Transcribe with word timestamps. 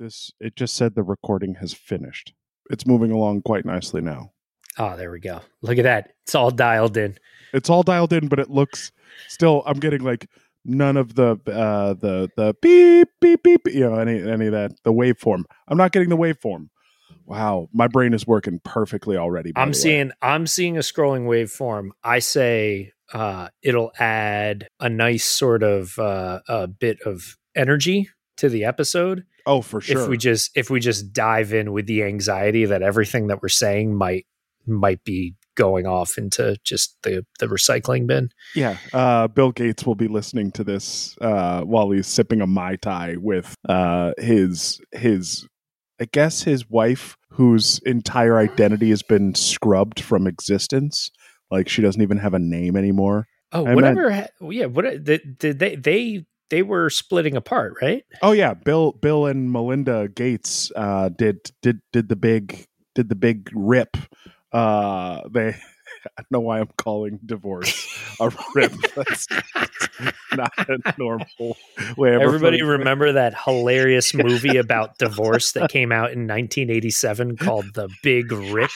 This 0.00 0.32
it 0.40 0.56
just 0.56 0.74
said 0.76 0.94
the 0.94 1.02
recording 1.02 1.56
has 1.56 1.74
finished. 1.74 2.32
It's 2.70 2.86
moving 2.86 3.10
along 3.10 3.42
quite 3.42 3.66
nicely 3.66 4.00
now. 4.00 4.32
Oh, 4.78 4.96
there 4.96 5.10
we 5.10 5.20
go. 5.20 5.42
Look 5.60 5.76
at 5.76 5.82
that. 5.82 6.12
It's 6.22 6.34
all 6.34 6.50
dialed 6.50 6.96
in. 6.96 7.18
It's 7.52 7.68
all 7.68 7.82
dialed 7.82 8.14
in, 8.14 8.28
but 8.28 8.38
it 8.38 8.48
looks 8.48 8.92
still. 9.28 9.62
I'm 9.66 9.78
getting 9.78 10.00
like 10.00 10.26
none 10.64 10.96
of 10.96 11.16
the 11.16 11.32
uh 11.46 11.92
the 11.92 12.30
the 12.34 12.54
beep 12.62 13.08
beep 13.20 13.42
beep. 13.42 13.60
You 13.66 13.90
know 13.90 13.96
any 13.96 14.26
any 14.26 14.46
of 14.46 14.52
that 14.52 14.72
the 14.84 14.92
waveform. 14.92 15.42
I'm 15.68 15.76
not 15.76 15.92
getting 15.92 16.08
the 16.08 16.16
waveform. 16.16 16.68
Wow, 17.26 17.68
my 17.74 17.86
brain 17.86 18.14
is 18.14 18.26
working 18.26 18.58
perfectly 18.64 19.18
already. 19.18 19.52
I'm 19.54 19.72
the 19.72 19.76
way. 19.76 19.82
seeing 19.82 20.12
I'm 20.22 20.46
seeing 20.46 20.78
a 20.78 20.80
scrolling 20.80 21.26
waveform. 21.26 21.90
I 22.02 22.20
say 22.20 22.92
uh, 23.12 23.50
it'll 23.62 23.92
add 23.98 24.68
a 24.80 24.88
nice 24.88 25.26
sort 25.26 25.62
of 25.62 25.98
uh, 25.98 26.40
a 26.48 26.68
bit 26.68 27.02
of 27.04 27.36
energy 27.54 28.08
to 28.38 28.48
the 28.48 28.64
episode 28.64 29.26
Oh, 29.46 29.62
for 29.62 29.80
sure. 29.80 30.02
if 30.02 30.08
we 30.08 30.16
just 30.16 30.50
if 30.56 30.70
we 30.70 30.80
just 30.80 31.12
dive 31.12 31.52
in 31.52 31.72
with 31.72 31.86
the 31.86 32.02
anxiety 32.04 32.64
that 32.64 32.82
everything 32.82 33.28
that 33.28 33.42
we're 33.42 33.48
saying 33.48 33.94
might 33.94 34.26
might 34.66 35.02
be 35.04 35.34
going 35.56 35.86
off 35.86 36.16
into 36.16 36.56
just 36.64 36.96
the 37.02 37.24
the 37.38 37.46
recycling 37.46 38.06
bin. 38.06 38.30
Yeah, 38.54 38.78
uh, 38.92 39.28
Bill 39.28 39.52
Gates 39.52 39.84
will 39.84 39.94
be 39.94 40.08
listening 40.08 40.52
to 40.52 40.64
this 40.64 41.16
uh, 41.20 41.62
while 41.62 41.90
he's 41.90 42.06
sipping 42.06 42.40
a 42.40 42.46
mai 42.46 42.76
tai 42.76 43.16
with 43.18 43.54
uh, 43.68 44.12
his 44.18 44.80
his, 44.92 45.46
I 46.00 46.06
guess 46.10 46.42
his 46.42 46.68
wife, 46.68 47.16
whose 47.30 47.80
entire 47.84 48.38
identity 48.38 48.90
has 48.90 49.02
been 49.02 49.34
scrubbed 49.34 50.00
from 50.00 50.26
existence. 50.26 51.10
Like 51.50 51.68
she 51.68 51.82
doesn't 51.82 52.02
even 52.02 52.18
have 52.18 52.34
a 52.34 52.38
name 52.38 52.76
anymore. 52.76 53.26
Oh, 53.52 53.66
I 53.66 53.74
whatever. 53.74 54.10
ha- 54.10 54.28
yeah, 54.40 54.66
what 54.66 54.82
did, 54.82 55.38
did 55.38 55.58
they 55.58 55.74
they 55.74 56.24
they 56.50 56.62
were 56.62 56.90
splitting 56.90 57.36
apart, 57.36 57.74
right? 57.80 58.04
Oh 58.22 58.32
yeah, 58.32 58.54
Bill 58.54 58.92
Bill 58.92 59.26
and 59.26 59.50
Melinda 59.52 60.08
Gates 60.08 60.70
uh, 60.76 61.08
did 61.08 61.50
did 61.62 61.80
did 61.92 62.08
the 62.08 62.16
big 62.16 62.66
did 62.94 63.08
the 63.08 63.14
big 63.14 63.50
rip. 63.54 63.96
Uh, 64.52 65.22
they 65.30 65.56
I 66.18 66.22
don't 66.22 66.30
know 66.30 66.40
why 66.40 66.60
I'm 66.60 66.70
calling 66.78 67.20
divorce 67.24 67.98
a 68.20 68.32
rip. 68.54 68.72
That's 68.96 69.26
not 70.32 70.52
a 70.58 70.94
normal 70.98 71.56
way. 71.96 72.14
of 72.14 72.22
Everybody 72.22 72.58
to 72.58 72.64
it. 72.64 72.68
remember 72.68 73.12
that 73.12 73.34
hilarious 73.44 74.14
movie 74.14 74.56
about 74.56 74.98
divorce 74.98 75.52
that 75.52 75.70
came 75.70 75.92
out 75.92 76.12
in 76.12 76.26
1987 76.26 77.36
called 77.36 77.74
The 77.74 77.88
Big 78.02 78.32
Rip? 78.32 78.70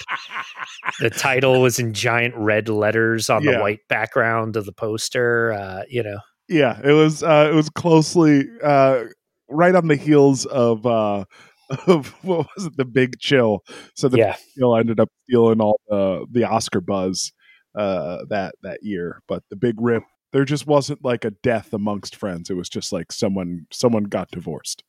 The 1.01 1.11
title 1.11 1.63
was 1.63 1.79
in 1.79 1.95
giant 1.95 2.35
red 2.37 2.69
letters 2.69 3.31
on 3.31 3.45
the 3.45 3.59
white 3.59 3.81
background 3.89 4.57
of 4.57 4.67
the 4.67 4.73
poster. 4.73 5.53
Uh, 5.53 5.83
you 5.89 6.03
know, 6.03 6.19
yeah 6.48 6.81
it 6.84 6.92
was 6.92 7.23
uh 7.23 7.48
it 7.50 7.55
was 7.55 7.70
closely 7.70 8.45
uh 8.62 9.05
right 9.48 9.75
on 9.75 9.89
the 9.89 9.97
heels 9.97 10.47
of 10.47 10.86
uh 10.86 11.25
of 11.86 12.09
what 12.23 12.47
was 12.56 12.67
it? 12.67 12.77
The 12.77 12.84
big 12.84 13.19
chill. 13.19 13.61
So 13.95 14.09
the 14.09 14.19
yeah. 14.19 14.33
big 14.33 14.41
chill 14.59 14.77
ended 14.77 15.01
up 15.01 15.11
stealing 15.25 15.61
all 15.61 15.81
the 15.89 16.27
the 16.31 16.45
oscar 16.45 16.81
buzz 16.81 17.33
uh 17.75 18.19
that 18.28 18.55
that 18.62 18.81
year. 18.83 19.23
But 19.28 19.42
the 19.51 19.56
big 19.56 19.77
rip 19.81 20.03
there 20.33 20.45
just 20.45 20.67
wasn't 20.67 21.05
like 21.05 21.25
a 21.25 21.31
death 21.31 21.73
amongst 21.73 22.17
friends. 22.17 22.51
It 22.51 22.55
was 22.55 22.69
just 22.69 22.92
like 22.92 23.12
someone 23.12 23.67
someone 23.70 24.05
got 24.05 24.31
divorced 24.31 24.84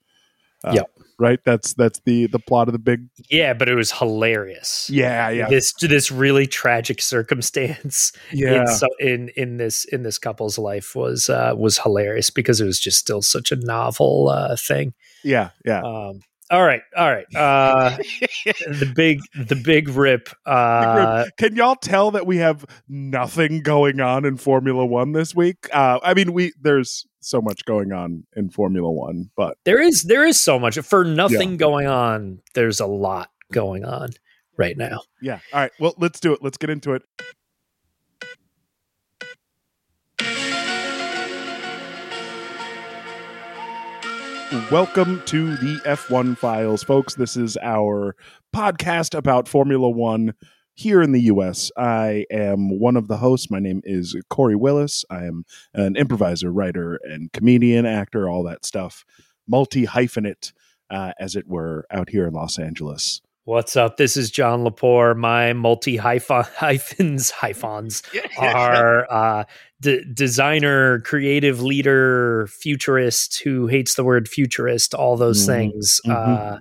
uh, 0.65 0.73
Yep. 0.73 0.91
right 1.19 1.39
that's 1.45 1.73
that's 1.75 1.99
the 2.05 2.27
the 2.27 2.39
plot 2.39 2.67
of 2.67 2.73
the 2.73 2.79
big 2.79 3.07
Yeah, 3.29 3.53
but 3.53 3.69
it 3.69 3.75
was 3.75 3.91
hilarious. 3.91 4.89
yeah 4.91 5.29
yeah 5.29 5.47
This 5.47 5.73
this 5.81 6.11
really 6.11 6.47
tragic 6.47 7.01
circumstance 7.01 8.11
yeah 8.33 8.61
in, 8.61 8.67
so, 8.67 8.87
in 8.99 9.29
in 9.37 9.57
this 9.57 9.85
in 9.85 10.03
this 10.03 10.17
couple's 10.17 10.57
life 10.57 10.95
was 10.95 11.29
uh, 11.29 11.53
was 11.55 11.77
hilarious 11.77 12.29
because 12.29 12.59
it 12.61 12.65
was 12.65 12.79
just 12.79 12.99
still 12.99 13.21
such 13.21 13.51
a 13.51 13.55
novel 13.55 14.29
uh, 14.29 14.55
thing. 14.57 14.93
yeah 15.23 15.49
yeah 15.65 15.81
Um, 15.81 16.21
all 16.51 16.63
right, 16.63 16.81
all 16.95 17.09
right. 17.11 17.25
Uh, 17.35 17.97
the 18.45 18.91
big 18.95 19.19
the 19.35 19.55
big 19.55 19.89
rip. 19.89 20.29
Uh, 20.45 21.25
Can 21.37 21.55
y'all 21.55 21.75
tell 21.75 22.11
that 22.11 22.27
we 22.27 22.37
have 22.37 22.65
nothing 22.87 23.61
going 23.61 23.99
on 23.99 24.25
in 24.25 24.37
Formula 24.37 24.85
One 24.85 25.11
this 25.13 25.33
week? 25.33 25.67
Uh, 25.73 25.99
I 26.03 26.13
mean, 26.13 26.33
we 26.33 26.53
there's 26.61 27.07
so 27.19 27.41
much 27.41 27.65
going 27.65 27.91
on 27.91 28.25
in 28.35 28.49
Formula 28.49 28.89
One, 28.91 29.31
but 29.35 29.57
there 29.65 29.81
is 29.81 30.03
there 30.03 30.25
is 30.25 30.39
so 30.39 30.59
much 30.59 30.77
for 30.79 31.03
nothing 31.03 31.57
going 31.57 31.87
on. 31.87 32.41
There's 32.53 32.79
a 32.79 32.85
lot 32.85 33.29
going 33.51 33.83
on 33.83 34.09
right 34.57 34.77
now. 34.77 35.01
yeah. 35.21 35.39
All 35.51 35.61
right, 35.61 35.71
well, 35.79 35.95
let's 35.97 36.19
do 36.19 36.33
it. 36.33 36.39
Let's 36.43 36.57
get 36.57 36.69
into 36.69 36.93
it. 36.93 37.01
Welcome 44.55 45.21
to 45.25 45.57
the 45.57 45.81
F1 45.85 46.37
Files, 46.37 46.81
folks. 46.81 47.15
This 47.15 47.35
is 47.35 47.57
our 47.61 48.15
podcast 48.55 49.13
about 49.13 49.49
Formula 49.49 49.89
One 49.89 50.33
here 50.75 51.01
in 51.01 51.11
the 51.11 51.23
US. 51.23 51.71
I 51.77 52.25
am 52.31 52.79
one 52.79 52.95
of 52.95 53.09
the 53.09 53.17
hosts. 53.17 53.51
My 53.51 53.59
name 53.59 53.81
is 53.83 54.15
Corey 54.29 54.55
Willis. 54.55 55.03
I 55.09 55.25
am 55.25 55.43
an 55.73 55.97
improviser, 55.97 56.51
writer, 56.51 56.97
and 57.03 57.33
comedian, 57.33 57.85
actor, 57.85 58.29
all 58.29 58.43
that 58.43 58.63
stuff. 58.63 59.03
Multi 59.45 59.85
hyphenate, 59.85 60.53
uh, 60.89 61.11
as 61.19 61.35
it 61.35 61.47
were, 61.47 61.85
out 61.91 62.09
here 62.09 62.25
in 62.25 62.33
Los 62.33 62.57
Angeles. 62.57 63.21
What's 63.47 63.75
up? 63.75 63.97
This 63.97 64.17
is 64.17 64.31
John 64.31 64.63
Lepore. 64.63 65.15
My 65.15 65.53
multi 65.53 65.97
hyphens 65.97 67.29
hyphens 67.29 68.01
are 68.39 69.05
uh, 69.11 69.43
d- 69.81 70.03
designer, 70.15 71.01
creative 71.01 71.61
leader, 71.61 72.47
futurist 72.47 73.39
who 73.43 73.67
hates 73.67 73.93
the 73.93 74.03
word 74.03 74.27
futurist. 74.27 74.95
All 74.95 75.15
those 75.15 75.43
Mhm. 75.43 75.45
things. 75.45 76.01
Uh, 76.09 76.57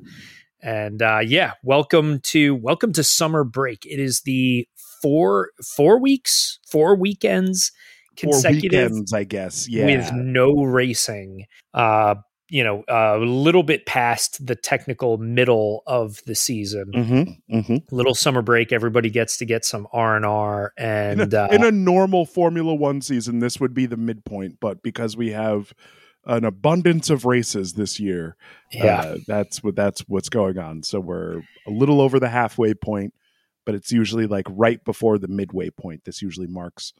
and 0.62 1.00
uh, 1.00 1.20
yeah, 1.24 1.52
welcome 1.62 2.20
to 2.24 2.54
welcome 2.54 2.92
to 2.92 3.02
summer 3.02 3.44
break. 3.44 3.86
It 3.86 3.98
is 3.98 4.20
the 4.26 4.68
four 5.00 5.52
four 5.76 5.98
weeks, 5.98 6.58
four 6.70 6.96
weekends 6.96 7.72
Four 8.20 8.30
consecutive 8.32 8.90
weekends, 8.90 9.12
I 9.14 9.24
guess. 9.24 9.66
Yeah. 9.70 9.86
with 9.86 10.12
no 10.12 10.52
racing. 10.64 11.46
Uh, 11.72 12.16
you 12.48 12.62
know, 12.62 12.84
a 12.88 13.18
little 13.18 13.62
bit 13.62 13.86
past 13.86 14.46
the 14.46 14.54
technical 14.54 15.16
middle 15.18 15.82
of 15.86 16.20
the 16.26 16.34
season. 16.34 16.92
mm-hmm, 16.94 17.56
mm-hmm. 17.56 17.76
Little 17.90 18.14
summer 18.14 18.42
break. 18.42 18.72
Everybody 18.72 19.10
gets 19.10 19.38
to 19.38 19.46
get 19.46 19.64
some 19.64 19.88
R 19.92 20.16
and 20.16 20.26
R, 20.26 20.72
In, 20.76 20.84
and 21.20 21.34
a, 21.34 21.44
uh, 21.44 21.48
in 21.48 21.64
a 21.64 21.70
normal 21.70 22.26
Formula 22.26 22.74
One 22.74 23.00
season, 23.00 23.38
this 23.38 23.58
would 23.60 23.74
be 23.74 23.86
the 23.86 23.96
midpoint, 23.96 24.58
but 24.60 24.82
because 24.82 25.16
we 25.16 25.30
have 25.30 25.72
an 26.26 26.44
abundance 26.44 27.10
of 27.10 27.24
races 27.24 27.74
this 27.74 27.98
year, 27.98 28.36
yeah, 28.70 29.00
uh, 29.00 29.16
that's 29.26 29.62
what 29.62 29.76
that's 29.76 30.02
what's 30.02 30.28
going 30.28 30.58
on. 30.58 30.82
So 30.82 31.00
we're 31.00 31.38
a 31.66 31.70
little 31.70 32.00
over 32.00 32.20
the 32.20 32.28
halfway 32.28 32.74
point, 32.74 33.14
but 33.64 33.74
it's 33.74 33.92
usually 33.92 34.26
like 34.26 34.46
right 34.50 34.84
before 34.84 35.18
the 35.18 35.28
midway 35.28 35.70
point. 35.70 36.04
This 36.04 36.20
usually 36.20 36.46
marks 36.46 36.92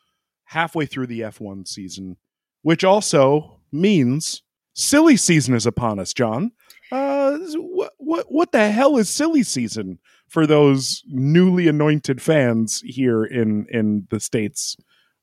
halfway 0.45 0.87
through 0.87 1.07
the 1.07 1.21
F1 1.21 1.67
season, 1.67 2.17
which 2.63 2.85
also 2.85 3.61
means 3.73 4.43
silly 4.75 5.17
season 5.17 5.55
is 5.55 5.67
upon 5.67 5.99
us, 5.99 6.13
John. 6.13 6.53
Uh, 6.93 7.39
what 7.57 7.93
what 7.99 8.27
what 8.29 8.53
the 8.53 8.71
hell 8.71 8.97
is 8.99 9.09
silly 9.09 9.43
season 9.43 9.99
for 10.29 10.47
those 10.47 11.03
newly 11.07 11.67
anointed 11.67 12.21
fans 12.21 12.83
here 12.85 13.25
in 13.25 13.67
in 13.71 14.07
the 14.11 14.21
states? 14.21 14.77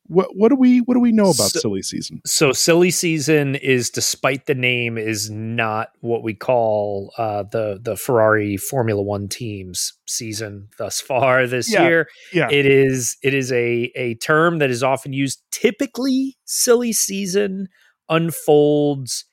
What 0.07 0.35
what 0.35 0.50
do 0.50 0.56
we 0.56 0.79
what 0.79 0.95
do 0.95 1.00
we 1.00 1.11
know 1.13 1.25
about 1.29 1.51
So- 1.51 1.59
silly 1.59 1.81
season? 1.84 2.19
so 2.25 2.51
silly 2.51 2.91
season 2.91 3.56
is, 3.56 3.90
despite 3.90 4.47
the 4.47 4.56
name, 4.56 4.97
is 4.97 5.29
not 5.29 5.90
what 6.01 6.23
we 6.23 6.34
call 6.34 7.13
uh, 7.17 7.44
the 7.44 7.79
the 7.81 7.95
Ferrari 7.95 8.57
Formula 8.57 9.01
One 9.01 9.29
teams 9.29 9.94
season 10.07 10.67
thus 10.78 11.00
far 11.00 11.47
this 11.47 11.72
Yeah. 11.72 11.88
year. 11.88 12.07
Yeah, 12.34 12.50
It 12.51 12.66
is 12.66 13.16
it 13.23 13.34
is 13.34 13.51
a 13.53 13.91
a 13.95 14.16
term 14.16 14.57
that 14.59 14.72
is 14.72 14.84
often 14.84 15.13
used. 15.13 15.41
Typically, 15.51 16.35
silly 16.44 16.91
season 16.91 17.67
unfolds 18.09 19.25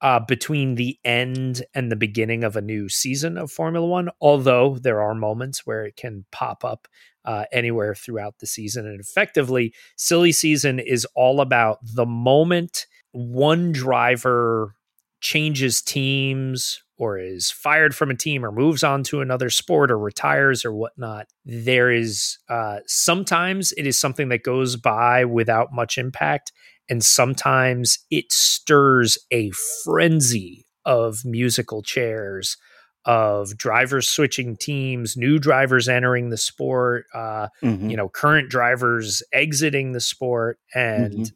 uh, 0.00 0.20
between 0.20 0.74
the 0.76 0.98
end 1.04 1.62
and 1.74 1.90
the 1.90 1.96
beginning 1.96 2.44
of 2.44 2.56
a 2.56 2.60
new 2.60 2.88
season 2.88 3.36
of 3.36 3.50
Formula 3.50 3.86
One. 3.86 4.10
Although 4.20 4.78
there 4.80 5.02
are 5.02 5.14
moments 5.14 5.66
where 5.66 5.84
it 5.84 5.96
can 5.96 6.24
pop 6.30 6.64
up 6.64 6.88
uh, 7.24 7.44
anywhere 7.52 7.94
throughout 7.94 8.38
the 8.38 8.46
season, 8.46 8.86
and 8.86 9.00
effectively, 9.00 9.74
silly 9.96 10.32
season 10.32 10.78
is 10.78 11.06
all 11.14 11.40
about 11.40 11.78
the 11.82 12.06
moment 12.06 12.86
one 13.12 13.72
driver 13.72 14.74
changes 15.20 15.82
teams 15.82 16.82
or 16.96 17.18
is 17.18 17.50
fired 17.50 17.94
from 17.94 18.10
a 18.10 18.14
team 18.14 18.44
or 18.44 18.52
moves 18.52 18.84
on 18.84 19.02
to 19.02 19.20
another 19.20 19.50
sport 19.50 19.90
or 19.90 19.98
retires 19.98 20.64
or 20.64 20.72
whatnot 20.72 21.26
there 21.44 21.90
is 21.90 22.38
uh, 22.48 22.78
sometimes 22.86 23.72
it 23.72 23.86
is 23.86 23.98
something 23.98 24.28
that 24.28 24.42
goes 24.42 24.76
by 24.76 25.24
without 25.24 25.72
much 25.72 25.98
impact 25.98 26.52
and 26.88 27.04
sometimes 27.04 27.98
it 28.10 28.30
stirs 28.32 29.18
a 29.30 29.50
frenzy 29.84 30.66
of 30.84 31.24
musical 31.24 31.82
chairs 31.82 32.56
of 33.04 33.56
drivers 33.56 34.08
switching 34.08 34.56
teams 34.56 35.16
new 35.16 35.38
drivers 35.38 35.88
entering 35.88 36.30
the 36.30 36.36
sport 36.36 37.06
uh, 37.14 37.48
Mhm. 37.62 37.90
you 37.90 37.96
know 37.96 38.08
current 38.08 38.50
drivers 38.50 39.22
exiting 39.32 39.92
the 39.92 40.00
sport 40.00 40.58
and 40.74 41.32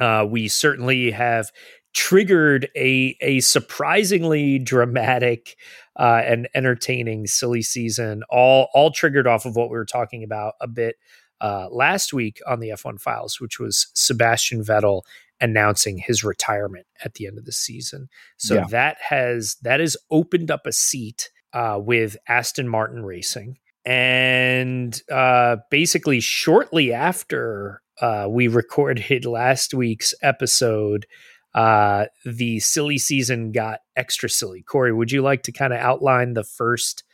uh, 0.00 0.26
we 0.28 0.48
certainly 0.48 1.10
have 1.12 1.50
triggered 1.94 2.68
a 2.76 3.16
a 3.20 3.38
surprisingly 3.40 4.58
dramatic 4.58 5.56
uh, 5.96 6.20
and 6.24 6.48
entertaining 6.56 7.26
silly 7.28 7.62
season. 7.62 8.24
All 8.28 8.68
all 8.74 8.90
triggered 8.90 9.28
off 9.28 9.46
of 9.46 9.54
what 9.54 9.70
we 9.70 9.76
were 9.76 9.84
talking 9.84 10.24
about 10.24 10.54
a 10.60 10.66
bit 10.66 10.96
uh, 11.44 11.68
last 11.70 12.14
week 12.14 12.40
on 12.46 12.60
the 12.60 12.70
F1 12.70 12.98
Files, 12.98 13.38
which 13.38 13.60
was 13.60 13.88
Sebastian 13.92 14.64
Vettel 14.64 15.02
announcing 15.42 15.98
his 15.98 16.24
retirement 16.24 16.86
at 17.04 17.14
the 17.14 17.26
end 17.26 17.36
of 17.36 17.44
the 17.44 17.52
season. 17.52 18.08
So 18.38 18.54
yeah. 18.54 18.66
that 18.70 18.96
has 19.10 19.56
that 19.60 19.78
has 19.80 19.94
opened 20.10 20.50
up 20.50 20.66
a 20.66 20.72
seat 20.72 21.30
uh, 21.52 21.78
with 21.78 22.16
Aston 22.26 22.66
Martin 22.66 23.04
Racing. 23.04 23.58
And 23.84 24.98
uh, 25.12 25.56
basically, 25.70 26.20
shortly 26.20 26.94
after 26.94 27.82
uh, 28.00 28.26
we 28.30 28.48
recorded 28.62 29.26
last 29.26 29.74
week's 29.74 30.14
episode, 30.22 31.04
uh, 31.52 32.06
the 32.24 32.58
silly 32.60 32.96
season 32.96 33.52
got 33.52 33.80
extra 33.96 34.30
silly. 34.30 34.62
Corey, 34.62 34.94
would 34.94 35.12
you 35.12 35.20
like 35.20 35.42
to 35.42 35.52
kind 35.52 35.74
of 35.74 35.78
outline 35.78 36.32
the 36.32 36.42
first 36.42 37.04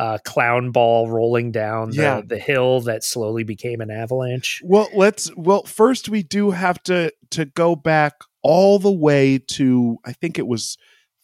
uh, 0.00 0.16
clown 0.24 0.70
ball 0.70 1.10
rolling 1.10 1.52
down 1.52 1.90
the, 1.90 1.96
yeah. 1.96 2.22
the 2.24 2.38
hill 2.38 2.80
that 2.80 3.04
slowly 3.04 3.44
became 3.44 3.82
an 3.82 3.90
avalanche? 3.90 4.62
Well, 4.64 4.88
let's. 4.94 5.30
Well, 5.36 5.64
first 5.64 6.08
we 6.08 6.22
do 6.22 6.52
have 6.52 6.82
to 6.84 7.12
to 7.32 7.44
go 7.44 7.76
back 7.76 8.14
all 8.42 8.78
the 8.78 8.90
way 8.90 9.38
to 9.38 9.98
I 10.06 10.14
think 10.14 10.38
it 10.38 10.46
was 10.46 10.78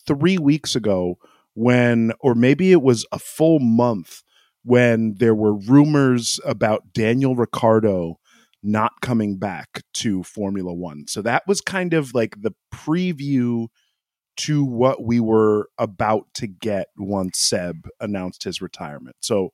three 0.06 0.37
weeks 0.37 0.76
ago 0.76 1.17
when, 1.55 2.12
or 2.20 2.34
maybe 2.34 2.70
it 2.70 2.82
was 2.82 3.06
a 3.11 3.19
full 3.19 3.61
month 3.61 4.23
when 4.62 5.14
there 5.14 5.34
were 5.34 5.55
rumors 5.55 6.38
about 6.44 6.93
Daniel 6.93 7.34
Ricciardo 7.34 8.19
not 8.62 9.00
coming 9.00 9.38
back 9.38 9.84
to 9.94 10.22
Formula 10.22 10.75
One. 10.75 11.06
So 11.08 11.22
that 11.22 11.44
was 11.46 11.62
kind 11.62 11.94
of 11.94 12.12
like 12.12 12.43
the 12.43 12.52
preview 12.75 13.69
to 14.36 14.64
what 14.64 15.02
we 15.02 15.20
were 15.20 15.68
about 15.78 16.26
to 16.34 16.46
get 16.46 16.88
once 16.96 17.38
Seb 17.38 17.88
announced 18.00 18.44
his 18.44 18.60
retirement. 18.60 19.16
So 19.20 19.52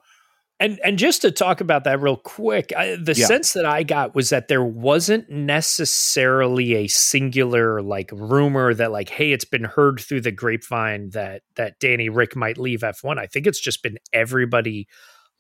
and 0.62 0.79
and 0.84 0.96
just 0.96 1.23
to 1.23 1.32
talk 1.32 1.61
about 1.61 1.82
that 1.84 2.00
real 2.00 2.17
quick, 2.17 2.73
I, 2.76 2.94
the 2.94 3.14
yeah. 3.17 3.26
sense 3.26 3.52
that 3.55 3.67
I 3.67 3.82
got 3.82 4.14
was 4.14 4.31
that 4.31 4.46
there 4.46 4.62
wasn't 4.62 5.29
necessarily 5.29 6.75
a 6.75 6.87
singular 6.87 7.82
like 7.82 8.11
rumor 8.12 8.73
that 8.73 8.93
like, 8.93 9.08
hey, 9.08 9.32
it's 9.32 9.44
been 9.44 9.64
heard 9.64 9.99
through 9.99 10.20
the 10.20 10.31
grapevine 10.31 11.11
that 11.11 11.43
that 11.56 11.81
Danny 11.81 12.08
Rick 12.08 12.37
might 12.37 12.58
leave 12.58 12.82
F1. 12.82 13.19
I 13.19 13.26
think 13.26 13.49
it's 13.49 13.58
just 13.58 13.82
been 13.82 13.99
everybody 14.12 14.87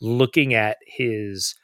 looking 0.00 0.54
at 0.54 0.78
his 0.84 1.54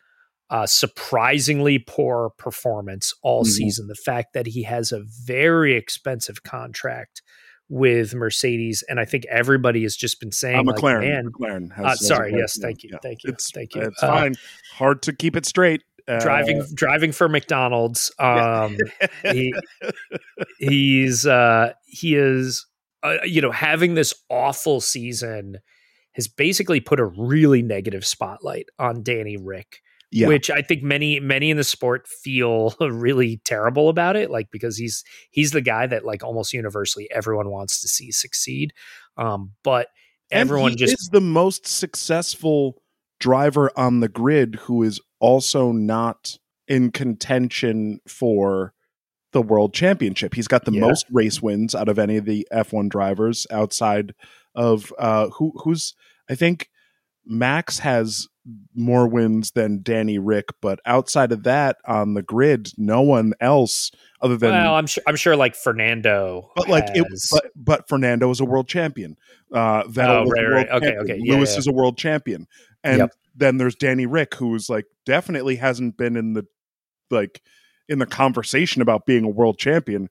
uh, 0.51 0.67
surprisingly 0.67 1.81
poor 1.81 2.31
performance 2.39 3.13
all 3.23 3.43
mm-hmm. 3.43 3.51
season. 3.51 3.89
The 3.89 3.97
fact 3.97 4.35
that 4.35 4.47
he 4.47 4.63
has 4.63 4.93
a 4.93 5.03
very 5.25 5.75
expensive 5.75 6.45
contract 6.45 7.23
with 7.69 8.15
Mercedes, 8.15 8.83
and 8.89 8.99
I 8.99 9.05
think 9.05 9.27
everybody 9.27 9.83
has 9.83 9.97
just 9.97 10.21
been 10.21 10.33
saying, 10.33 10.69
uh, 10.69 10.73
McLaren. 10.73 11.25
Like, 11.25 11.33
McLaren. 11.33 11.73
Has, 11.75 11.87
uh, 11.87 11.95
sorry, 11.97 12.33
yes, 12.35 12.59
thank 12.59 12.83
you, 12.83 12.91
yeah. 12.93 12.99
thank 13.03 13.25
you, 13.25 13.31
it's, 13.31 13.51
thank 13.51 13.75
you. 13.75 13.83
It's 13.83 14.03
uh, 14.03 14.07
fine. 14.07 14.35
Hard 14.75 15.03
to 15.03 15.13
keep 15.13 15.37
it 15.37 15.47
straight. 15.47 15.83
Uh, 16.07 16.21
driving, 16.21 16.65
driving 16.73 17.13
for 17.13 17.29
McDonald's. 17.29 18.11
Um, 18.21 18.79
he, 19.25 19.55
he's 20.59 21.27
uh, 21.27 21.73
he 21.87 22.15
is, 22.15 22.67
uh, 23.03 23.19
you 23.25 23.43
know, 23.43 23.53
having 23.53 23.95
this 23.95 24.15
awful 24.31 24.81
season 24.81 25.59
has 26.13 26.27
basically 26.27 26.81
put 26.81 26.99
a 26.99 27.05
really 27.05 27.63
negative 27.63 28.05
spotlight 28.07 28.69
on 28.79 29.03
Danny 29.03 29.37
Rick 29.37 29.83
yeah. 30.11 30.29
which 30.29 30.51
I 30.51 30.63
think 30.63 30.83
many 30.83 31.21
many 31.21 31.51
in 31.51 31.57
the 31.57 31.65
sport 31.65 32.07
feel 32.07 32.75
really 32.81 33.41
terrible 33.45 33.89
about 33.89 34.17
it, 34.17 34.31
like 34.31 34.51
because 34.51 34.77
he's 34.77 35.05
he's 35.31 35.51
the 35.51 35.61
guy 35.61 35.87
that 35.87 36.05
like 36.05 36.25
almost 36.25 36.53
universally 36.53 37.09
everyone 37.11 37.51
wants 37.51 37.81
to 37.83 37.89
see 37.89 38.11
succeed. 38.11 38.73
Um, 39.17 39.53
but 39.63 39.89
everyone 40.31 40.77
just 40.77 40.95
is 40.95 41.11
the 41.13 41.21
most 41.21 41.67
successful 41.67 42.83
driver 43.21 43.71
on 43.77 44.01
the 44.01 44.09
grid 44.09 44.55
who 44.63 44.83
is 44.83 45.01
also 45.21 45.73
not 45.73 46.39
in 46.69 46.91
contention 46.93 48.01
for 48.07 48.73
the 49.33 49.43
world 49.43 49.75
championship. 49.75 50.35
He's 50.35 50.49
got 50.49 50.65
the 50.65 50.73
yeah. 50.73 50.81
most 50.81 51.07
race 51.11 51.43
wins 51.43 51.75
out 51.75 51.89
of 51.89 51.99
any 51.99 52.17
of 52.17 52.25
the 52.25 52.47
F1 52.53 52.89
drivers 52.89 53.47
outside 53.51 54.15
of 54.55 54.93
uh 54.99 55.29
who 55.29 55.53
who's 55.63 55.95
I 56.31 56.35
think 56.35 56.71
Max 57.27 57.81
has 57.81 58.27
more 58.75 59.07
wins 59.09 59.51
than 59.53 59.83
Danny 59.83 60.19
Rick, 60.19 60.47
but 60.61 60.81
outside 60.87 61.33
of 61.33 61.43
that 61.45 61.77
on 61.87 62.15
the 62.15 62.23
grid, 62.23 62.71
no 62.77 63.03
one 63.03 63.33
else 63.41 63.91
other 64.21 64.37
than 64.37 64.51
well, 64.53 64.75
I'm 64.75 64.87
sure 64.87 65.03
I'm 65.07 65.17
sure 65.17 65.37
like 65.37 65.55
Fernando, 65.55 66.51
but 66.57 66.69
like 66.69 66.89
has... 66.89 66.97
it, 66.97 67.29
but, 67.31 67.45
but 67.55 67.89
Fernando 67.89 68.31
is 68.31 68.41
a 68.41 68.45
world 68.45 68.69
champion. 68.69 69.17
Uh, 69.53 69.85
Vettel 69.85 70.27
oh, 70.27 70.31
right, 70.31 70.45
right. 70.45 70.69
okay, 70.71 70.97
okay. 70.97 71.19
Yeah, 71.23 71.35
Lewis 71.35 71.53
yeah. 71.53 71.59
is 71.59 71.67
a 71.67 71.73
world 71.73 71.99
champion, 71.99 72.47
and 72.83 72.99
yep. 72.99 73.11
then 73.35 73.59
there's 73.59 73.75
Danny 73.75 74.07
Rick, 74.07 74.35
who's 74.35 74.69
like 74.69 74.87
definitely 75.05 75.57
hasn't 75.57 75.97
been 75.97 76.17
in 76.17 76.33
the 76.33 76.47
like 77.11 77.43
in 77.89 77.99
the 77.99 78.07
conversation 78.07 78.83
about 78.83 79.07
being 79.07 79.25
a 79.25 79.31
world 79.31 79.59
champion, 79.59 80.09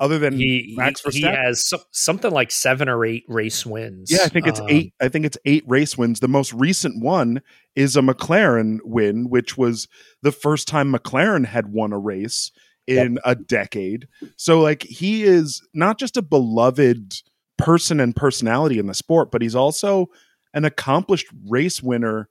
other 0.00 0.18
than 0.18 0.34
he, 0.34 0.74
Max 0.76 1.02
Verstappen. 1.02 1.12
He 1.12 1.22
has 1.22 1.66
so, 1.66 1.78
something 1.90 2.30
like 2.30 2.50
seven 2.50 2.88
or 2.88 3.04
eight 3.04 3.24
race 3.28 3.66
wins. 3.66 4.10
Yeah, 4.10 4.24
I 4.24 4.28
think 4.28 4.46
it's 4.46 4.60
um, 4.60 4.66
eight. 4.68 4.94
I 5.00 5.08
think 5.08 5.24
it's 5.24 5.38
eight 5.44 5.64
race 5.66 5.98
wins. 5.98 6.20
The 6.20 6.28
most 6.28 6.52
recent 6.52 7.02
one 7.02 7.42
is 7.74 7.96
a 7.96 8.00
McLaren 8.00 8.78
win, 8.84 9.28
which 9.28 9.56
was 9.56 9.88
the 10.22 10.32
first 10.32 10.68
time 10.68 10.92
McLaren 10.92 11.46
had 11.46 11.72
won 11.72 11.92
a 11.92 11.98
race 11.98 12.50
in 12.86 13.14
yep. 13.14 13.22
a 13.24 13.34
decade. 13.34 14.08
So, 14.36 14.60
like, 14.60 14.82
he 14.84 15.24
is 15.24 15.60
not 15.74 15.98
just 15.98 16.16
a 16.16 16.22
beloved 16.22 17.14
person 17.58 18.00
and 18.00 18.14
personality 18.14 18.78
in 18.78 18.86
the 18.86 18.94
sport, 18.94 19.30
but 19.30 19.42
he's 19.42 19.54
also 19.54 20.06
an 20.54 20.64
accomplished 20.64 21.26
race 21.48 21.82
winner. 21.82 22.28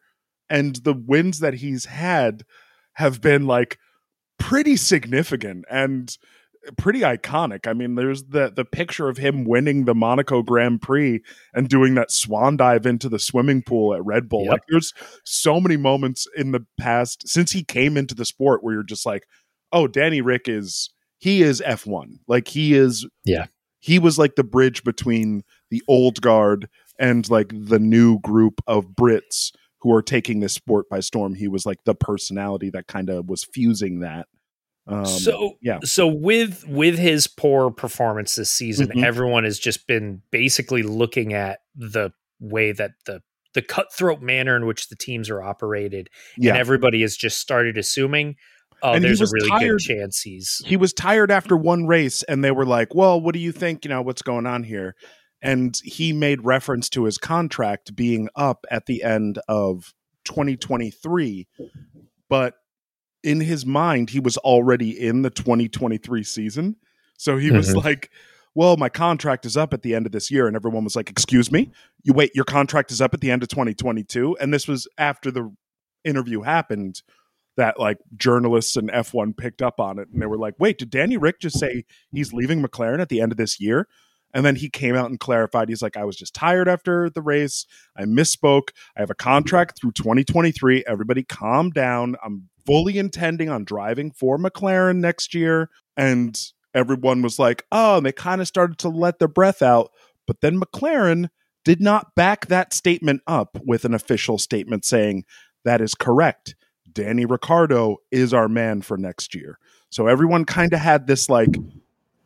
And 0.49 0.77
the 0.77 0.93
wins 0.93 1.39
that 1.39 1.55
he's 1.55 1.85
had 1.85 2.43
have 2.93 3.21
been 3.21 3.45
like 3.45 3.77
pretty 4.39 4.77
significant. 4.77 5.65
And 5.69 6.17
pretty 6.77 7.01
iconic. 7.01 7.67
I 7.67 7.73
mean, 7.73 7.95
there's 7.95 8.23
the 8.23 8.51
the 8.53 8.65
picture 8.65 9.09
of 9.09 9.17
him 9.17 9.45
winning 9.45 9.85
the 9.85 9.95
Monaco 9.95 10.41
Grand 10.41 10.81
Prix 10.81 11.21
and 11.53 11.69
doing 11.69 11.95
that 11.95 12.11
swan 12.11 12.57
dive 12.57 12.85
into 12.85 13.09
the 13.09 13.19
swimming 13.19 13.61
pool 13.61 13.93
at 13.93 14.05
Red 14.05 14.29
Bull. 14.29 14.43
Yep. 14.43 14.51
Like 14.51 14.61
there's 14.69 14.93
so 15.23 15.59
many 15.59 15.77
moments 15.77 16.27
in 16.35 16.51
the 16.51 16.65
past 16.79 17.27
since 17.27 17.51
he 17.51 17.63
came 17.63 17.97
into 17.97 18.15
the 18.15 18.25
sport 18.25 18.63
where 18.63 18.73
you're 18.73 18.83
just 18.83 19.05
like, 19.05 19.23
"Oh, 19.71 19.87
Danny 19.87 20.21
Rick 20.21 20.47
is 20.47 20.89
he 21.19 21.41
is 21.41 21.61
F1. 21.65 22.19
Like 22.27 22.47
he 22.47 22.73
is 22.73 23.07
Yeah. 23.25 23.47
He 23.79 23.99
was 23.99 24.17
like 24.17 24.35
the 24.35 24.43
bridge 24.43 24.83
between 24.83 25.43
the 25.69 25.81
old 25.87 26.21
guard 26.21 26.67
and 26.99 27.29
like 27.29 27.51
the 27.53 27.79
new 27.79 28.19
group 28.19 28.61
of 28.67 28.87
Brits 28.89 29.51
who 29.81 29.93
are 29.93 30.01
taking 30.01 30.39
this 30.39 30.53
sport 30.53 30.89
by 30.89 30.99
storm. 30.99 31.35
He 31.35 31.47
was 31.47 31.65
like 31.65 31.83
the 31.85 31.95
personality 31.95 32.69
that 32.71 32.87
kind 32.87 33.09
of 33.09 33.29
was 33.29 33.43
fusing 33.43 33.99
that 33.99 34.27
um, 34.87 35.05
so 35.05 35.57
yeah. 35.61 35.79
So 35.83 36.07
with 36.07 36.65
with 36.67 36.97
his 36.97 37.27
poor 37.27 37.71
performance 37.71 38.35
this 38.35 38.51
season, 38.51 38.87
mm-hmm. 38.87 39.03
everyone 39.03 39.43
has 39.43 39.59
just 39.59 39.87
been 39.87 40.21
basically 40.31 40.83
looking 40.83 41.33
at 41.33 41.59
the 41.75 42.11
way 42.39 42.71
that 42.71 42.91
the 43.05 43.21
the 43.53 43.61
cutthroat 43.61 44.21
manner 44.21 44.55
in 44.55 44.65
which 44.65 44.87
the 44.87 44.95
teams 44.95 45.29
are 45.29 45.41
operated, 45.41 46.09
yeah. 46.37 46.51
and 46.51 46.59
everybody 46.59 47.01
has 47.01 47.17
just 47.17 47.39
started 47.39 47.77
assuming. 47.77 48.35
Oh, 48.83 48.93
and 48.93 49.03
there's 49.03 49.21
a 49.21 49.27
really 49.31 49.49
tired. 49.49 49.79
good 49.79 49.79
chance 49.79 50.21
he's. 50.21 50.61
He 50.63 50.77
was 50.77 50.93
tired 50.93 51.31
after 51.31 51.57
one 51.57 51.87
race, 51.87 52.23
and 52.23 52.43
they 52.43 52.51
were 52.51 52.65
like, 52.65 52.93
"Well, 52.95 53.19
what 53.19 53.33
do 53.33 53.39
you 53.39 53.51
think? 53.51 53.83
You 53.83 53.89
know, 53.89 54.01
what's 54.01 54.21
going 54.21 54.45
on 54.45 54.63
here?" 54.63 54.95
And 55.41 55.75
he 55.83 56.13
made 56.13 56.45
reference 56.45 56.89
to 56.91 57.05
his 57.05 57.17
contract 57.17 57.95
being 57.95 58.29
up 58.35 58.65
at 58.71 58.85
the 58.85 59.03
end 59.03 59.39
of 59.47 59.93
2023, 60.25 61.47
but 62.29 62.53
in 63.27 63.41
his 63.41 63.65
mind, 63.65 64.09
he 64.09 64.21
was 64.21 64.37
already 64.37 64.91
in 64.91 65.21
the 65.21 65.29
2023 65.29 66.23
season. 66.23 66.77
So 67.17 67.35
he 67.35 67.51
was 67.51 67.69
mm-hmm. 67.69 67.79
like, 67.79 68.09
well, 68.55 68.77
my 68.77 68.87
contract 68.87 69.45
is 69.45 69.57
up 69.57 69.73
at 69.73 69.81
the 69.81 69.93
end 69.93 70.05
of 70.05 70.13
this 70.13 70.31
year. 70.31 70.47
And 70.47 70.55
everyone 70.55 70.85
was 70.85 70.95
like, 70.95 71.09
excuse 71.09 71.51
me? 71.51 71.69
You 72.03 72.13
wait, 72.13 72.31
your 72.33 72.45
contract 72.45 72.89
is 72.89 73.01
up 73.01 73.13
at 73.13 73.19
the 73.19 73.29
end 73.29 73.43
of 73.43 73.49
2022. 73.49 74.37
And 74.39 74.53
this 74.53 74.65
was 74.65 74.87
after 74.97 75.29
the 75.29 75.53
interview 76.05 76.41
happened 76.43 77.01
that 77.57 77.77
like 77.77 77.97
journalists 78.15 78.77
and 78.77 78.89
F1 78.89 79.35
picked 79.35 79.61
up 79.61 79.81
on 79.81 79.99
it. 79.99 80.07
And 80.13 80.21
they 80.21 80.25
were 80.25 80.37
like, 80.37 80.53
wait, 80.57 80.77
did 80.77 80.89
Danny 80.89 81.17
Rick 81.17 81.41
just 81.41 81.59
say 81.59 81.83
he's 82.13 82.31
leaving 82.31 82.63
McLaren 82.63 83.01
at 83.01 83.09
the 83.09 83.19
end 83.19 83.33
of 83.33 83.37
this 83.37 83.59
year? 83.59 83.89
And 84.33 84.45
then 84.45 84.55
he 84.55 84.69
came 84.69 84.95
out 84.95 85.09
and 85.09 85.19
clarified. 85.19 85.67
He's 85.67 85.81
like, 85.81 85.97
I 85.97 86.05
was 86.05 86.15
just 86.15 86.33
tired 86.33 86.69
after 86.69 87.09
the 87.09 87.21
race. 87.21 87.65
I 87.97 88.03
misspoke. 88.03 88.69
I 88.95 89.01
have 89.01 89.09
a 89.09 89.15
contract 89.15 89.81
through 89.81 89.91
2023. 89.93 90.85
Everybody 90.87 91.23
calm 91.23 91.71
down. 91.71 92.15
I'm 92.23 92.49
fully 92.67 92.99
intending 92.99 93.49
on 93.49 93.63
driving 93.63 94.11
for 94.11 94.37
McLaren 94.37 94.97
next 94.97 95.33
year. 95.33 95.69
And 95.95 96.39
everyone 96.75 97.23
was 97.23 97.39
like, 97.39 97.65
oh, 97.71 97.97
and 97.97 98.05
they 98.05 98.11
kind 98.11 98.41
of 98.41 98.47
started 98.47 98.77
to 98.79 98.89
let 98.89 99.17
their 99.17 99.27
breath 99.27 99.63
out. 99.63 99.91
But 100.27 100.41
then 100.41 100.59
McLaren 100.59 101.29
did 101.63 101.81
not 101.81 102.13
back 102.13 102.47
that 102.47 102.73
statement 102.73 103.21
up 103.25 103.57
with 103.65 103.85
an 103.85 103.93
official 103.93 104.37
statement 104.37 104.85
saying, 104.85 105.23
that 105.65 105.81
is 105.81 105.95
correct. 105.95 106.55
Danny 106.91 107.25
Ricciardo 107.25 107.97
is 108.11 108.33
our 108.33 108.47
man 108.47 108.81
for 108.81 108.97
next 108.97 109.33
year. 109.33 109.57
So 109.89 110.07
everyone 110.07 110.45
kind 110.45 110.73
of 110.73 110.79
had 110.79 111.07
this 111.07 111.29
like, 111.29 111.55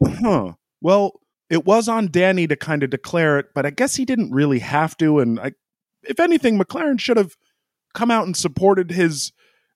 huh, 0.03 0.53
well, 0.81 1.21
it 1.49 1.65
was 1.65 1.87
on 1.87 2.09
Danny 2.09 2.47
to 2.47 2.55
kind 2.55 2.81
of 2.81 2.89
declare 2.89 3.37
it, 3.37 3.47
but 3.53 3.65
I 3.65 3.69
guess 3.69 3.95
he 3.95 4.05
didn't 4.05 4.31
really 4.31 4.59
have 4.59 4.97
to. 4.97 5.19
And 5.19 5.39
I, 5.39 5.51
if 6.03 6.19
anything, 6.19 6.57
McLaren 6.57 6.99
should 6.99 7.17
have 7.17 7.35
come 7.93 8.09
out 8.09 8.25
and 8.25 8.35
supported 8.35 8.89
his 8.89 9.31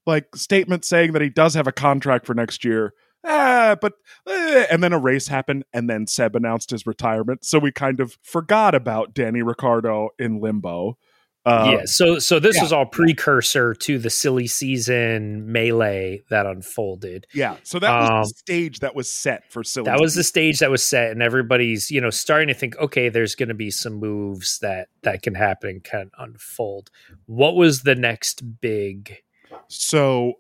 like 0.05 0.35
statement 0.35 0.85
saying 0.85 1.13
that 1.13 1.21
he 1.21 1.29
does 1.29 1.53
have 1.53 1.67
a 1.67 1.71
contract 1.71 2.25
for 2.25 2.33
next 2.33 2.63
year. 2.63 2.93
Ah, 3.23 3.75
but 3.81 3.93
eh, 4.27 4.67
and 4.69 4.83
then 4.83 4.93
a 4.93 4.99
race 4.99 5.27
happened, 5.27 5.65
and 5.73 5.89
then 5.89 6.05
Seb 6.05 6.35
announced 6.35 6.69
his 6.69 6.85
retirement, 6.85 7.43
so 7.43 7.57
we 7.57 7.71
kind 7.71 7.99
of 7.99 8.17
forgot 8.21 8.75
about 8.75 9.13
Danny 9.13 9.41
Ricciardo 9.41 10.09
in 10.19 10.39
limbo. 10.39 10.97
Uh, 11.45 11.69
yeah, 11.71 11.85
so 11.85 12.17
so 12.17 12.39
this 12.39 12.55
yeah. 12.55 12.63
was 12.63 12.73
all 12.73 12.87
precursor 12.87 13.75
to 13.75 13.99
the 13.99 14.09
silly 14.09 14.47
season 14.47 15.51
melee 15.51 16.23
that 16.29 16.47
unfolded. 16.47 17.27
Yeah, 17.33 17.57
so 17.61 17.77
that 17.77 17.99
was 17.99 18.09
um, 18.09 18.21
the 18.21 18.29
stage 18.29 18.79
that 18.79 18.95
was 18.95 19.07
set 19.11 19.51
for 19.51 19.63
silly. 19.63 19.85
That 19.85 19.99
was 19.99 20.15
the 20.15 20.23
stage 20.23 20.59
that 20.59 20.71
was 20.71 20.83
set, 20.83 21.11
and 21.11 21.21
everybody's 21.21 21.91
you 21.91 22.01
know 22.01 22.09
starting 22.09 22.47
to 22.47 22.55
think, 22.55 22.75
okay, 22.77 23.09
there's 23.09 23.35
going 23.35 23.49
to 23.49 23.55
be 23.55 23.69
some 23.69 23.93
moves 23.93 24.57
that 24.59 24.89
that 25.03 25.21
can 25.21 25.35
happen 25.35 25.69
and 25.69 25.83
can 25.83 26.09
unfold. 26.17 26.89
What 27.27 27.55
was 27.55 27.83
the 27.83 27.95
next 27.95 28.59
big? 28.59 29.21
So 29.69 30.33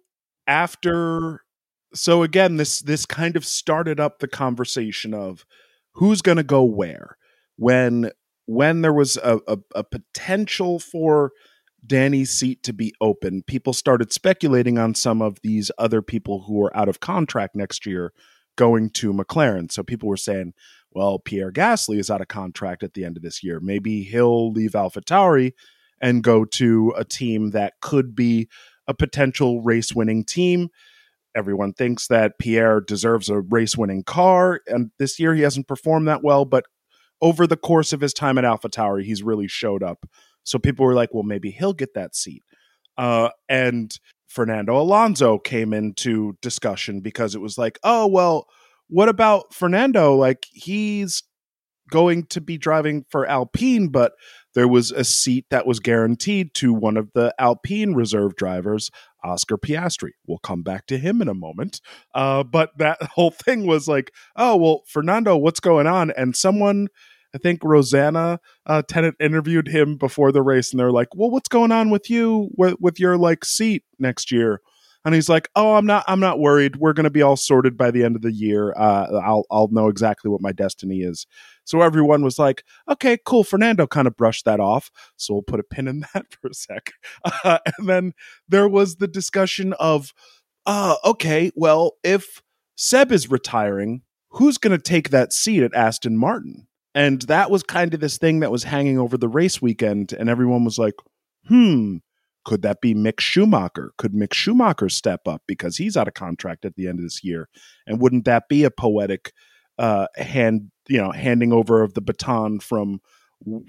after, 0.47 1.41
so 1.93 2.23
again, 2.23 2.57
this 2.57 2.79
this 2.81 3.05
kind 3.05 3.35
of 3.35 3.45
started 3.45 3.99
up 3.99 4.19
the 4.19 4.27
conversation 4.27 5.13
of 5.13 5.45
who's 5.93 6.21
going 6.21 6.37
to 6.37 6.43
go 6.43 6.63
where 6.63 7.17
when 7.57 8.11
when 8.45 8.81
there 8.81 8.93
was 8.93 9.17
a, 9.17 9.39
a, 9.47 9.57
a 9.75 9.83
potential 9.83 10.79
for 10.79 11.31
Danny's 11.85 12.31
seat 12.31 12.63
to 12.63 12.73
be 12.73 12.93
open, 13.01 13.43
people 13.43 13.73
started 13.73 14.11
speculating 14.11 14.77
on 14.77 14.95
some 14.95 15.21
of 15.21 15.39
these 15.41 15.71
other 15.77 16.01
people 16.01 16.43
who 16.43 16.55
were 16.55 16.75
out 16.75 16.89
of 16.89 16.99
contract 16.99 17.55
next 17.55 17.85
year 17.85 18.13
going 18.55 18.89
to 18.89 19.13
McLaren. 19.13 19.71
So 19.71 19.83
people 19.83 20.09
were 20.09 20.17
saying, 20.17 20.53
well, 20.91 21.19
Pierre 21.19 21.51
Gasly 21.51 21.99
is 21.99 22.09
out 22.09 22.21
of 22.21 22.27
contract 22.27 22.83
at 22.83 22.93
the 22.93 23.03
end 23.03 23.17
of 23.17 23.23
this 23.23 23.43
year. 23.43 23.59
Maybe 23.59 24.03
he'll 24.03 24.51
leave 24.51 24.71
AlphaTauri 24.71 25.53
and 26.01 26.23
go 26.23 26.45
to 26.45 26.93
a 26.95 27.03
team 27.03 27.51
that 27.51 27.73
could 27.81 28.15
be 28.15 28.47
a 28.87 28.93
potential 28.93 29.61
race 29.61 29.93
winning 29.93 30.23
team. 30.23 30.69
Everyone 31.35 31.73
thinks 31.73 32.07
that 32.07 32.39
Pierre 32.39 32.79
deserves 32.79 33.29
a 33.29 33.41
race 33.41 33.77
winning 33.77 34.03
car. 34.03 34.61
And 34.67 34.91
this 34.99 35.19
year 35.19 35.35
he 35.35 35.41
hasn't 35.41 35.67
performed 35.67 36.07
that 36.07 36.23
well, 36.23 36.45
but 36.45 36.65
over 37.21 37.47
the 37.47 37.57
course 37.57 37.93
of 37.93 38.01
his 38.01 38.13
time 38.13 38.37
at 38.37 38.43
AlphaTauri, 38.43 39.03
he's 39.03 39.23
really 39.23 39.47
showed 39.47 39.83
up. 39.83 40.05
So 40.43 40.59
people 40.59 40.85
were 40.85 40.93
like, 40.93 41.13
well, 41.13 41.23
maybe 41.23 41.51
he'll 41.51 41.73
get 41.73 41.93
that 41.95 42.15
seat. 42.15 42.43
Uh, 42.97 43.29
and 43.49 43.97
Fernando 44.27 44.79
Alonso 44.79 45.37
came 45.39 45.73
into 45.73 46.37
discussion 46.41 47.01
because 47.01 47.35
it 47.35 47.41
was 47.41 47.57
like, 47.57 47.79
oh, 47.83 48.07
well, 48.07 48.47
what 48.87 49.09
about 49.09 49.53
Fernando? 49.53 50.15
Like, 50.15 50.45
he's 50.51 51.23
going 51.89 52.25
to 52.27 52.41
be 52.41 52.57
driving 52.57 53.05
for 53.09 53.25
Alpine, 53.25 53.87
but 53.87 54.13
there 54.55 54.67
was 54.67 54.91
a 54.91 55.03
seat 55.03 55.45
that 55.51 55.67
was 55.67 55.79
guaranteed 55.79 56.53
to 56.55 56.73
one 56.73 56.97
of 56.97 57.11
the 57.13 57.35
Alpine 57.37 57.93
reserve 57.93 58.35
drivers, 58.35 58.89
Oscar 59.23 59.57
Piastri. 59.57 60.11
We'll 60.25 60.39
come 60.39 60.63
back 60.63 60.87
to 60.87 60.97
him 60.97 61.21
in 61.21 61.27
a 61.27 61.33
moment. 61.33 61.81
Uh, 62.13 62.43
but 62.43 62.71
that 62.77 62.97
whole 63.13 63.31
thing 63.31 63.67
was 63.67 63.87
like, 63.87 64.11
oh, 64.35 64.55
well, 64.55 64.81
Fernando, 64.87 65.35
what's 65.35 65.59
going 65.59 65.87
on? 65.87 66.11
And 66.11 66.35
someone, 66.35 66.87
I 67.35 67.37
think 67.37 67.63
Rosanna 67.63 68.39
uh, 68.65 68.81
Tennant 68.87 69.15
interviewed 69.19 69.67
him 69.67 69.97
before 69.97 70.31
the 70.31 70.41
race, 70.41 70.71
and 70.71 70.79
they're 70.79 70.91
like, 70.91 71.09
well, 71.13 71.29
what's 71.29 71.49
going 71.49 71.73
on 71.73 71.89
with 71.89 72.09
you 72.09 72.49
with, 72.57 72.77
with 72.79 72.99
your 72.99 73.17
like 73.17 73.43
seat 73.43 73.83
next 73.99 74.31
year? 74.31 74.61
And 75.05 75.13
he's 75.13 75.29
like, 75.29 75.49
"Oh, 75.55 75.75
I'm 75.75 75.85
not. 75.85 76.03
I'm 76.07 76.19
not 76.19 76.39
worried. 76.39 76.77
We're 76.77 76.93
going 76.93 77.05
to 77.05 77.11
be 77.11 77.21
all 77.21 77.37
sorted 77.37 77.77
by 77.77 77.91
the 77.91 78.03
end 78.03 78.15
of 78.15 78.23
the 78.23 78.31
year. 78.31 78.73
Uh, 78.75 79.21
I'll 79.23 79.45
I'll 79.51 79.67
know 79.69 79.87
exactly 79.87 80.29
what 80.29 80.41
my 80.41 80.51
destiny 80.51 81.01
is." 81.01 81.27
So 81.63 81.81
everyone 81.81 82.23
was 82.23 82.39
like, 82.39 82.63
"Okay, 82.89 83.17
cool." 83.23 83.43
Fernando 83.43 83.85
kind 83.85 84.07
of 84.07 84.17
brushed 84.17 84.45
that 84.45 84.59
off, 84.59 84.89
so 85.15 85.35
we'll 85.35 85.43
put 85.43 85.59
a 85.59 85.63
pin 85.63 85.87
in 85.87 85.99
that 86.13 86.25
for 86.41 86.49
a 86.49 86.53
sec. 86.53 86.91
Uh, 87.43 87.59
and 87.77 87.87
then 87.87 88.13
there 88.49 88.67
was 88.67 88.95
the 88.95 89.07
discussion 89.07 89.73
of, 89.73 90.11
uh, 90.65 90.95
"Okay, 91.05 91.51
well, 91.55 91.93
if 92.03 92.41
Seb 92.75 93.11
is 93.11 93.29
retiring, 93.29 94.01
who's 94.31 94.57
going 94.57 94.75
to 94.75 94.83
take 94.83 95.11
that 95.11 95.31
seat 95.31 95.61
at 95.63 95.75
Aston 95.75 96.17
Martin?" 96.17 96.67
And 96.95 97.21
that 97.23 97.51
was 97.51 97.61
kind 97.61 97.93
of 97.93 97.99
this 97.99 98.17
thing 98.17 98.39
that 98.39 98.51
was 98.51 98.63
hanging 98.63 98.97
over 98.97 99.17
the 99.17 99.27
race 99.27 99.61
weekend, 99.61 100.13
and 100.13 100.29
everyone 100.29 100.65
was 100.65 100.79
like, 100.79 100.95
"Hmm." 101.47 101.97
Could 102.45 102.61
that 102.61 102.81
be 102.81 102.93
Mick 102.93 103.19
Schumacher? 103.19 103.91
Could 103.97 104.13
Mick 104.13 104.33
Schumacher 104.33 104.89
step 104.89 105.27
up 105.27 105.41
because 105.47 105.77
he's 105.77 105.97
out 105.97 106.07
of 106.07 106.13
contract 106.13 106.63
at 106.63 106.75
the 106.75 106.87
end 106.87 106.99
of 106.99 107.03
this 107.05 107.23
year? 107.23 107.49
And 107.85 107.99
wouldn't 107.99 108.25
that 108.25 108.47
be 108.47 108.63
a 108.63 108.71
poetic 108.71 109.33
uh, 109.77 110.07
hand, 110.15 110.71
you 110.87 110.97
know, 110.97 111.11
handing 111.11 111.51
over 111.51 111.83
of 111.83 111.93
the 111.93 112.01
baton 112.01 112.59
from 112.59 113.01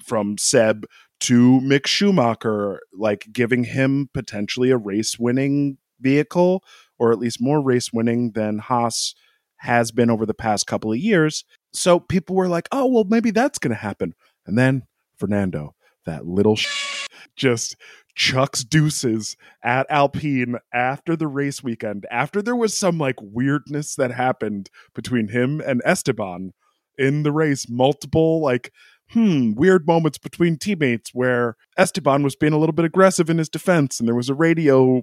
from 0.02 0.38
Seb 0.38 0.86
to 1.20 1.60
Mick 1.60 1.86
Schumacher, 1.86 2.80
like 2.92 3.26
giving 3.32 3.64
him 3.64 4.08
potentially 4.14 4.70
a 4.70 4.76
race 4.76 5.18
winning 5.18 5.78
vehicle, 6.00 6.62
or 6.98 7.12
at 7.12 7.18
least 7.18 7.40
more 7.40 7.60
race 7.60 7.92
winning 7.92 8.32
than 8.32 8.58
Haas 8.58 9.14
has 9.58 9.90
been 9.90 10.10
over 10.10 10.26
the 10.26 10.34
past 10.34 10.66
couple 10.66 10.92
of 10.92 10.98
years. 10.98 11.44
So 11.72 11.98
people 11.98 12.36
were 12.36 12.48
like, 12.48 12.68
oh, 12.72 12.86
well, 12.86 13.04
maybe 13.04 13.30
that's 13.30 13.58
going 13.58 13.74
to 13.74 13.80
happen. 13.80 14.14
And 14.46 14.58
then 14.58 14.84
Fernando, 15.18 15.74
that 16.04 16.26
little 16.26 16.56
sh- 16.56 17.06
just 17.36 17.76
chucks 18.16 18.64
deuces 18.64 19.36
at 19.62 19.86
Alpine 19.90 20.56
after 20.72 21.14
the 21.14 21.28
race 21.28 21.62
weekend, 21.62 22.06
after 22.10 22.42
there 22.42 22.56
was 22.56 22.76
some 22.76 22.98
like 22.98 23.16
weirdness 23.20 23.94
that 23.94 24.10
happened 24.10 24.70
between 24.94 25.28
him 25.28 25.60
and 25.60 25.82
Esteban 25.84 26.52
in 26.98 27.22
the 27.22 27.32
race, 27.32 27.68
multiple 27.68 28.40
like 28.40 28.72
hmm, 29.10 29.52
weird 29.52 29.86
moments 29.86 30.18
between 30.18 30.58
teammates 30.58 31.10
where 31.14 31.56
Esteban 31.78 32.24
was 32.24 32.34
being 32.34 32.52
a 32.52 32.58
little 32.58 32.72
bit 32.72 32.84
aggressive 32.84 33.30
in 33.30 33.38
his 33.38 33.48
defense, 33.48 34.00
and 34.00 34.08
there 34.08 34.16
was 34.16 34.28
a 34.28 34.34
radio 34.34 35.02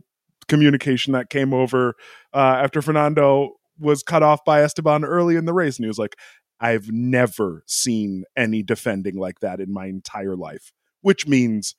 communication 0.50 1.14
that 1.14 1.30
came 1.30 1.54
over 1.54 1.96
uh, 2.34 2.60
after 2.62 2.82
Fernando 2.82 3.52
was 3.80 4.04
cut 4.04 4.22
off 4.22 4.44
by 4.44 4.62
Esteban 4.62 5.06
early 5.06 5.36
in 5.36 5.46
the 5.46 5.54
race, 5.54 5.78
and 5.78 5.86
he 5.86 5.88
was 5.88 6.00
like, 6.00 6.18
"I've 6.60 6.92
never 6.92 7.64
seen 7.68 8.24
any 8.36 8.64
defending 8.64 9.18
like 9.18 9.40
that 9.40 9.60
in 9.60 9.72
my 9.72 9.86
entire 9.86 10.36
life," 10.36 10.74
which 11.02 11.28
means 11.28 11.76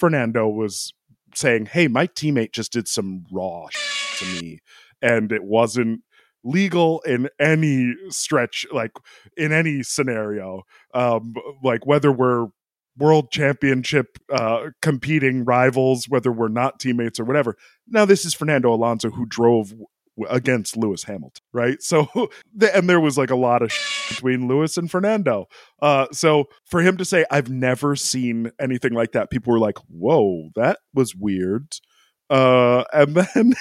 Fernando 0.00 0.48
was 0.48 0.92
saying, 1.34 1.66
"Hey, 1.66 1.86
my 1.86 2.06
teammate 2.06 2.52
just 2.52 2.72
did 2.72 2.88
some 2.88 3.26
raw 3.30 3.66
to 4.18 4.24
me, 4.26 4.58
and 5.00 5.30
it 5.30 5.44
wasn't." 5.44 6.00
legal 6.42 7.00
in 7.00 7.28
any 7.38 7.94
stretch 8.08 8.64
like 8.72 8.92
in 9.36 9.52
any 9.52 9.82
scenario 9.82 10.62
um 10.94 11.34
like 11.62 11.84
whether 11.84 12.10
we're 12.10 12.46
world 12.96 13.30
championship 13.30 14.16
uh 14.32 14.68
competing 14.80 15.44
rivals 15.44 16.08
whether 16.08 16.32
we're 16.32 16.48
not 16.48 16.80
teammates 16.80 17.20
or 17.20 17.24
whatever 17.24 17.56
now 17.86 18.06
this 18.06 18.24
is 18.24 18.32
fernando 18.32 18.72
alonso 18.72 19.10
who 19.10 19.26
drove 19.26 19.74
against 20.28 20.76
Lewis 20.76 21.04
Hamilton, 21.04 21.42
right? 21.52 21.82
So, 21.82 22.08
and 22.74 22.88
there 22.88 23.00
was 23.00 23.16
like 23.16 23.30
a 23.30 23.36
lot 23.36 23.62
of 23.62 23.72
between 24.08 24.48
Lewis 24.48 24.76
and 24.76 24.90
Fernando. 24.90 25.46
Uh, 25.80 26.06
so 26.12 26.44
for 26.64 26.80
him 26.80 26.96
to 26.96 27.04
say, 27.04 27.24
I've 27.30 27.48
never 27.48 27.96
seen 27.96 28.50
anything 28.60 28.92
like 28.92 29.12
that, 29.12 29.30
people 29.30 29.52
were 29.52 29.58
like, 29.58 29.78
whoa, 29.88 30.50
that 30.56 30.78
was 30.92 31.14
weird. 31.14 31.68
Uh, 32.30 32.84
and 32.92 33.14
then 33.34 33.54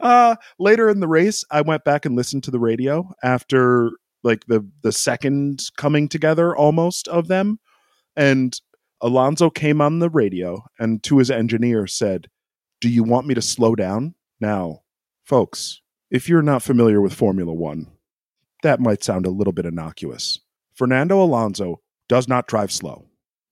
uh, 0.00 0.36
later 0.58 0.88
in 0.88 1.00
the 1.00 1.08
race, 1.08 1.44
I 1.50 1.60
went 1.60 1.84
back 1.84 2.04
and 2.04 2.16
listened 2.16 2.44
to 2.44 2.50
the 2.50 2.58
radio 2.58 3.10
after 3.22 3.92
like 4.24 4.44
the 4.46 4.68
the 4.82 4.90
second 4.90 5.60
coming 5.76 6.08
together 6.08 6.54
almost 6.56 7.06
of 7.06 7.28
them, 7.28 7.60
and 8.16 8.60
Alonso 9.00 9.48
came 9.48 9.80
on 9.80 10.00
the 10.00 10.10
radio 10.10 10.64
and 10.78 11.02
to 11.04 11.18
his 11.18 11.30
engineer 11.30 11.86
said, 11.86 12.26
"Do 12.80 12.88
you 12.88 13.04
want 13.04 13.28
me 13.28 13.34
to 13.34 13.42
slow 13.42 13.76
down 13.76 14.16
now?" 14.40 14.82
Folks, 15.28 15.82
if 16.10 16.26
you're 16.26 16.40
not 16.40 16.62
familiar 16.62 17.02
with 17.02 17.12
Formula 17.12 17.52
One, 17.52 17.88
that 18.62 18.80
might 18.80 19.04
sound 19.04 19.26
a 19.26 19.30
little 19.30 19.52
bit 19.52 19.66
innocuous. 19.66 20.38
Fernando 20.74 21.22
Alonso 21.22 21.82
does 22.08 22.26
not 22.26 22.46
drive 22.46 22.72
slow. 22.72 23.04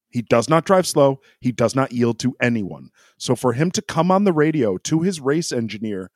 He 0.09 0.23
does 0.23 0.49
not 0.49 0.64
drive 0.64 0.87
slow. 0.87 1.21
He 1.38 1.52
does 1.52 1.76
not 1.76 1.92
yield 1.92 2.18
to 2.21 2.35
anyone. 2.40 2.88
So 3.18 3.37
for 3.37 3.52
him 3.52 3.71
to 3.73 3.83
come 3.83 4.11
on 4.11 4.25
the 4.25 4.33
radio 4.33 4.78
to 4.78 5.02
his 5.02 5.21
race 5.21 5.52
engineer 5.52 6.11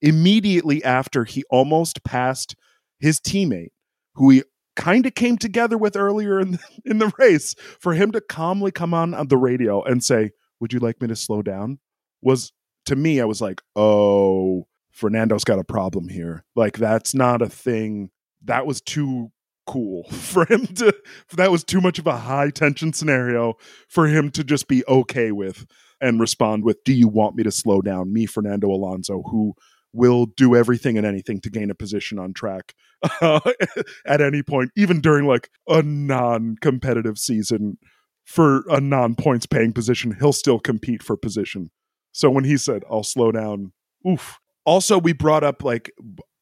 immediately 0.00 0.82
after 0.82 1.24
he 1.24 1.44
almost 1.50 2.02
passed 2.04 2.56
his 2.98 3.20
teammate, 3.20 3.72
who 4.14 4.30
he 4.30 4.44
kind 4.76 5.04
of 5.04 5.14
came 5.14 5.36
together 5.36 5.76
with 5.76 5.94
earlier 5.94 6.40
in 6.40 6.52
the, 6.52 6.58
in 6.86 6.96
the 6.96 7.12
race, 7.18 7.54
for 7.78 7.92
him 7.92 8.12
to 8.12 8.22
calmly 8.22 8.70
come 8.70 8.94
on, 8.94 9.12
on 9.12 9.28
the 9.28 9.36
radio 9.36 9.82
and 9.82 10.02
say, 10.02 10.30
"Would 10.58 10.72
you 10.72 10.78
like 10.78 11.02
me 11.02 11.08
to 11.08 11.16
slow 11.16 11.42
down?" 11.42 11.80
was 12.22 12.50
to 12.86 12.96
me, 12.96 13.20
I 13.20 13.26
was 13.26 13.42
like, 13.42 13.60
"Oh, 13.76 14.68
Fernando's 14.92 15.44
got 15.44 15.58
a 15.58 15.64
problem 15.64 16.08
here. 16.08 16.44
Like 16.54 16.78
that's 16.78 17.14
not 17.14 17.42
a 17.42 17.48
thing. 17.48 18.10
That 18.44 18.66
was 18.66 18.80
too 18.80 19.32
cool 19.66 20.04
for 20.10 20.44
him 20.44 20.66
to 20.66 20.94
that 21.36 21.50
was 21.50 21.64
too 21.64 21.80
much 21.80 21.98
of 21.98 22.06
a 22.06 22.18
high 22.18 22.50
tension 22.50 22.92
scenario 22.92 23.54
for 23.88 24.08
him 24.08 24.30
to 24.30 24.42
just 24.42 24.66
be 24.66 24.84
okay 24.88 25.30
with 25.30 25.66
and 26.00 26.18
respond 26.18 26.64
with 26.64 26.82
do 26.84 26.92
you 26.92 27.06
want 27.06 27.36
me 27.36 27.44
to 27.44 27.52
slow 27.52 27.80
down 27.80 28.12
me 28.12 28.26
Fernando 28.26 28.66
Alonso 28.66 29.22
who 29.30 29.54
will 29.92 30.26
do 30.26 30.56
everything 30.56 30.96
and 30.96 31.06
anything 31.06 31.40
to 31.40 31.50
gain 31.50 31.70
a 31.70 31.74
position 31.76 32.18
on 32.18 32.32
track 32.32 32.74
uh, 33.20 33.40
at 34.06 34.20
any 34.20 34.42
point, 34.42 34.70
even 34.76 35.00
during 35.00 35.26
like 35.26 35.50
a 35.68 35.82
non 35.82 36.56
competitive 36.60 37.18
season 37.18 37.78
for 38.24 38.64
a 38.70 38.80
non 38.80 39.14
points 39.14 39.46
paying 39.46 39.72
position. 39.72 40.16
He'll 40.18 40.32
still 40.32 40.58
compete 40.58 41.02
for 41.02 41.16
position. 41.16 41.70
So 42.12 42.30
when 42.30 42.44
he 42.44 42.56
said, 42.56 42.84
I'll 42.90 43.04
slow 43.04 43.32
down, 43.32 43.72
oof. 44.08 44.38
Also, 44.64 44.98
we 44.98 45.12
brought 45.12 45.44
up 45.44 45.64
like 45.64 45.90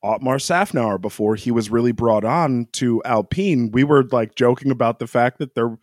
Otmar 0.03 0.37
Szafnauer 0.37 1.01
before 1.01 1.37
he 1.37 1.51
was 1.51 1.71
really 1.71 1.93
brought 1.93 2.25
on 2.25 2.67
to 2.73 3.03
Alpine. 3.05 3.71
We 3.73 3.85
were 3.85 4.05
like 4.05 4.35
joking 4.35 4.71
about 4.71 4.99
the 4.99 5.07
fact 5.07 5.39
that 5.39 5.55
there 5.55 5.79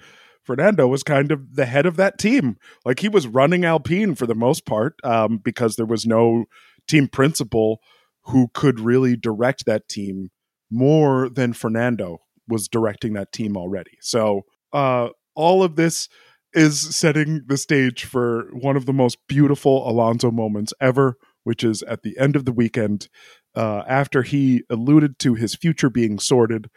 Fernando 0.48 0.88
was 0.88 1.03
kind 1.03 1.32
of 1.32 1.56
the 1.56 1.65
head 1.65 1.86
of 1.86 1.98
that 1.98 2.17
team. 2.17 2.58
Like 2.86 3.00
he 3.00 3.10
was 3.10 3.27
running 3.27 3.65
Alpine 3.65 4.15
for 4.15 4.25
the 4.25 4.34
most 4.34 4.65
part 4.65 4.96
um, 5.03 5.39
because 5.44 5.75
there 5.75 5.86
was 5.86 6.06
no 6.06 6.46
team 6.88 7.10
principal 7.10 7.82
who 8.24 8.48
could 8.53 8.79
really 8.79 9.17
direct 9.17 9.65
that 9.65 9.89
team 9.89 10.29
more 10.72 11.29
than 11.29 11.51
Fernando 11.51 12.20
was 12.48 12.70
directing 12.70 13.13
that 13.13 13.34
team 13.34 13.58
already. 13.58 13.98
So 14.01 14.44
uh, 14.72 15.10
all 15.36 15.63
of 15.63 15.75
this 15.75 16.08
is 16.53 16.96
setting 16.96 17.41
the 17.48 17.58
stage 17.58 18.06
for 18.06 18.50
one 18.53 18.77
of 18.77 18.86
the 18.86 18.94
most 18.94 19.17
beautiful 19.27 19.88
Alonso 19.89 20.32
moments 20.32 20.74
ever, 20.79 21.17
which 21.47 21.63
is 21.63 21.81
at 21.83 22.03
the 22.03 22.17
end 22.19 22.35
of 22.35 22.43
the 22.43 22.51
weekend. 22.51 23.07
Uh, 23.55 23.81
after 23.87 24.21
he 24.21 24.63
alluded 24.69 25.17
to 25.17 25.33
his 25.33 25.55
future 25.55 25.89
being 25.89 26.19
sorted, 26.19 26.69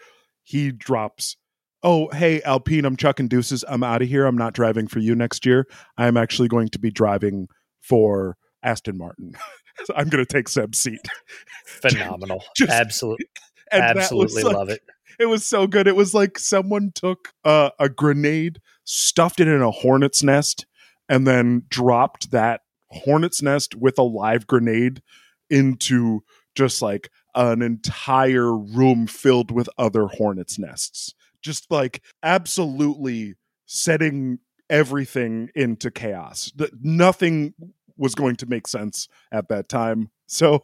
he 0.45 0.71
drops, 0.71 1.37
Oh, 1.83 2.09
hey, 2.13 2.41
Alpine, 2.43 2.85
I'm 2.85 2.97
chucking 2.97 3.27
deuces. 3.27 3.65
I'm 3.67 3.83
out 3.83 4.01
of 4.01 4.09
here. 4.09 4.27
I'm 4.27 4.39
not 4.39 4.53
driving 4.53 4.87
for 4.87 5.01
you 5.01 5.17
next 5.17 5.45
year. 5.45 5.67
I'm 5.99 6.17
actually 6.17 6.47
going 6.47 6.69
to 6.69 6.79
be 6.79 6.93
driving 6.93 7.49
for 7.81 8.37
Aston 8.63 8.97
Martin. 8.97 9.33
I'm 9.97 10.09
going 10.09 10.25
to 10.25 10.33
take 10.33 10.49
Seb's 10.49 10.79
seat. 10.79 11.01
Phenomenal. 11.67 12.45
Just, 12.57 12.71
Absolutely. 12.71 13.27
Absolutely 13.73 14.45
like, 14.45 14.55
love 14.55 14.69
it. 14.69 14.83
It 15.19 15.27
was 15.27 15.45
so 15.45 15.67
good. 15.67 15.89
It 15.89 15.97
was 15.97 16.15
like 16.15 16.39
someone 16.39 16.93
took 16.95 17.33
uh, 17.45 17.71
a 17.81 17.89
grenade, 17.89 18.61
stuffed 18.85 19.41
it 19.41 19.49
in 19.49 19.63
a 19.63 19.73
hornet's 19.73 20.23
nest, 20.23 20.65
and 21.09 21.27
then 21.27 21.65
dropped 21.71 22.31
that 22.31 22.61
hornet's 22.91 23.43
nest 23.43 23.75
with 23.75 23.99
a 23.99 24.03
live 24.03 24.47
grenade 24.47 25.03
into 25.49 26.23
just 26.55 26.83
like 26.83 27.11
an 27.35 27.63
entire 27.63 28.55
room 28.57 29.07
filled 29.07 29.51
with 29.51 29.69
other 29.79 30.07
hornet's 30.07 30.59
nests. 30.59 31.15
Just 31.43 31.71
like 31.71 32.03
absolutely 32.23 33.35
setting 33.67 34.39
everything 34.69 35.51
into 35.55 35.91
chaos. 35.91 36.53
Nothing 36.83 37.55
was 37.97 38.15
going 38.15 38.37
to 38.37 38.47
make 38.47 38.67
sense 38.67 39.09
at 39.33 39.49
that 39.49 39.69
time. 39.69 40.11
So 40.27 40.63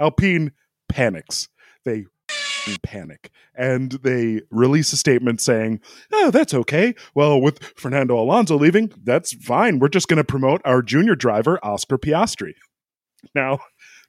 Alpine 0.00 0.52
panics. 0.88 1.48
They 1.84 2.06
panic 2.82 3.30
and 3.54 3.92
they 4.02 4.42
release 4.50 4.92
a 4.92 4.96
statement 4.96 5.40
saying, 5.40 5.80
Oh, 6.12 6.30
that's 6.30 6.54
okay. 6.54 6.94
Well, 7.14 7.40
with 7.40 7.62
Fernando 7.76 8.18
Alonso 8.18 8.56
leaving, 8.56 8.92
that's 9.02 9.32
fine. 9.44 9.78
We're 9.78 9.88
just 9.88 10.08
going 10.08 10.18
to 10.18 10.24
promote 10.24 10.60
our 10.64 10.82
junior 10.82 11.14
driver, 11.14 11.58
Oscar 11.62 11.98
Piastri. 11.98 12.54
Now, 13.34 13.58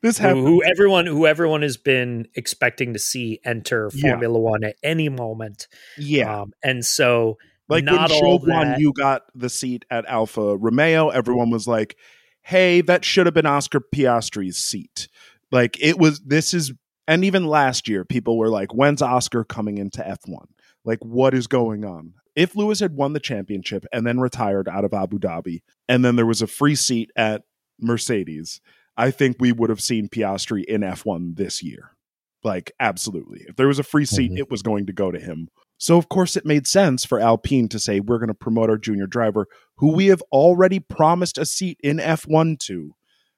this 0.02 0.18
happened. 0.18 0.48
Who 0.48 0.64
everyone 0.64 1.06
who 1.06 1.26
everyone 1.26 1.62
has 1.64 1.78
been 1.78 2.28
expecting 2.36 2.94
to 2.94 3.00
see 3.00 3.40
enter 3.44 3.90
Formula 3.90 4.40
yeah. 4.40 4.44
One 4.44 4.64
at 4.64 4.76
any 4.84 5.10
moment. 5.10 5.68
Yeah. 5.98 6.42
Um, 6.42 6.54
and 6.64 6.86
so 6.86 7.38
like 7.70 7.84
not 7.84 8.10
when 8.10 8.24
all 8.24 8.40
that, 8.40 8.80
you 8.80 8.94
got 8.94 9.24
the 9.36 9.50
seat 9.50 9.86
at 9.90 10.06
Alfa 10.06 10.58
Romeo, 10.58 11.10
everyone 11.10 11.50
was 11.50 11.68
like, 11.68 11.98
hey, 12.42 12.82
that 12.82 13.04
should 13.04 13.26
have 13.26 13.34
been 13.34 13.46
Oscar 13.46 13.82
Piastri's 13.82 14.58
seat. 14.58 15.08
Like 15.52 15.78
it 15.82 15.98
was, 15.98 16.20
this 16.22 16.54
is, 16.54 16.74
and 17.08 17.24
even 17.24 17.48
last 17.48 17.88
year, 17.88 18.04
people 18.04 18.38
were 18.38 18.50
like, 18.50 18.74
when's 18.74 19.02
Oscar 19.02 19.44
coming 19.44 19.78
into 19.78 20.02
F1? 20.02 20.46
Like, 20.84 21.00
what 21.04 21.34
is 21.34 21.48
going 21.48 21.86
on? 21.86 22.14
If 22.36 22.56
Lewis 22.56 22.80
had 22.80 22.96
won 22.96 23.14
the 23.14 23.20
championship 23.20 23.86
and 23.92 24.06
then 24.06 24.20
retired 24.20 24.68
out 24.68 24.86
of 24.86 24.94
Abu 24.94 25.18
Dhabi, 25.18 25.62
and 25.88 26.06
then 26.06 26.16
there 26.16 26.26
was 26.26 26.42
a 26.42 26.48
free 26.48 26.76
seat 26.76 27.12
at 27.16 27.44
Mercedes, 27.80 28.62
I 28.96 29.12
think 29.12 29.38
we 29.40 29.52
would 29.52 29.70
have 29.70 29.82
seen 29.82 30.10
Piastri 30.10 30.64
in 30.66 30.82
F1 30.82 31.36
this 31.38 31.64
year. 31.64 31.92
Like, 32.44 32.72
absolutely. 32.80 33.46
If 33.48 33.56
there 33.56 33.68
was 33.68 33.80
a 33.80 33.84
free 33.84 34.06
seat, 34.06 34.32
mm-hmm. 34.32 34.38
it 34.38 34.52
was 34.52 34.62
going 34.62 34.86
to 34.88 34.94
go 34.94 35.12
to 35.12 35.20
him. 35.20 35.50
So, 35.78 35.98
of 35.98 36.10
course, 36.10 36.36
it 36.36 36.46
made 36.46 36.66
sense 36.66 37.06
for 37.06 37.20
Alpine 37.20 37.68
to 37.70 37.80
say, 37.80 38.00
we're 38.00 38.18
going 38.18 38.28
to 38.30 38.34
promote 38.34 38.70
our 38.70 38.78
junior 38.78 39.08
driver, 39.08 39.48
who 39.78 39.94
we 39.94 40.08
have 40.08 40.24
already 40.32 40.80
promised 40.80 41.38
a 41.38 41.46
seat 41.46 41.80
in 41.84 41.98
F1 41.98 42.60
to. 42.60 42.96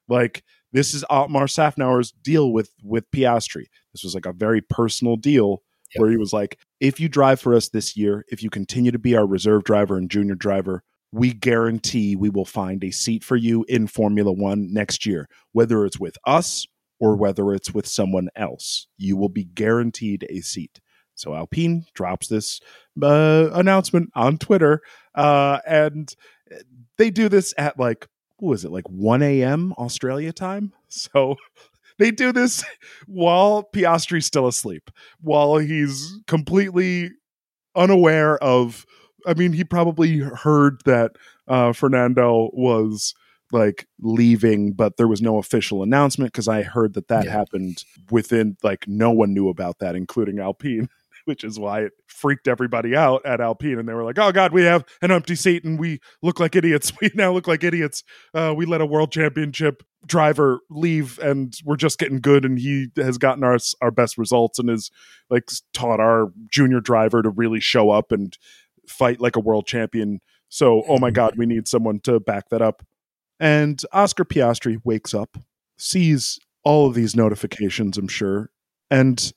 Like, 0.08 0.42
this 0.72 0.94
is 0.94 1.04
Otmar 1.10 1.46
Szafnauer's 1.46 2.12
deal 2.12 2.52
with, 2.52 2.70
with 2.82 3.10
Piastri. 3.10 3.66
This 3.92 4.04
was 4.04 4.14
like 4.14 4.26
a 4.26 4.32
very 4.32 4.60
personal 4.60 5.16
deal 5.16 5.62
yep. 5.94 6.00
where 6.00 6.10
he 6.10 6.16
was 6.16 6.32
like, 6.32 6.58
if 6.80 7.00
you 7.00 7.08
drive 7.08 7.40
for 7.40 7.54
us 7.54 7.68
this 7.68 7.96
year, 7.96 8.24
if 8.28 8.42
you 8.42 8.50
continue 8.50 8.90
to 8.92 8.98
be 8.98 9.16
our 9.16 9.26
reserve 9.26 9.64
driver 9.64 9.96
and 9.96 10.10
junior 10.10 10.34
driver, 10.34 10.82
we 11.12 11.32
guarantee 11.32 12.14
we 12.14 12.30
will 12.30 12.44
find 12.44 12.84
a 12.84 12.92
seat 12.92 13.24
for 13.24 13.36
you 13.36 13.64
in 13.68 13.86
Formula 13.86 14.32
One 14.32 14.72
next 14.72 15.04
year, 15.06 15.28
whether 15.52 15.84
it's 15.84 15.98
with 15.98 16.16
us 16.24 16.66
or 17.00 17.16
whether 17.16 17.52
it's 17.52 17.74
with 17.74 17.86
someone 17.86 18.28
else. 18.36 18.86
You 18.96 19.16
will 19.16 19.28
be 19.28 19.44
guaranteed 19.44 20.26
a 20.30 20.40
seat. 20.40 20.80
So 21.14 21.34
Alpine 21.34 21.84
drops 21.94 22.28
this 22.28 22.60
uh, 23.02 23.50
announcement 23.52 24.10
on 24.14 24.38
Twitter, 24.38 24.80
uh, 25.14 25.58
and 25.66 26.14
they 26.96 27.10
do 27.10 27.28
this 27.28 27.52
at 27.58 27.78
like 27.78 28.06
what 28.40 28.50
was 28.50 28.64
it 28.64 28.70
like 28.70 28.88
1 28.88 29.22
a.m. 29.22 29.72
Australia 29.78 30.32
time? 30.32 30.72
So 30.92 31.36
they 32.00 32.10
do 32.10 32.32
this 32.32 32.64
while 33.06 33.62
Piastri's 33.62 34.26
still 34.26 34.48
asleep, 34.48 34.90
while 35.20 35.58
he's 35.58 36.18
completely 36.26 37.12
unaware 37.76 38.42
of. 38.42 38.86
I 39.24 39.34
mean, 39.34 39.52
he 39.52 39.62
probably 39.62 40.18
heard 40.18 40.80
that 40.84 41.12
uh, 41.46 41.72
Fernando 41.72 42.50
was 42.54 43.14
like 43.52 43.86
leaving, 44.00 44.72
but 44.72 44.96
there 44.96 45.06
was 45.06 45.22
no 45.22 45.38
official 45.38 45.84
announcement 45.84 46.32
because 46.32 46.48
I 46.48 46.62
heard 46.62 46.94
that 46.94 47.06
that 47.06 47.26
yeah. 47.26 47.30
happened 47.30 47.84
within 48.10 48.56
like 48.64 48.88
no 48.88 49.12
one 49.12 49.32
knew 49.32 49.48
about 49.48 49.78
that, 49.78 49.94
including 49.94 50.40
Alpine 50.40 50.88
which 51.24 51.44
is 51.44 51.58
why 51.58 51.82
it 51.82 51.92
freaked 52.06 52.48
everybody 52.48 52.96
out 52.96 53.24
at 53.24 53.40
Alpine. 53.40 53.78
And 53.78 53.88
they 53.88 53.94
were 53.94 54.04
like, 54.04 54.18
oh, 54.18 54.32
God, 54.32 54.52
we 54.52 54.64
have 54.64 54.84
an 55.02 55.10
empty 55.10 55.34
seat 55.34 55.64
and 55.64 55.78
we 55.78 56.00
look 56.22 56.40
like 56.40 56.56
idiots. 56.56 56.92
We 57.00 57.10
now 57.14 57.32
look 57.32 57.48
like 57.48 57.64
idiots. 57.64 58.04
Uh, 58.34 58.52
we 58.54 58.66
let 58.66 58.82
a 58.82 58.86
world 58.86 59.10
championship 59.10 59.82
driver 60.06 60.60
leave 60.70 61.18
and 61.18 61.54
we're 61.64 61.76
just 61.76 61.98
getting 61.98 62.20
good 62.20 62.44
and 62.44 62.58
he 62.58 62.88
has 62.96 63.18
gotten 63.18 63.44
our 63.44 63.58
our 63.82 63.90
best 63.90 64.16
results 64.16 64.58
and 64.58 64.68
has 64.68 64.90
like 65.28 65.50
taught 65.74 66.00
our 66.00 66.32
junior 66.48 66.80
driver 66.80 67.22
to 67.22 67.28
really 67.28 67.60
show 67.60 67.90
up 67.90 68.10
and 68.10 68.38
fight 68.88 69.20
like 69.20 69.36
a 69.36 69.40
world 69.40 69.66
champion 69.66 70.20
so 70.48 70.82
oh 70.88 70.98
my 70.98 71.10
god 71.10 71.34
we 71.36 71.44
need 71.44 71.68
someone 71.68 72.00
to 72.00 72.18
back 72.18 72.48
that 72.48 72.62
up 72.62 72.82
and 73.38 73.82
oscar 73.92 74.24
piastri 74.24 74.80
wakes 74.84 75.12
up 75.12 75.36
sees 75.76 76.40
all 76.64 76.86
of 76.86 76.94
these 76.94 77.14
notifications 77.14 77.98
i'm 77.98 78.08
sure 78.08 78.50
and 78.90 79.32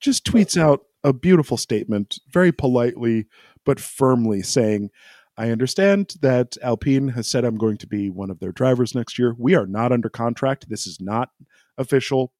just 0.00 0.24
tweets 0.24 0.60
out 0.60 0.82
a 1.04 1.12
beautiful 1.12 1.56
statement, 1.56 2.18
very 2.28 2.52
politely 2.52 3.26
but 3.64 3.80
firmly 3.80 4.42
saying, 4.42 4.90
I 5.36 5.50
understand 5.50 6.14
that 6.20 6.56
Alpine 6.62 7.08
has 7.08 7.28
said 7.28 7.44
I'm 7.44 7.56
going 7.56 7.78
to 7.78 7.86
be 7.86 8.10
one 8.10 8.30
of 8.30 8.40
their 8.40 8.52
drivers 8.52 8.94
next 8.94 9.18
year. 9.18 9.34
We 9.38 9.54
are 9.54 9.66
not 9.66 9.92
under 9.92 10.08
contract. 10.08 10.68
This 10.68 10.86
is 10.86 11.00
not 11.00 11.30
official. 11.78 12.32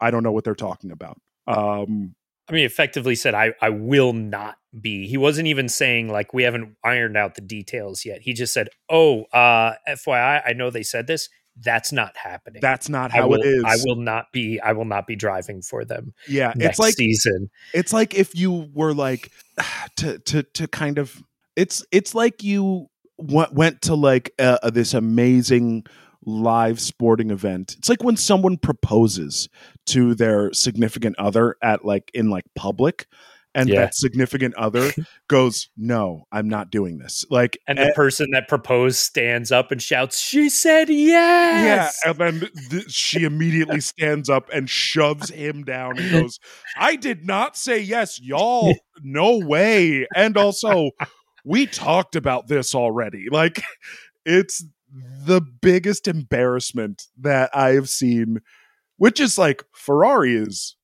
I 0.00 0.10
don't 0.10 0.22
know 0.22 0.32
what 0.32 0.44
they're 0.44 0.54
talking 0.54 0.90
about. 0.90 1.20
Um, 1.46 2.14
I 2.48 2.52
mean, 2.52 2.64
effectively 2.64 3.14
said, 3.14 3.34
I, 3.34 3.54
I 3.60 3.70
will 3.70 4.12
not 4.12 4.56
be. 4.80 5.06
He 5.06 5.16
wasn't 5.16 5.46
even 5.46 5.68
saying, 5.68 6.08
like, 6.08 6.34
we 6.34 6.42
haven't 6.42 6.76
ironed 6.82 7.16
out 7.16 7.36
the 7.36 7.40
details 7.40 8.04
yet. 8.04 8.22
He 8.22 8.32
just 8.32 8.52
said, 8.52 8.68
oh, 8.88 9.24
uh, 9.32 9.74
FYI, 9.88 10.42
I 10.44 10.52
know 10.52 10.70
they 10.70 10.82
said 10.82 11.06
this 11.06 11.28
that's 11.60 11.92
not 11.92 12.16
happening. 12.16 12.60
That's 12.60 12.88
not 12.88 13.12
how 13.12 13.28
will, 13.28 13.40
it 13.40 13.46
is. 13.46 13.64
I 13.64 13.76
will 13.84 13.96
not 13.96 14.32
be. 14.32 14.60
I 14.60 14.72
will 14.72 14.84
not 14.84 15.06
be 15.06 15.16
driving 15.16 15.62
for 15.62 15.84
them. 15.84 16.14
Yeah, 16.28 16.52
it's 16.56 16.78
like 16.78 16.94
season. 16.94 17.50
It's 17.74 17.92
like 17.92 18.14
if 18.14 18.34
you 18.34 18.70
were 18.72 18.94
like 18.94 19.30
to 19.96 20.18
to 20.18 20.42
to 20.42 20.68
kind 20.68 20.98
of. 20.98 21.22
It's 21.54 21.84
it's 21.92 22.14
like 22.14 22.42
you 22.42 22.88
went 23.18 23.52
went 23.52 23.82
to 23.82 23.94
like 23.94 24.32
uh, 24.38 24.70
this 24.70 24.94
amazing 24.94 25.84
live 26.24 26.80
sporting 26.80 27.30
event. 27.30 27.74
It's 27.78 27.88
like 27.88 28.02
when 28.02 28.16
someone 28.16 28.56
proposes 28.56 29.48
to 29.86 30.14
their 30.14 30.52
significant 30.52 31.18
other 31.18 31.56
at 31.62 31.84
like 31.84 32.10
in 32.14 32.30
like 32.30 32.44
public 32.54 33.06
and 33.54 33.68
yeah. 33.68 33.80
that 33.80 33.94
significant 33.94 34.54
other 34.54 34.92
goes, 35.28 35.68
"No, 35.76 36.24
I'm 36.32 36.48
not 36.48 36.70
doing 36.70 36.98
this." 36.98 37.24
Like, 37.30 37.58
and 37.66 37.78
the 37.78 37.86
eh 37.86 37.92
person 37.94 38.30
that 38.32 38.48
proposed 38.48 38.98
stands 38.98 39.52
up 39.52 39.72
and 39.72 39.82
shouts, 39.82 40.20
"She 40.20 40.48
said 40.48 40.88
yes!" 40.88 42.00
Yeah, 42.04 42.10
and 42.10 42.18
then 42.18 42.50
th- 42.70 42.90
she 42.90 43.24
immediately 43.24 43.80
stands 43.80 44.28
up 44.28 44.48
and 44.52 44.68
shoves 44.68 45.30
him 45.30 45.64
down 45.64 45.98
and 45.98 46.10
goes, 46.10 46.38
"I 46.76 46.96
did 46.96 47.26
not 47.26 47.56
say 47.56 47.80
yes, 47.80 48.20
y'all. 48.20 48.74
No 49.02 49.38
way." 49.38 50.06
And 50.14 50.36
also, 50.36 50.90
we 51.44 51.66
talked 51.66 52.16
about 52.16 52.48
this 52.48 52.74
already. 52.74 53.26
Like, 53.30 53.62
it's 54.24 54.64
the 55.24 55.40
biggest 55.40 56.06
embarrassment 56.06 57.04
that 57.18 57.50
I 57.54 57.70
have 57.70 57.88
seen 57.88 58.40
which 59.02 59.18
is 59.18 59.36
like 59.36 59.64
Ferrari 59.72 60.36
is 60.36 60.76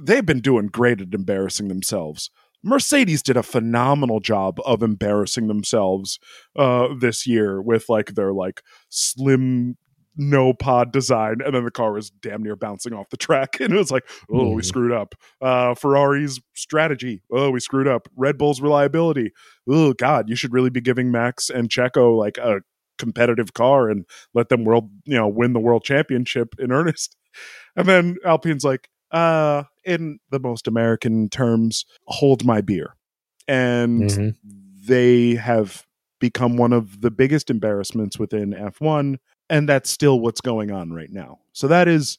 they've 0.00 0.26
been 0.26 0.40
doing 0.40 0.66
great 0.68 1.00
at 1.00 1.14
embarrassing 1.14 1.68
themselves. 1.68 2.30
Mercedes 2.62 3.22
did 3.22 3.36
a 3.36 3.42
phenomenal 3.42 4.20
job 4.20 4.58
of 4.64 4.82
embarrassing 4.82 5.48
themselves 5.48 6.18
uh, 6.56 6.88
this 6.98 7.26
year 7.26 7.60
with 7.60 7.84
like 7.88 8.14
their 8.14 8.32
like 8.32 8.62
slim 8.88 9.76
no 10.16 10.52
pod 10.54 10.92
design, 10.92 11.38
and 11.44 11.54
then 11.54 11.64
the 11.64 11.70
car 11.72 11.92
was 11.92 12.08
damn 12.08 12.40
near 12.42 12.54
bouncing 12.54 12.92
off 12.92 13.10
the 13.10 13.16
track, 13.16 13.56
and 13.60 13.72
it 13.72 13.76
was 13.76 13.90
like, 13.90 14.04
oh, 14.32 14.50
we 14.54 14.62
Mm. 14.62 14.64
screwed 14.64 14.92
up. 14.92 15.14
Uh, 15.42 15.74
Ferrari's 15.74 16.40
strategy, 16.54 17.20
oh, 17.32 17.50
we 17.50 17.58
screwed 17.60 17.88
up. 17.88 18.08
Red 18.16 18.38
Bull's 18.38 18.60
reliability, 18.60 19.32
oh 19.68 19.92
God, 19.92 20.28
you 20.28 20.36
should 20.36 20.52
really 20.52 20.70
be 20.70 20.80
giving 20.80 21.10
Max 21.10 21.50
and 21.50 21.68
Checo 21.68 22.16
like 22.16 22.38
a 22.38 22.60
competitive 22.96 23.54
car 23.54 23.90
and 23.90 24.04
let 24.34 24.48
them 24.50 24.64
world, 24.64 24.88
you 25.04 25.16
know, 25.16 25.26
win 25.28 25.52
the 25.52 25.60
world 25.60 25.82
championship 25.84 26.54
in 26.58 26.72
earnest. 26.72 27.16
And 27.76 27.88
then 27.88 28.14
Alpine's 28.24 28.62
like, 28.62 28.88
uh, 29.14 29.62
in 29.84 30.18
the 30.30 30.38
most 30.40 30.66
American 30.68 31.28
terms, 31.30 31.84
hold 32.06 32.44
my 32.44 32.60
beer. 32.60 32.96
And 33.48 34.02
Mhm. 34.10 34.34
they 34.86 35.34
have 35.36 35.84
become 36.20 36.56
one 36.56 36.72
of 36.72 37.00
the 37.00 37.10
biggest 37.10 37.48
embarrassments 37.50 38.18
within 38.18 38.52
F1. 38.54 39.18
And 39.50 39.68
that's 39.68 39.90
still 39.90 40.20
what's 40.20 40.40
going 40.40 40.70
on 40.70 40.92
right 40.92 41.10
now. 41.10 41.38
So 41.52 41.68
that 41.68 41.86
is 41.88 42.18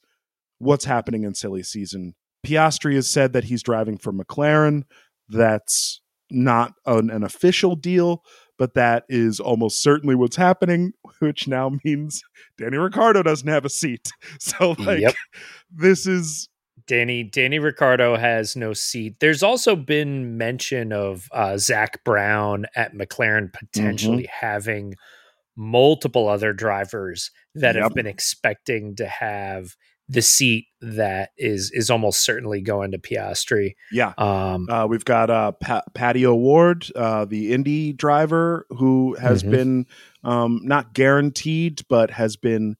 what's 0.59 0.85
happening 0.85 1.23
in 1.23 1.33
silly 1.33 1.63
season. 1.63 2.13
Piastri 2.45 2.93
has 2.95 3.07
said 3.07 3.33
that 3.33 3.45
he's 3.45 3.63
driving 3.63 3.97
for 3.97 4.13
McLaren. 4.13 4.83
That's 5.27 6.01
not 6.29 6.73
an, 6.85 7.09
an 7.09 7.23
official 7.23 7.75
deal, 7.75 8.23
but 8.57 8.75
that 8.75 9.03
is 9.09 9.39
almost 9.39 9.81
certainly 9.81 10.13
what's 10.15 10.35
happening, 10.35 10.93
which 11.19 11.47
now 11.47 11.71
means 11.83 12.21
Danny 12.57 12.77
Ricciardo 12.77 13.23
doesn't 13.23 13.47
have 13.47 13.65
a 13.65 13.69
seat. 13.69 14.11
So, 14.39 14.75
like, 14.79 15.01
Yep. 15.01 15.13
this 15.71 16.05
is 16.05 16.47
Danny 16.87 17.23
Danny 17.23 17.59
Ricciardo 17.59 18.15
has 18.17 18.55
no 18.55 18.73
seat. 18.73 19.15
There's 19.19 19.41
also 19.43 19.75
been 19.75 20.37
mention 20.37 20.91
of 20.93 21.27
uh, 21.31 21.57
Zak 21.57 22.03
Brown 22.03 22.65
at 22.75 22.93
McLaren 22.93 23.51
potentially 23.53 24.23
Mm-hmm. 24.23 24.45
having 24.47 24.95
multiple 25.55 26.27
other 26.27 26.53
drivers 26.53 27.31
that 27.55 27.75
Yep. 27.75 27.83
have 27.83 27.93
been 27.93 28.07
expecting 28.07 28.95
to 28.97 29.07
have 29.07 29.75
the 30.07 30.21
seat 30.21 30.67
that 30.81 31.29
is 31.37 31.71
is 31.73 31.89
almost 31.89 32.23
certainly 32.23 32.61
going 32.61 32.91
to 32.91 32.99
Piastri. 32.99 33.71
yeah. 33.91 34.13
Um, 34.19 34.67
Uh, 34.69 34.85
we've 34.87 35.05
got 35.05 35.31
uh, 35.31 35.53
pa- 35.53 35.81
Pato 35.95 36.25
O'Ward, 36.25 36.85
uh, 36.95 37.25
the 37.25 37.51
Indy 37.53 37.91
driver, 37.93 38.67
who 38.69 39.15
has 39.15 39.41
Mhm. 39.43 39.49
been 39.51 39.85
um, 40.23 40.59
not 40.63 40.93
guaranteed, 40.93 41.81
but 41.89 42.11
has 42.11 42.35
been 42.35 42.75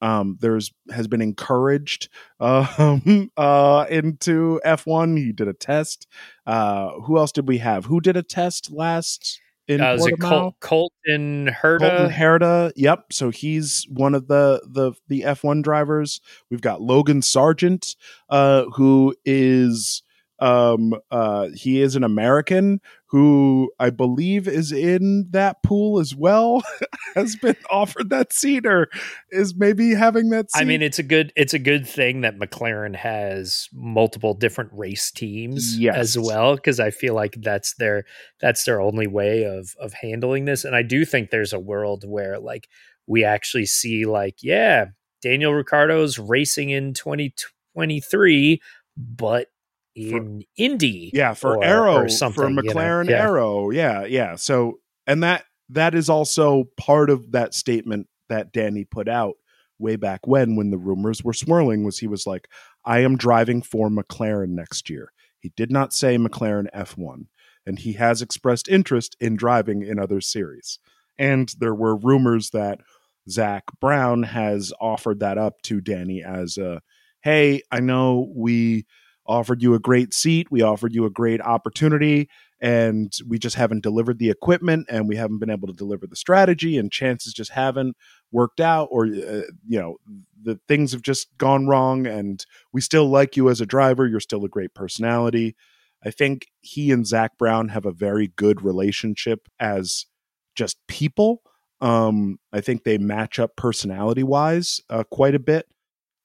um, 0.00 0.36
there's 0.40 0.72
has 0.90 1.08
been 1.08 1.22
encouraged 1.22 2.08
um, 2.40 3.30
uh, 3.36 3.86
into 3.88 4.60
F1. 4.64 5.18
He 5.18 5.32
did 5.32 5.48
a 5.48 5.52
test. 5.52 6.06
Uh, 6.46 6.90
who 7.00 7.18
else 7.18 7.32
did 7.32 7.48
we 7.48 7.58
have? 7.58 7.86
Who 7.86 8.00
did 8.00 8.16
a 8.16 8.22
test 8.22 8.70
last 8.70 9.40
in 9.68 9.80
uh, 9.80 9.94
is 9.94 10.06
it? 10.06 10.20
Col- 10.20 10.56
Colton 10.60 11.48
Herta? 11.48 11.78
Colton 11.80 12.10
Herta. 12.10 12.72
Yep. 12.76 13.12
So 13.12 13.30
he's 13.30 13.86
one 13.90 14.14
of 14.14 14.28
the 14.28 14.60
the 14.68 14.92
the 15.08 15.22
F1 15.22 15.62
drivers. 15.62 16.20
We've 16.50 16.60
got 16.60 16.80
Logan 16.80 17.22
Sargent, 17.22 17.96
uh, 18.28 18.64
who 18.74 19.14
is 19.24 20.02
um 20.38 20.94
uh 21.10 21.48
he 21.54 21.80
is 21.80 21.96
an 21.96 22.04
American 22.04 22.80
who 23.08 23.70
I 23.78 23.90
believe 23.90 24.48
is 24.48 24.72
in 24.72 25.28
that 25.30 25.62
pool 25.62 26.00
as 26.00 26.14
well, 26.14 26.62
has 27.14 27.36
been 27.36 27.56
offered 27.70 28.10
that 28.10 28.32
seat 28.32 28.66
or 28.66 28.88
is 29.30 29.54
maybe 29.56 29.94
having 29.94 30.30
that 30.30 30.50
seat. 30.50 30.60
I 30.60 30.64
mean, 30.64 30.82
it's 30.82 30.98
a 30.98 31.02
good 31.04 31.32
it's 31.36 31.54
a 31.54 31.58
good 31.58 31.86
thing 31.88 32.22
that 32.22 32.38
McLaren 32.38 32.96
has 32.96 33.68
multiple 33.72 34.34
different 34.34 34.70
race 34.74 35.10
teams 35.10 35.78
Yes. 35.78 35.96
as 35.96 36.18
well 36.18 36.56
because 36.56 36.80
I 36.80 36.90
feel 36.90 37.14
like 37.14 37.36
that's 37.40 37.74
their 37.76 38.04
that's 38.40 38.64
their 38.64 38.80
only 38.80 39.06
way 39.06 39.44
of 39.44 39.74
of 39.80 39.92
handling 39.94 40.44
this. 40.44 40.64
And 40.64 40.74
I 40.76 40.82
do 40.82 41.04
think 41.04 41.30
there's 41.30 41.52
a 41.52 41.60
world 41.60 42.04
where 42.06 42.38
like 42.38 42.68
we 43.06 43.24
actually 43.24 43.66
see 43.66 44.04
like 44.04 44.42
yeah, 44.42 44.86
Daniel 45.22 45.54
Ricciardo's 45.54 46.18
racing 46.18 46.70
in 46.70 46.92
2023, 46.92 48.60
but 48.96 49.48
in 49.96 50.44
Indy. 50.56 51.10
yeah 51.14 51.34
for 51.34 51.56
or- 51.56 51.64
arrow 51.64 51.94
or 51.96 52.02
for 52.04 52.08
something, 52.10 52.50
you 52.50 52.62
know? 52.62 52.62
mclaren 52.62 53.08
Yeah. 53.08 53.22
arrow 53.22 53.70
yeah 53.70 54.04
yeah 54.04 54.36
so 54.36 54.78
and 55.06 55.22
that 55.22 55.44
that 55.70 55.94
is 55.94 56.08
also 56.08 56.64
part 56.76 57.10
of 57.10 57.32
that 57.32 57.54
statement 57.54 58.06
that 58.28 58.52
danny 58.52 58.84
put 58.84 59.08
out 59.08 59.34
way 59.78 59.96
back 59.96 60.26
when 60.26 60.54
when 60.56 60.70
the 60.70 60.78
rumors 60.78 61.24
were 61.24 61.32
swirling 61.32 61.82
was 61.84 61.98
he 61.98 62.06
was 62.06 62.26
like 62.26 62.48
i 62.84 62.98
am 63.00 63.16
driving 63.16 63.62
for 63.62 63.88
mclaren 63.88 64.50
next 64.50 64.88
year 64.90 65.12
he 65.40 65.52
did 65.56 65.70
not 65.70 65.92
say 65.92 66.16
mclaren 66.18 66.66
f1 66.74 67.26
and 67.66 67.78
he 67.80 67.94
has 67.94 68.20
expressed 68.22 68.68
interest 68.68 69.16
in 69.20 69.34
driving 69.36 69.82
in 69.82 69.98
other 69.98 70.20
series 70.20 70.78
and 71.18 71.54
there 71.58 71.74
were 71.74 71.96
rumors 71.96 72.50
that 72.50 72.80
zak 73.28 73.64
brown 73.80 74.22
has 74.22 74.72
offered 74.80 75.20
that 75.20 75.36
up 75.38 75.60
to 75.62 75.80
danny 75.80 76.22
as 76.22 76.56
a 76.58 76.80
hey 77.22 77.60
i 77.72 77.80
know 77.80 78.30
we 78.34 78.86
offered 79.28 79.62
you 79.62 79.74
a 79.74 79.78
great 79.78 80.14
seat. 80.14 80.50
We 80.50 80.62
offered 80.62 80.94
you 80.94 81.04
a 81.04 81.10
great 81.10 81.40
opportunity, 81.40 82.28
and 82.60 83.12
we 83.26 83.38
just 83.38 83.56
haven't 83.56 83.82
delivered 83.82 84.18
the 84.18 84.30
equipment, 84.30 84.86
and 84.88 85.08
we 85.08 85.16
haven't 85.16 85.38
been 85.38 85.50
able 85.50 85.68
to 85.68 85.74
deliver 85.74 86.06
the 86.06 86.16
strategy, 86.16 86.78
and 86.78 86.90
chances 86.90 87.32
just 87.32 87.50
haven't 87.50 87.96
worked 88.32 88.60
out, 88.60 88.88
or 88.90 89.06
uh, 89.06 89.42
you 89.66 89.78
know, 89.80 89.96
the 90.42 90.58
things 90.68 90.92
have 90.92 91.02
just 91.02 91.28
gone 91.38 91.66
wrong. 91.66 92.06
And 92.06 92.44
we 92.72 92.80
still 92.80 93.08
like 93.08 93.36
you 93.36 93.48
as 93.50 93.60
a 93.60 93.66
driver. 93.66 94.06
You're 94.06 94.20
still 94.20 94.44
a 94.44 94.48
great 94.48 94.74
personality. 94.74 95.56
I 96.04 96.10
think 96.10 96.46
he 96.60 96.92
and 96.92 97.06
Zak 97.06 97.36
Brown 97.38 97.68
have 97.68 97.86
a 97.86 97.92
very 97.92 98.28
good 98.36 98.62
relationship 98.62 99.48
as 99.58 100.06
just 100.54 100.78
people. 100.86 101.42
Um, 101.80 102.38
I 102.52 102.60
think 102.60 102.84
they 102.84 102.96
match 102.96 103.38
up 103.38 103.56
personality 103.56 104.22
wise 104.22 104.80
uh, 104.88 105.04
quite 105.04 105.34
a 105.34 105.40
bit. 105.40 105.66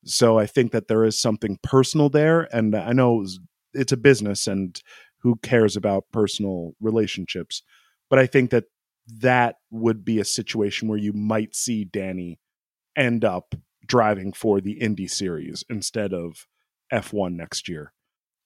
So 0.03 0.39
I 0.39 0.45
think 0.45 0.71
that 0.71 0.87
there 0.87 1.03
is 1.03 1.19
something 1.19 1.57
personal 1.61 2.09
there, 2.09 2.47
and 2.55 2.75
I 2.75 2.91
know 2.93 3.23
it's- 3.23 3.91
a 3.91 3.97
business, 3.97 4.47
and 4.47 4.81
who 5.19 5.37
cares 5.37 5.75
about 5.77 6.11
personal 6.11 6.73
relationships? 6.79 7.61
But 8.09 8.19
I 8.19 8.25
think 8.25 8.49
that 8.51 8.65
that 9.07 9.57
would 9.69 10.03
be 10.03 10.19
a 10.19 10.25
situation 10.25 10.87
where 10.87 10.97
you 10.97 11.13
might 11.13 11.55
see 11.55 11.83
Danny 11.85 12.39
end 12.95 13.23
up 13.23 13.55
driving 13.85 14.33
for 14.33 14.59
the 14.61 14.73
Indy 14.73 15.07
Series 15.07 15.63
instead 15.69 16.13
of 16.13 16.47
F1 16.91 17.35
next 17.37 17.69
year. 17.69 17.93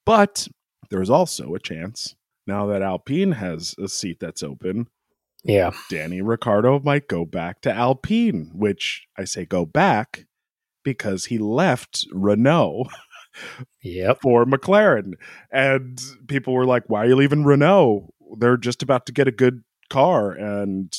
But 0.06 0.48
there's 0.90 1.10
also 1.10 1.56
a 1.56 1.60
chance 1.60 2.16
now 2.46 2.68
that 2.68 2.82
Alpine 2.82 3.34
has 3.34 3.76
a 3.80 3.88
seat 3.88 4.20
that's 4.20 4.44
open 4.44 4.88
Yeah. 5.44 5.72
Danny 5.90 6.22
Ricciardo 6.22 6.80
might 6.80 7.08
go 7.08 7.26
back 7.26 7.62
to 7.62 7.72
Alpine, 7.72 8.52
which 8.54 9.08
I 9.18 9.26
say 9.26 9.46
go 9.46 9.66
back 9.66 10.26
because 10.86 11.26
he 11.26 11.38
left 11.38 12.06
Renault 12.14 12.86
Yep. 13.84 14.20
for 14.22 14.46
McLaren. 14.46 15.14
And 15.52 16.02
people 16.30 16.54
were 16.54 16.66
like, 16.66 16.84
why 16.88 17.04
are 17.04 17.08
you 17.08 17.16
leaving 17.18 17.44
Renault? 17.44 18.14
They're 18.40 18.56
just 18.56 18.82
about 18.82 19.06
to 19.08 19.12
get 19.12 19.28
a 19.28 19.32
good 19.32 19.64
car. 19.90 20.32
And 20.32 20.98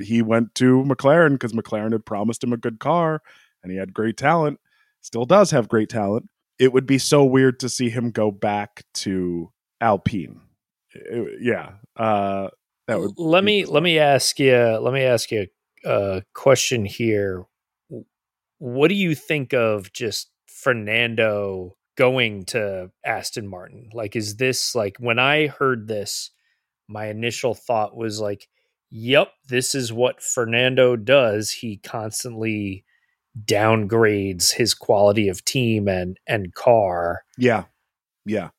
he 0.00 0.20
went 0.22 0.54
to 0.56 0.82
McLaren 0.84 1.32
because 1.34 1.52
McLaren 1.52 1.92
had 1.92 2.04
promised 2.04 2.42
him 2.42 2.52
a 2.52 2.56
good 2.56 2.80
car 2.80 3.22
and 3.62 3.70
he 3.70 3.78
had 3.78 3.94
great 3.94 4.16
talent, 4.16 4.58
still 5.00 5.24
does 5.26 5.52
have 5.52 5.68
great 5.68 5.88
talent. 5.88 6.26
It 6.58 6.72
would 6.72 6.86
be 6.86 6.98
so 6.98 7.24
weird 7.24 7.60
to 7.60 7.68
see 7.68 7.88
him 7.90 8.10
go 8.10 8.30
back 8.30 8.82
to 8.94 9.52
Alpine. 9.80 10.40
It- 10.92 11.38
yeah. 11.40 11.74
Uh, 11.96 12.48
that 12.88 12.98
would 12.98 13.12
let 13.16 13.44
me 13.44 13.60
bizarre. 13.62 13.74
let 13.74 13.82
me 13.84 13.98
ask 14.00 14.38
you 14.40 14.56
let 14.56 14.92
me 14.92 15.02
ask 15.02 15.30
you 15.30 15.46
a 15.84 16.22
question 16.34 16.84
here 16.84 17.44
what 18.60 18.88
do 18.88 18.94
you 18.94 19.14
think 19.14 19.52
of 19.52 19.92
just 19.92 20.30
fernando 20.46 21.76
going 21.96 22.44
to 22.44 22.88
aston 23.04 23.48
martin 23.48 23.90
like 23.92 24.14
is 24.14 24.36
this 24.36 24.74
like 24.74 24.96
when 24.98 25.18
i 25.18 25.48
heard 25.48 25.88
this 25.88 26.30
my 26.88 27.06
initial 27.06 27.54
thought 27.54 27.96
was 27.96 28.20
like 28.20 28.48
yep 28.90 29.32
this 29.48 29.74
is 29.74 29.92
what 29.92 30.22
fernando 30.22 30.94
does 30.96 31.50
he 31.50 31.76
constantly 31.78 32.84
downgrades 33.44 34.52
his 34.52 34.74
quality 34.74 35.28
of 35.28 35.44
team 35.44 35.88
and 35.88 36.18
and 36.26 36.54
car 36.54 37.22
Yeah. 37.38 37.64
Yeah. 38.26 38.50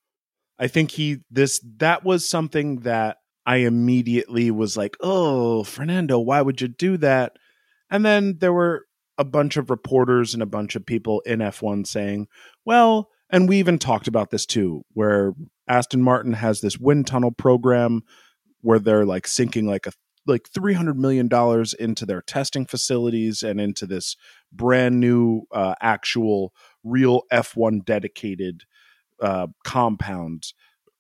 I 0.58 0.68
think 0.68 0.92
he 0.92 1.20
this 1.30 1.60
that 1.78 2.04
was 2.04 2.28
something 2.28 2.82
that 2.82 3.18
I 3.46 3.58
immediately 3.58 4.52
was 4.52 4.78
like, 4.78 4.96
"Oh, 5.02 5.64
Fernando, 5.64 6.20
why 6.20 6.42
would 6.42 6.62
you 6.62 6.68
do 6.68 6.98
that?" 6.98 7.34
And 7.90 8.06
then 8.06 8.38
there 8.40 8.54
were 8.54 8.86
a 9.18 9.24
bunch 9.24 9.58
of 9.58 9.70
reporters 9.70 10.34
and 10.34 10.42
a 10.42 10.48
bunch 10.48 10.76
of 10.76 10.86
people 10.86 11.22
in 11.22 11.40
F1 11.40 11.86
saying, 11.86 12.28
"Well, 12.66 13.10
and 13.30 13.48
we 13.48 13.58
even 13.58 13.80
talked 13.80 14.08
about 14.08 14.30
this 14.30 14.46
too, 14.46 14.84
where 14.94 15.34
Aston 15.68 16.02
Martin 16.02 16.34
has 16.34 16.62
this 16.62 16.78
wind 16.78 17.08
tunnel 17.08 17.32
program 17.32 18.04
where 18.62 18.80
they're 18.80 19.06
like 19.06 19.28
sinking 19.28 19.66
like 19.68 19.88
a 19.88 19.94
like 20.28 20.48
300 20.50 20.98
million 20.98 21.28
dollars 21.28 21.74
into 21.74 22.06
their 22.06 22.22
testing 22.22 22.66
facilities 22.66 23.42
and 23.42 23.60
into 23.60 23.88
this 23.88 24.16
brand 24.52 25.00
new 25.00 25.44
uh, 25.52 25.74
actual 25.82 26.54
real 26.84 27.24
F1 27.32 27.84
dedicated 27.86 28.64
uh, 29.20 29.48
compound 29.64 30.54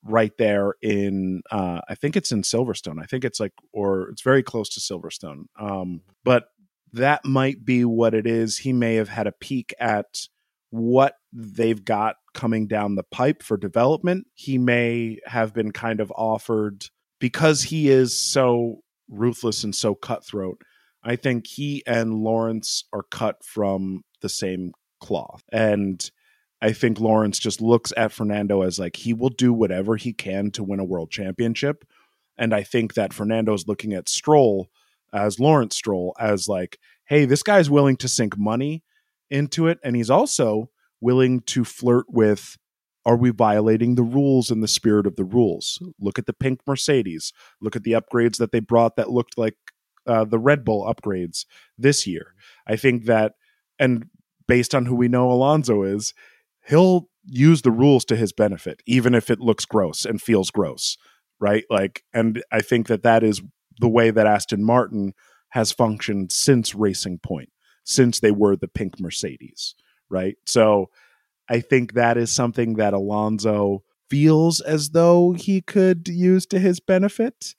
right 0.03 0.35
there 0.37 0.73
in 0.81 1.41
uh, 1.51 1.81
I 1.87 1.95
think 1.95 2.15
it's 2.15 2.31
in 2.31 2.41
Silverstone. 2.41 3.01
I 3.01 3.05
think 3.05 3.23
it's 3.23 3.39
like 3.39 3.53
or 3.73 4.09
it's 4.09 4.23
very 4.23 4.41
close 4.41 4.69
to 4.69 4.79
Silverstone. 4.79 5.45
Um, 5.59 6.01
but 6.23 6.45
that 6.93 7.25
might 7.25 7.63
be 7.65 7.85
what 7.85 8.13
it 8.13 8.27
is. 8.27 8.59
He 8.59 8.73
may 8.73 8.95
have 8.95 9.09
had 9.09 9.27
a 9.27 9.31
peek 9.31 9.73
at 9.79 10.27
what 10.69 11.15
they've 11.33 11.83
got 11.83 12.15
coming 12.33 12.67
down 12.67 12.95
the 12.95 13.03
pipe 13.03 13.43
for 13.43 13.57
development. 13.57 14.27
He 14.33 14.57
may 14.57 15.19
have 15.25 15.53
been 15.53 15.71
kind 15.71 15.99
of 15.99 16.11
offered 16.15 16.85
because 17.19 17.63
he 17.63 17.89
is 17.89 18.17
so 18.17 18.81
ruthless 19.09 19.63
and 19.63 19.75
so 19.75 19.95
cutthroat. 19.95 20.61
I 21.03 21.15
think 21.15 21.47
he 21.47 21.83
and 21.85 22.23
Lawrence 22.23 22.85
are 22.93 23.03
cut 23.03 23.43
from 23.43 24.03
the 24.21 24.29
same 24.29 24.71
cloth. 24.99 25.43
And 25.51 26.09
I 26.61 26.73
think 26.73 26.99
Lawrence 26.99 27.39
just 27.39 27.59
looks 27.59 27.91
at 27.97 28.11
Fernando 28.11 28.61
as 28.61 28.79
like 28.79 28.95
he 28.95 29.13
will 29.13 29.29
do 29.29 29.51
whatever 29.51 29.97
he 29.97 30.13
can 30.13 30.51
to 30.51 30.63
win 30.63 30.79
a 30.79 30.85
world 30.85 31.09
championship. 31.09 31.83
And 32.37 32.53
I 32.53 32.63
think 32.63 32.93
that 32.93 33.13
Fernando 33.13 33.53
is 33.53 33.67
looking 33.67 33.93
at 33.93 34.07
Stroll 34.07 34.69
as 35.13 35.39
Lawrence 35.39 35.75
Stroll 35.75 36.15
as 36.19 36.47
like, 36.47 36.77
hey, 37.05 37.25
this 37.25 37.43
guy's 37.43 37.69
willing 37.69 37.97
to 37.97 38.07
sink 38.07 38.37
money 38.37 38.83
into 39.29 39.67
it. 39.67 39.79
And 39.83 39.95
he's 39.95 40.09
also 40.09 40.69
willing 40.99 41.41
to 41.41 41.63
flirt 41.63 42.05
with 42.09 42.57
are 43.03 43.17
we 43.17 43.31
violating 43.31 43.95
the 43.95 44.03
rules 44.03 44.51
and 44.51 44.61
the 44.61 44.67
spirit 44.67 45.07
of 45.07 45.15
the 45.15 45.23
rules? 45.23 45.81
Look 45.99 46.19
at 46.19 46.27
the 46.27 46.33
pink 46.33 46.61
Mercedes. 46.67 47.33
Look 47.59 47.75
at 47.75 47.83
the 47.83 47.93
upgrades 47.93 48.37
that 48.37 48.51
they 48.51 48.59
brought 48.59 48.95
that 48.95 49.09
looked 49.09 49.37
like 49.39 49.55
uh, 50.05 50.25
the 50.25 50.37
Red 50.37 50.63
Bull 50.63 50.85
upgrades 50.85 51.45
this 51.77 52.05
year. 52.05 52.35
I 52.67 52.75
think 52.75 53.05
that, 53.05 53.33
and 53.79 54.05
based 54.47 54.75
on 54.75 54.85
who 54.85 54.95
we 54.95 55.07
know 55.07 55.31
Alonso 55.31 55.81
is, 55.81 56.13
he'll 56.67 57.09
use 57.25 57.63
the 57.63 57.71
rules 57.71 58.05
to 58.05 58.15
his 58.15 58.33
benefit, 58.33 58.81
even 58.85 59.15
if 59.15 59.29
it 59.29 59.39
looks 59.39 59.65
gross 59.65 60.05
and 60.05 60.21
feels 60.21 60.51
gross, 60.51 60.97
right? 61.39 61.65
Like, 61.69 62.03
and 62.13 62.43
I 62.51 62.61
think 62.61 62.87
that 62.87 63.03
that 63.03 63.23
is 63.23 63.41
the 63.79 63.89
way 63.89 64.11
that 64.11 64.27
Aston 64.27 64.63
Martin 64.63 65.13
has 65.49 65.71
functioned 65.71 66.31
since 66.31 66.75
Racing 66.75 67.19
Point, 67.19 67.49
since 67.83 68.19
they 68.19 68.31
were 68.31 68.55
the 68.55 68.67
pink 68.67 68.99
Mercedes, 68.99 69.75
right? 70.09 70.35
So 70.45 70.89
I 71.49 71.59
think 71.59 71.93
that 71.93 72.17
is 72.17 72.31
something 72.31 72.75
that 72.75 72.93
Alonso 72.93 73.83
feels 74.09 74.61
as 74.61 74.89
though 74.89 75.33
he 75.33 75.61
could 75.61 76.07
use 76.07 76.45
to 76.47 76.59
his 76.59 76.79
benefit. 76.79 77.55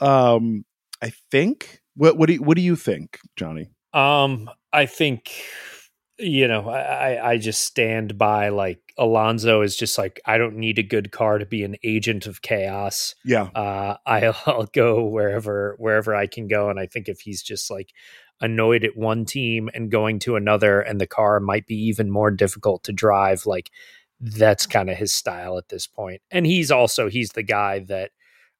Um, 0.00 0.64
I 1.02 1.10
think. 1.30 1.82
What 1.94 2.18
what 2.18 2.26
do 2.26 2.34
you, 2.34 2.42
what 2.42 2.56
do 2.56 2.62
you 2.62 2.76
think, 2.76 3.18
Johnny? 3.36 3.70
Um, 3.94 4.50
I 4.72 4.86
think 4.86 5.32
you 6.18 6.48
know, 6.48 6.68
I, 6.68 7.32
I 7.32 7.38
just 7.38 7.62
stand 7.62 8.18
by 8.18 8.48
like 8.48 8.85
Alonso 8.98 9.62
is 9.62 9.76
just 9.76 9.98
like 9.98 10.20
I 10.24 10.38
don't 10.38 10.56
need 10.56 10.78
a 10.78 10.82
good 10.82 11.12
car 11.12 11.38
to 11.38 11.46
be 11.46 11.62
an 11.64 11.76
agent 11.84 12.26
of 12.26 12.42
chaos. 12.42 13.14
Yeah, 13.24 13.48
uh, 13.54 13.96
I'll, 14.06 14.36
I'll 14.46 14.66
go 14.66 15.04
wherever 15.04 15.76
wherever 15.78 16.14
I 16.14 16.26
can 16.26 16.48
go, 16.48 16.70
and 16.70 16.80
I 16.80 16.86
think 16.86 17.08
if 17.08 17.20
he's 17.20 17.42
just 17.42 17.70
like 17.70 17.92
annoyed 18.40 18.84
at 18.84 18.96
one 18.96 19.24
team 19.24 19.70
and 19.74 19.90
going 19.90 20.18
to 20.20 20.36
another, 20.36 20.80
and 20.80 21.00
the 21.00 21.06
car 21.06 21.40
might 21.40 21.66
be 21.66 21.76
even 21.76 22.10
more 22.10 22.30
difficult 22.30 22.84
to 22.84 22.92
drive, 22.92 23.46
like 23.46 23.70
that's 24.20 24.66
kind 24.66 24.88
of 24.88 24.96
his 24.96 25.12
style 25.12 25.58
at 25.58 25.68
this 25.68 25.86
point. 25.86 26.22
And 26.30 26.46
he's 26.46 26.70
also 26.70 27.08
he's 27.08 27.30
the 27.30 27.42
guy 27.42 27.80
that 27.80 28.10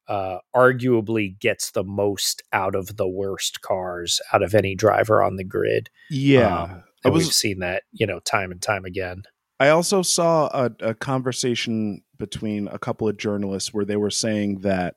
uh, 0.07 0.37
arguably 0.55 1.37
gets 1.39 1.71
the 1.71 1.83
most 1.83 2.41
out 2.53 2.75
of 2.75 2.97
the 2.97 3.07
worst 3.07 3.61
cars 3.61 4.21
out 4.31 4.41
of 4.41 4.55
any 4.55 4.75
driver 4.75 5.21
on 5.21 5.35
the 5.35 5.43
grid. 5.43 5.89
Yeah. 6.09 6.63
Um, 6.63 6.83
and 7.03 7.13
was, 7.13 7.25
we've 7.25 7.33
seen 7.33 7.59
that, 7.59 7.83
you 7.91 8.07
know, 8.07 8.19
time 8.19 8.51
and 8.51 8.61
time 8.61 8.85
again. 8.85 9.23
I 9.59 9.69
also 9.69 10.01
saw 10.01 10.47
a, 10.47 10.71
a, 10.81 10.93
conversation 10.93 12.03
between 12.17 12.67
a 12.67 12.77
couple 12.77 13.07
of 13.07 13.17
journalists 13.17 13.73
where 13.73 13.85
they 13.85 13.95
were 13.95 14.11
saying 14.11 14.59
that 14.59 14.95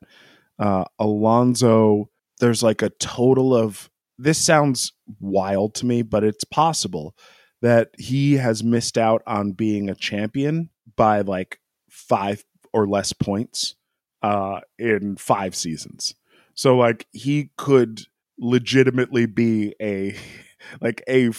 uh, 0.58 0.84
Alonso, 0.98 2.10
there's 2.40 2.62
like 2.62 2.82
a 2.82 2.90
total 2.90 3.54
of 3.54 3.90
this 4.18 4.38
sounds 4.38 4.92
wild 5.18 5.74
to 5.76 5.86
me, 5.86 6.02
but 6.02 6.24
it's 6.24 6.44
possible 6.44 7.16
that 7.62 7.90
he 7.98 8.34
has 8.34 8.62
missed 8.62 8.98
out 8.98 9.22
on 9.26 9.52
being 9.52 9.88
a 9.88 9.94
champion 9.94 10.68
by 10.96 11.22
like 11.22 11.58
five 11.88 12.44
or 12.72 12.86
less 12.86 13.12
points 13.12 13.76
uh, 14.22 14.60
in 14.78 15.16
five 15.16 15.54
seasons. 15.54 16.14
So 16.54 16.76
like 16.76 17.06
he 17.12 17.50
could 17.56 18.02
legitimately 18.38 19.26
be 19.26 19.74
a 19.80 20.14
like 20.80 21.02
a 21.08 21.30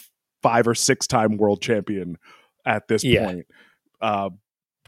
five 0.41 0.67
or 0.67 0.73
six 0.73 1.05
time 1.05 1.38
world 1.38 1.62
champion 1.62 2.17
at 2.65 2.88
this 2.88 3.04
yeah. 3.04 3.26
point. 3.26 3.45
Uh, 4.02 4.30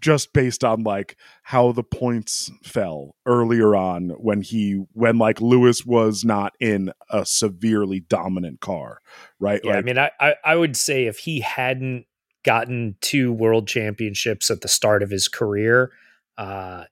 just 0.03 0.33
based 0.33 0.63
on 0.65 0.83
like 0.83 1.15
how 1.43 1.71
the 1.71 1.83
points 1.83 2.51
fell 2.61 3.15
earlier 3.25 3.73
on 3.73 4.09
when 4.09 4.41
he 4.41 4.83
when 4.91 5.17
like 5.17 5.39
Lewis 5.39 5.85
was 5.85 6.25
not 6.25 6.53
in 6.59 6.91
a 7.09 7.25
severely 7.25 8.01
dominant 8.01 8.59
car, 8.59 8.99
right? 9.39 9.61
Yeah, 9.63 9.71
like, 9.71 9.79
I 9.79 9.81
mean, 9.81 9.97
I, 9.97 10.11
I 10.19 10.35
I 10.43 10.55
would 10.55 10.75
say 10.75 11.05
if 11.05 11.19
he 11.19 11.39
hadn't 11.39 12.05
gotten 12.43 12.97
two 12.99 13.31
world 13.31 13.67
championships 13.67 14.51
at 14.51 14.59
the 14.59 14.67
start 14.67 15.01
of 15.01 15.09
his 15.09 15.29
career, 15.29 15.93
uh, 16.37 16.83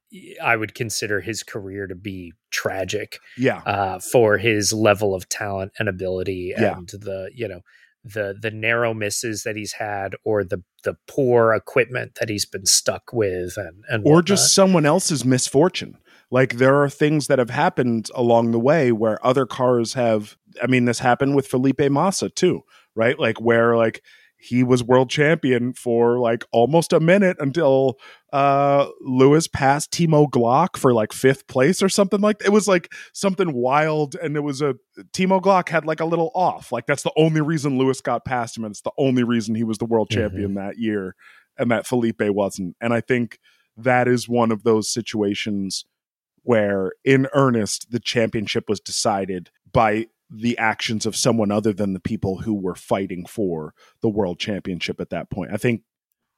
I 0.42 0.56
would 0.56 0.74
consider 0.74 1.20
his 1.20 1.44
career 1.44 1.88
to 1.88 1.96
be 1.96 2.34
tragic. 2.50 3.20
Yeah, 3.38 3.62
uh, 3.66 4.00
for 4.00 4.38
his 4.38 4.72
level 4.72 5.14
of 5.14 5.28
talent 5.28 5.74
and 5.78 5.90
ability, 5.90 6.54
and 6.54 6.90
yeah. 6.92 7.00
the 7.00 7.30
you 7.36 7.50
know 7.50 7.62
the 8.04 8.36
the 8.40 8.52
narrow 8.52 8.94
misses 8.94 9.44
that 9.44 9.56
he's 9.56 9.74
had 9.74 10.16
or 10.24 10.44
the 10.44 10.64
the 10.84 10.98
poor 11.08 11.54
equipment 11.54 12.16
that 12.20 12.30
he's 12.30 12.46
been 12.46 12.66
stuck 12.66 13.14
with 13.14 13.58
and 13.58 13.84
and 13.90 14.04
or 14.06 14.22
just 14.22 14.54
someone 14.56 14.86
else's 14.86 15.24
misfortune. 15.24 15.98
Like 16.32 16.58
there 16.58 16.82
are 16.82 16.90
things 16.90 17.28
that 17.28 17.40
have 17.40 17.50
happened 17.50 18.10
along 18.16 18.52
the 18.52 18.60
way 18.60 18.92
where 18.92 19.24
other 19.26 19.46
cars 19.46 19.94
have 19.94 20.38
i 20.64 20.68
mean 20.68 20.86
this 20.86 21.00
happened 21.00 21.36
with 21.36 21.48
felipe 21.48 21.82
massa 21.92 22.30
too 22.30 22.64
right? 22.96 23.20
Like 23.20 23.40
where 23.40 23.76
like 23.78 24.04
he 24.42 24.64
was 24.64 24.84
world 24.84 25.10
champion 25.10 25.72
for 25.74 26.20
like 26.20 26.44
almost 26.52 26.94
a 26.94 27.00
minute 27.00 27.38
until 27.40 28.00
uh 28.34 28.88
Lewis 29.02 29.48
passed 29.48 29.92
Timo 29.92 30.28
Glock 30.28 30.78
for 30.78 30.94
like 30.94 31.14
fifth 31.14 31.48
place 31.48 31.84
or 31.84 31.90
something 31.90 32.22
like 32.22 32.40
that. 32.40 32.48
It 32.48 32.52
was 32.52 32.68
like 32.68 32.92
something 33.14 33.54
wild 33.54 34.16
and 34.16 34.36
it 34.36 34.42
was 34.42 34.62
a 34.62 34.76
Timo 35.14 35.42
Glock 35.42 35.70
had 35.70 35.86
like 35.86 36.00
a 36.00 36.06
little 36.06 36.32
off. 36.34 36.72
Like 36.72 36.88
that's 36.88 37.04
the 37.04 37.14
only 37.16 37.42
reason 37.42 37.78
Lewis 37.78 38.02
got 38.02 38.26
past 38.26 38.58
him 38.58 38.64
and 38.66 38.72
it's 38.72 38.82
the 38.82 38.92
only 38.98 39.24
reason 39.24 39.54
he 39.54 39.64
was 39.64 39.78
the 39.78 39.86
world 39.86 40.10
mm-hmm. 40.10 40.22
champion 40.22 40.50
mm-hmm. 40.50 40.68
that 40.68 40.80
year 40.80 41.16
and 41.58 41.70
that 41.70 41.86
Felipe 41.86 42.22
wasn't. 42.22 42.76
And 42.82 42.94
I 42.94 43.02
think 43.02 43.40
that 43.78 44.08
is 44.08 44.28
one 44.28 44.52
of 44.52 44.64
those 44.64 44.92
situations 44.92 45.86
where 46.44 46.94
in 47.06 47.28
earnest 47.34 47.92
the 47.92 48.00
championship 48.00 48.68
was 48.68 48.80
decided 48.80 49.52
by 49.72 50.08
the 50.32 50.58
actions 50.58 51.06
of 51.06 51.16
someone 51.16 51.52
other 51.52 51.74
than 51.74 51.94
the 51.94 52.00
people 52.00 52.38
who 52.38 52.54
were 52.54 52.76
fighting 52.76 53.26
for 53.26 53.74
the 54.02 54.10
world 54.10 54.40
championship 54.40 55.02
at 55.02 55.10
that 55.10 55.30
point. 55.30 55.52
I 55.54 55.58
think 55.58 55.82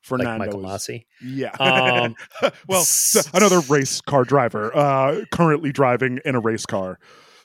Fernando 0.02 0.32
like 0.32 0.40
Michael 0.40 0.62
Masi. 0.62 1.06
Yeah. 1.24 1.52
Um, 1.52 2.16
well, 2.68 2.82
so 2.82 3.22
another 3.34 3.60
race 3.62 4.02
car 4.02 4.24
driver, 4.24 4.76
uh, 4.76 5.22
currently 5.32 5.72
driving 5.72 6.20
in 6.26 6.36
a 6.36 6.40
race 6.40 6.66
car. 6.66 7.00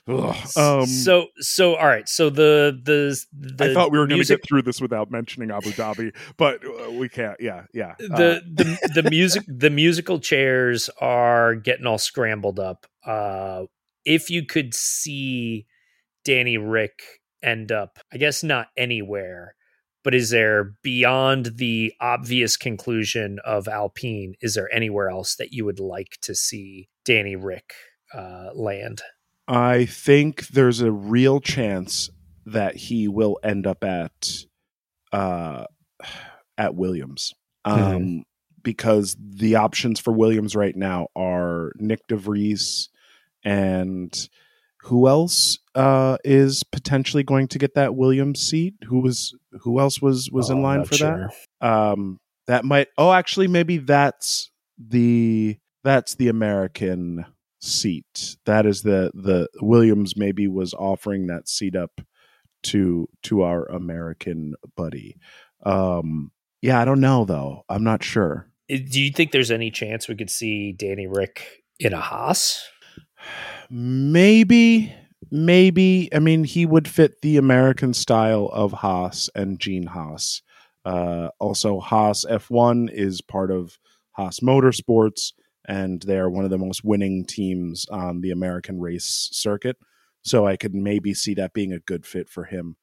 Um, 0.07 0.87
so 0.87 1.27
so 1.37 1.75
all 1.75 1.85
right. 1.85 2.09
So 2.09 2.31
the 2.31 2.79
the, 2.83 3.23
the 3.31 3.69
I 3.69 3.73
thought 3.73 3.91
we 3.91 3.99
were 3.99 4.07
going 4.07 4.21
to 4.21 4.25
get 4.25 4.47
through 4.47 4.63
this 4.63 4.81
without 4.81 5.11
mentioning 5.11 5.51
Abu 5.51 5.69
Dhabi, 5.69 6.15
but 6.35 6.61
uh, 6.65 6.91
we 6.91 7.09
can't. 7.09 7.39
Yeah, 7.39 7.65
yeah. 7.73 7.93
Uh, 7.99 8.17
the 8.17 8.41
the 8.51 9.01
the 9.01 9.09
music 9.09 9.43
the 9.47 9.69
musical 9.69 10.19
chairs 10.19 10.89
are 10.99 11.53
getting 11.53 11.85
all 11.85 11.99
scrambled 11.99 12.59
up. 12.59 12.87
Uh, 13.05 13.65
if 14.03 14.31
you 14.31 14.45
could 14.45 14.73
see 14.73 15.67
Danny 16.29 16.59
Rick 16.59 17.01
end 17.41 17.71
up, 17.71 17.97
I 18.13 18.17
guess 18.17 18.43
not 18.43 18.67
anywhere, 18.77 19.55
but 20.03 20.13
is 20.13 20.29
there 20.29 20.75
beyond 20.83 21.53
the 21.55 21.91
obvious 21.99 22.55
conclusion 22.55 23.39
of 23.43 23.67
Alpine, 23.67 24.35
is 24.39 24.53
there 24.53 24.69
anywhere 24.71 25.09
else 25.09 25.35
that 25.37 25.53
you 25.53 25.65
would 25.65 25.79
like 25.79 26.19
to 26.21 26.35
see 26.35 26.87
Danny 27.03 27.35
Rick 27.35 27.73
uh, 28.13 28.49
land? 28.53 29.01
I 29.47 29.85
think 29.85 30.49
there's 30.49 30.81
a 30.81 30.91
real 30.91 31.39
chance 31.39 32.11
that 32.45 32.75
he 32.75 33.07
will 33.07 33.39
end 33.43 33.65
up 33.65 33.83
at 33.83 34.45
uh, 35.11 35.65
at 36.59 36.75
Williams. 36.75 37.33
Um, 37.65 37.79
mm-hmm. 37.79 38.19
Because 38.61 39.17
the 39.19 39.55
options 39.55 39.99
for 39.99 40.13
Williams 40.13 40.55
right 40.55 40.75
now 40.75 41.07
are 41.15 41.71
Nyck 41.81 42.01
de 42.07 42.17
Vries 42.17 42.89
and 43.43 44.13
who 44.83 45.07
else 45.07 45.59
uh, 45.75 46.17
is 46.23 46.63
potentially 46.63 47.23
going 47.23 47.47
to 47.49 47.59
get 47.59 47.75
that 47.75 47.95
Williams 47.95 48.41
seat? 48.41 48.75
Who 48.87 49.01
was 49.01 49.35
who 49.61 49.79
else 49.79 50.01
was 50.01 50.29
was 50.31 50.49
oh, 50.49 50.55
in 50.55 50.61
line 50.61 50.85
for 50.85 50.95
sure. 50.95 51.29
that? 51.61 51.67
Um, 51.67 52.17
that 52.47 52.65
might. 52.65 52.87
Oh, 52.97 53.11
actually, 53.11 53.47
maybe 53.47 53.77
that's 53.77 54.51
the 54.77 55.57
that's 55.83 56.15
the 56.15 56.29
American 56.29 57.25
seat. 57.61 58.37
That 58.45 58.65
is 58.65 58.81
the 58.81 59.11
the 59.13 59.47
Williams 59.61 60.15
maybe 60.15 60.47
was 60.47 60.73
offering 60.73 61.27
that 61.27 61.47
seat 61.49 61.75
up 61.75 62.01
to 62.63 63.07
to 63.23 63.41
our 63.41 63.65
American 63.65 64.55
buddy. 64.75 65.17
Um 65.65 66.31
yeah, 66.61 66.81
I 66.81 66.85
don't 66.85 67.01
know 67.01 67.25
though. 67.25 67.63
I'm 67.69 67.83
not 67.83 68.03
sure. 68.03 68.49
Do 68.67 69.01
you 69.01 69.11
think 69.11 69.31
there's 69.31 69.51
any 69.51 69.71
chance 69.71 70.07
we 70.07 70.15
could 70.15 70.29
see 70.29 70.73
Danny 70.73 71.07
Rick 71.07 71.63
in 71.79 71.93
a 71.93 71.99
Haas? 71.99 72.63
Maybe 73.69 74.93
maybe 75.31 76.09
I 76.13 76.19
mean 76.19 76.43
he 76.43 76.65
would 76.65 76.87
fit 76.87 77.21
the 77.21 77.37
American 77.37 77.93
style 77.93 78.49
of 78.53 78.71
Haas 78.71 79.29
and 79.35 79.59
Gene 79.59 79.87
Haas. 79.87 80.41
Uh 80.85 81.29
also 81.39 81.79
Haas 81.79 82.25
F1 82.25 82.91
is 82.91 83.21
part 83.21 83.51
of 83.51 83.77
Haas 84.11 84.39
Motorsports 84.39 85.33
and 85.67 86.01
they 86.01 86.17
are 86.17 86.29
one 86.29 86.45
of 86.45 86.49
the 86.49 86.57
most 86.57 86.83
winning 86.83 87.25
teams 87.25 87.85
on 87.89 88.21
the 88.21 88.31
American 88.31 88.79
race 88.79 89.29
circuit. 89.31 89.77
So 90.23 90.47
I 90.47 90.57
could 90.57 90.73
maybe 90.73 91.13
see 91.13 91.33
that 91.35 91.53
being 91.53 91.71
a 91.71 91.79
good 91.79 92.05
fit 92.05 92.27
for 92.29 92.45
him. 92.45 92.75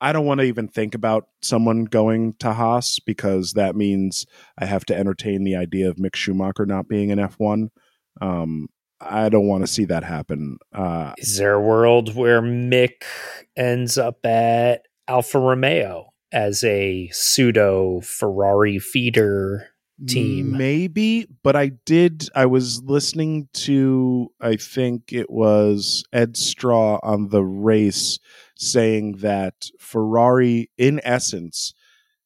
I 0.00 0.12
don't 0.12 0.26
want 0.26 0.40
to 0.40 0.46
even 0.46 0.68
think 0.68 0.94
about 0.94 1.28
someone 1.42 1.84
going 1.84 2.34
to 2.40 2.52
Haas 2.52 2.98
because 2.98 3.52
that 3.52 3.76
means 3.76 4.26
I 4.58 4.66
have 4.66 4.84
to 4.86 4.96
entertain 4.96 5.44
the 5.44 5.56
idea 5.56 5.88
of 5.88 5.96
Mick 5.96 6.16
Schumacher 6.16 6.66
not 6.66 6.88
being 6.88 7.10
an 7.10 7.18
F1. 7.18 7.68
Um, 8.20 8.68
I 9.00 9.28
don't 9.28 9.46
want 9.46 9.62
to 9.64 9.66
see 9.66 9.84
that 9.86 10.04
happen. 10.04 10.58
Uh, 10.72 11.12
Is 11.18 11.36
there 11.36 11.54
a 11.54 11.60
world 11.60 12.14
where 12.14 12.40
Mick 12.40 13.02
ends 13.56 13.98
up 13.98 14.24
at 14.24 14.82
Alfa 15.08 15.38
Romeo 15.38 16.10
as 16.32 16.64
a 16.64 17.08
pseudo 17.12 18.00
Ferrari 18.00 18.78
feeder 18.78 19.68
team. 20.06 20.56
Maybe, 20.56 21.26
but 21.42 21.56
I 21.56 21.72
did. 21.86 22.28
I 22.34 22.46
was 22.46 22.82
listening 22.82 23.48
to, 23.54 24.28
I 24.40 24.56
think 24.56 25.12
it 25.12 25.30
was 25.30 26.04
Ed 26.12 26.36
Straw 26.36 26.98
on 27.02 27.28
the 27.28 27.44
race 27.44 28.18
saying 28.56 29.18
that 29.18 29.70
Ferrari, 29.78 30.70
in 30.76 31.00
essence, 31.04 31.74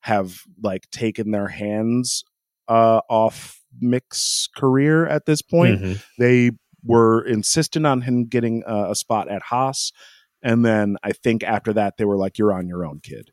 have 0.00 0.42
like 0.62 0.90
taken 0.90 1.30
their 1.30 1.48
hands 1.48 2.24
uh, 2.68 3.00
off 3.08 3.60
Mick's 3.80 4.48
career 4.56 5.06
at 5.06 5.26
this 5.26 5.42
point. 5.42 5.80
Mm-hmm. 5.80 5.92
They 6.18 6.52
were 6.84 7.24
insistent 7.24 7.86
on 7.86 8.02
him 8.02 8.26
getting 8.26 8.62
a, 8.66 8.90
a 8.90 8.94
spot 8.94 9.28
at 9.28 9.42
Haas. 9.42 9.92
And 10.42 10.64
then 10.64 10.96
I 11.02 11.12
think 11.12 11.42
after 11.42 11.72
that, 11.72 11.96
they 11.96 12.04
were 12.04 12.16
like, 12.16 12.38
you're 12.38 12.52
on 12.52 12.68
your 12.68 12.84
own, 12.84 13.00
kid. 13.02 13.30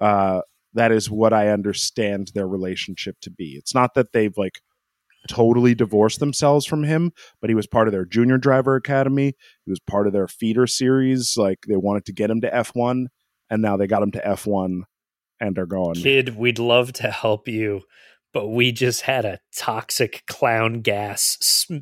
Uh, 0.00 0.42
that 0.74 0.92
is 0.92 1.10
what 1.10 1.32
I 1.32 1.48
understand 1.48 2.32
their 2.34 2.46
relationship 2.46 3.16
to 3.22 3.30
be. 3.30 3.54
It's 3.56 3.74
not 3.74 3.94
that 3.94 4.12
they've 4.12 4.36
like 4.36 4.60
totally 5.28 5.74
divorced 5.74 6.20
themselves 6.20 6.66
from 6.66 6.84
him, 6.84 7.12
but 7.40 7.50
he 7.50 7.54
was 7.54 7.66
part 7.66 7.88
of 7.88 7.92
their 7.92 8.04
junior 8.04 8.38
driver 8.38 8.76
academy. 8.76 9.34
He 9.64 9.70
was 9.70 9.80
part 9.80 10.06
of 10.06 10.12
their 10.12 10.28
feeder 10.28 10.66
series. 10.66 11.36
Like 11.36 11.60
they 11.68 11.76
wanted 11.76 12.04
to 12.06 12.12
get 12.12 12.30
him 12.30 12.40
to 12.42 12.50
F1, 12.50 13.06
and 13.50 13.62
now 13.62 13.76
they 13.76 13.86
got 13.86 14.02
him 14.02 14.12
to 14.12 14.20
F1 14.20 14.82
and 15.40 15.58
are 15.58 15.66
going. 15.66 15.94
Kid, 15.94 16.36
we'd 16.36 16.58
love 16.58 16.92
to 16.94 17.10
help 17.10 17.48
you, 17.48 17.82
but 18.32 18.48
we 18.48 18.72
just 18.72 19.02
had 19.02 19.24
a 19.24 19.38
toxic 19.56 20.22
clown 20.26 20.80
gas 20.80 21.36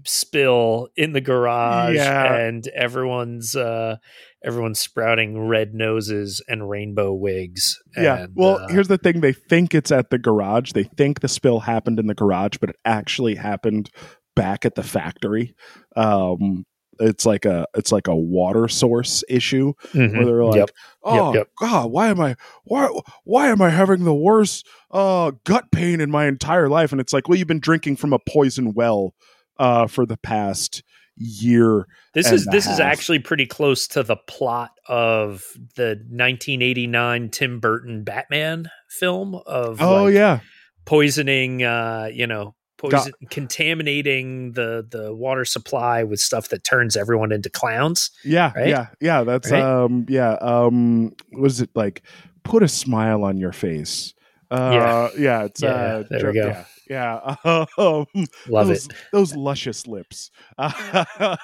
spill 0.04 0.88
in 0.96 1.12
the 1.12 1.20
garage, 1.20 1.96
Yeah. 1.96 2.35
and 2.37 2.66
everyone's 2.68 3.54
uh, 3.56 3.96
everyone's 4.44 4.80
sprouting 4.80 5.48
red 5.48 5.74
noses 5.74 6.42
and 6.48 6.68
rainbow 6.68 7.12
wigs. 7.12 7.76
Yeah. 7.96 8.24
And, 8.24 8.32
well, 8.37 8.59
uh, 8.59 8.68
here's 8.68 8.88
the 8.88 8.98
thing 8.98 9.20
they 9.20 9.32
think 9.32 9.74
it's 9.74 9.90
at 9.90 10.11
the 10.11 10.18
garage. 10.18 10.72
They 10.72 10.85
think 10.85 11.20
the 11.20 11.28
spill 11.28 11.61
happened 11.61 11.98
in 11.98 12.06
the 12.06 12.14
garage, 12.14 12.59
but 12.61 12.70
it 12.70 12.76
actually 12.85 13.35
happened 13.35 13.90
back 14.35 14.64
at 14.64 14.74
the 14.74 14.82
factory. 14.82 15.54
Um 15.96 16.64
it's 17.00 17.26
like 17.26 17.44
a 17.44 17.66
it's 17.74 17.92
like 17.92 18.09
a 18.09 18.16
water 18.16 18.68
source 18.68 19.22
issue 19.28 19.72
mhm. 19.92 20.16
where 20.16 20.24
they're 20.24 20.44
like, 20.44 20.56
Yep. 20.56 20.70
"Oh 21.02 21.35
yep. 21.35 21.50
God, 21.59 21.90
why 21.90 22.09
am 22.09 22.20
I 22.20 22.37
why 22.64 22.88
why 23.24 23.48
am 23.48 23.62
I 23.62 23.70
having 23.70 24.04
the 24.04 24.14
worst 24.14 24.66
uh, 24.90 25.32
gut 25.44 25.70
pain 25.70 26.00
in 26.00 26.11
my 26.11 26.26
entire 26.26 26.68
life?" 26.68 26.92
And 26.92 27.00
it's 27.00 27.12
like, 27.12 27.28
"Well, 27.28 27.38
you've 27.38 27.48
been 27.48 27.61
drinking 27.61 27.96
from 27.96 28.12
a 28.12 28.18
poison 28.18 28.74
well 28.74 29.14
uh, 29.59 29.87
for 29.87 30.06
the 30.06 30.16
past 30.16 30.82
year." 31.16 31.87
This 32.14 32.32
is 32.32 32.46
this 32.46 32.66
is 32.66 32.80
actually 32.80 33.18
pretty 33.18 33.46
close 33.46 33.87
to 33.88 34.02
the 34.02 34.16
plot 34.16 34.70
of 34.88 35.44
the 35.76 36.00
1989 36.09 37.28
Tim 37.28 37.61
Burton 37.61 38.04
Batman 38.04 38.70
film 38.88 39.35
of 39.46 39.82
Oh 39.82 40.04
like, 40.04 40.14
yeah, 40.14 40.40
poisoning 40.87 41.62
uh 41.62 42.09
you 42.12 42.26
know 42.26 42.56
poison 42.77 43.12
contaminating 43.31 44.53
the 44.53 44.87
the 44.91 45.15
water 45.15 45.45
supply 45.45 46.03
with 46.03 46.21
stuff 46.21 46.49
that 46.49 46.65
turns 46.65 46.97
everyone 46.97 47.33
into 47.33 47.49
clowns 47.51 48.11
yeah, 48.25 48.53
Right? 48.55 48.69
yeah, 48.69 48.87
yeah. 49.01 49.25
That's 49.25 49.51
Right? 49.51 49.62
um, 49.62 50.07
yeah. 50.09 50.33
Um, 50.41 51.15
was 51.33 51.61
it 51.61 51.71
like 51.75 52.03
put 52.43 52.62
a 52.62 52.69
smile 52.69 53.25
on 53.25 53.39
your 53.39 53.53
face? 53.53 54.15
Uh, 54.51 54.71
yeah, 54.73 55.09
yeah. 55.19 55.45
It's 55.45 55.62
Yeah, 55.62 55.69
uh, 55.71 56.05
there 56.09 56.21
jo- 56.21 56.27
we 56.29 56.35
go. 56.35 56.47
Yeah, 56.49 56.65
yeah. 56.88 57.37
Um, 57.79 58.07
love 58.49 58.68
those, 58.68 58.87
it 58.87 58.92
those 59.12 59.37
luscious 59.37 59.87
lips. 59.87 60.31
Um, 60.59 60.70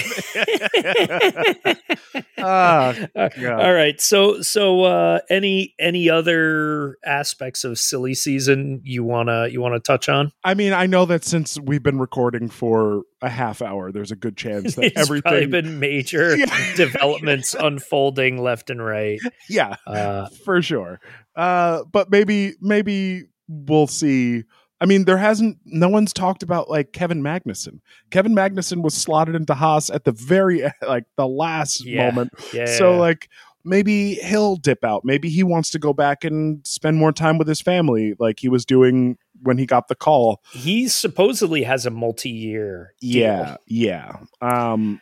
ah, 2.39 2.95
all 3.17 3.73
right 3.75 4.01
so 4.01 4.41
so 4.43 4.83
uh 4.85 5.19
any 5.31 5.75
any 5.79 6.11
other 6.11 6.97
aspects 7.05 7.65
of 7.65 7.79
silly 7.79 8.15
season 8.15 8.81
you 8.85 9.05
want 9.05 9.29
to 9.29 9.49
you 9.51 9.61
want 9.61 9.75
to 9.75 9.81
touch 9.81 10.09
on 10.09 10.33
I 10.45 10.55
mean, 10.55 10.73
I 10.73 10.87
know 10.87 11.05
that 11.07 11.25
since 11.25 11.59
we've 11.61 11.83
been 11.83 11.99
recording 11.99 12.49
for 12.49 13.03
a 13.21 13.29
half 13.29 13.61
hour, 13.61 13.91
there's 13.93 14.13
a 14.13 14.17
good 14.17 14.37
chance 14.37 14.77
that 14.77 14.85
it's 14.85 14.95
probably 15.09 15.19
everything. 15.23 15.51
been 15.51 15.79
major 15.81 16.37
Yeah. 16.37 16.75
developments 16.77 17.55
unfolding 17.55 18.41
left 18.41 18.71
and 18.71 18.85
right 18.85 19.19
yeah, 19.49 19.77
uh 19.87 20.29
for 20.45 20.63
sure. 20.63 21.01
Uh, 21.37 21.85
but 21.93 22.11
maybe, 22.11 22.55
maybe 22.61 23.25
we'll 23.49 23.87
see. 23.87 24.43
I 24.81 24.87
mean, 24.87 25.05
there 25.07 25.19
hasn't. 25.19 25.59
No 25.65 25.89
one's 25.89 26.13
talked 26.13 26.43
about 26.43 26.71
like 26.71 26.93
Kevin 26.93 27.23
Magnussen. 27.23 27.81
Kevin 28.11 28.35
Magnussen 28.35 28.83
was 28.83 28.95
slotted 28.95 29.35
into 29.35 29.55
Haas 29.55 29.91
at 29.91 30.05
the 30.05 30.13
very 30.13 30.63
like 30.87 31.05
the 31.17 31.27
last 31.27 31.85
Yeah. 31.85 32.07
moment. 32.11 32.33
yeah 32.53 32.67
So 32.67 32.97
like 32.97 33.29
maybe 33.65 34.15
he'll 34.15 34.57
dip 34.57 34.85
out. 34.85 35.05
Maybe 35.05 35.29
he 35.29 35.43
wants 35.43 35.71
to 35.71 35.79
go 35.79 35.93
back 35.93 36.23
and 36.25 36.65
spend 36.67 36.97
more 36.97 37.13
time 37.13 37.39
with 37.39 37.49
his 37.49 37.61
family, 37.61 38.15
like 38.19 38.39
he 38.41 38.49
was 38.49 38.65
doing 38.65 39.19
when 39.43 39.59
he 39.59 39.67
got 39.67 39.89
the 39.89 39.95
call. 39.95 40.41
he 40.53 40.89
supposedly 40.89 41.63
has 41.63 41.85
a 41.87 41.91
multi-year 41.91 42.95
deal. 43.01 43.23
Yeah, 43.23 43.57
yeah. 43.67 44.17
Um, 44.41 45.01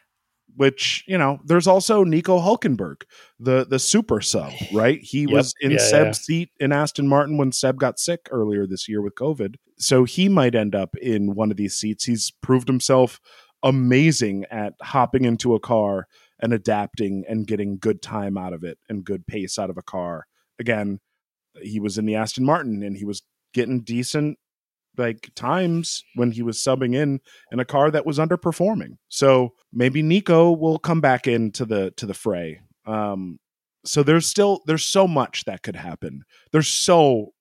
which 0.57 1.05
you 1.07 1.19
know, 1.19 1.38
there's 1.45 1.66
also 1.66 2.03
Nico 2.05 2.38
Hulkenberg, 2.40 3.03
the 3.38 3.64
the 3.64 3.79
super 3.79 4.21
sub, 4.21 4.53
right? 4.73 5.01
He 5.01 5.23
Yep, 5.23 5.31
was 5.31 5.55
in 5.61 5.73
yeah, 5.73 5.79
Seb's 5.79 6.19
yeah. 6.19 6.37
seat 6.37 6.51
in 6.59 6.73
Aston 6.73 7.09
Martin 7.09 7.37
when 7.37 7.53
Seb 7.53 7.79
got 7.79 7.99
sick 7.99 8.29
earlier 8.31 8.66
this 8.66 8.88
year 8.88 9.03
with 9.03 9.14
COVID. 9.14 9.57
So 9.79 10.05
he 10.05 10.29
might 10.29 10.55
end 10.55 10.75
up 10.75 10.97
in 10.97 11.35
one 11.35 11.51
of 11.51 11.57
these 11.57 11.75
seats. 11.75 12.05
He's 12.05 12.33
proved 12.42 12.69
himself 12.69 13.21
amazing 13.62 14.45
at 14.51 14.75
hopping 14.83 15.25
into 15.25 15.55
a 15.55 15.61
car 15.61 16.07
and 16.40 16.53
adapting 16.53 17.25
and 17.29 17.47
getting 17.47 17.79
good 17.79 18.03
time 18.03 18.37
out 18.37 18.53
of 18.53 18.62
it 18.62 18.79
and 18.88 19.05
good 19.05 19.27
pace 19.27 19.59
out 19.59 19.71
of 19.71 19.77
a 19.77 19.83
car. 19.83 20.27
Again, 20.59 21.01
he 21.62 21.81
was 21.81 21.99
in 21.99 22.07
the 22.07 22.14
Aston 22.14 22.45
Martin 22.45 22.83
and 22.83 22.97
he 22.97 23.05
was 23.05 23.23
getting 23.55 23.83
decent 23.83 24.38
like 24.99 25.31
times 25.35 26.05
when 26.15 26.31
he 26.31 26.43
was 26.43 26.59
subbing 26.59 26.95
in 26.95 27.21
in 27.53 27.61
a 27.61 27.65
car 27.65 27.91
that 27.91 28.07
was 28.07 28.19
underperforming. 28.19 28.97
So 29.09 29.55
maybe 29.73 30.03
Nico 30.03 30.53
will 30.53 30.79
come 30.79 31.01
back 31.01 31.27
into 31.27 31.65
the 31.65 31.93
to 31.93 32.07
the 32.07 32.15
fray. 32.15 32.61
Um 32.87 33.39
so 33.85 34.03
there's 34.03 34.27
still 34.27 34.63
there's 34.67 34.85
so 34.85 35.07
much 35.07 35.45
that 35.45 35.63
could 35.63 35.77
happen. 35.77 36.23
There's 36.53 36.69
so 36.69 37.33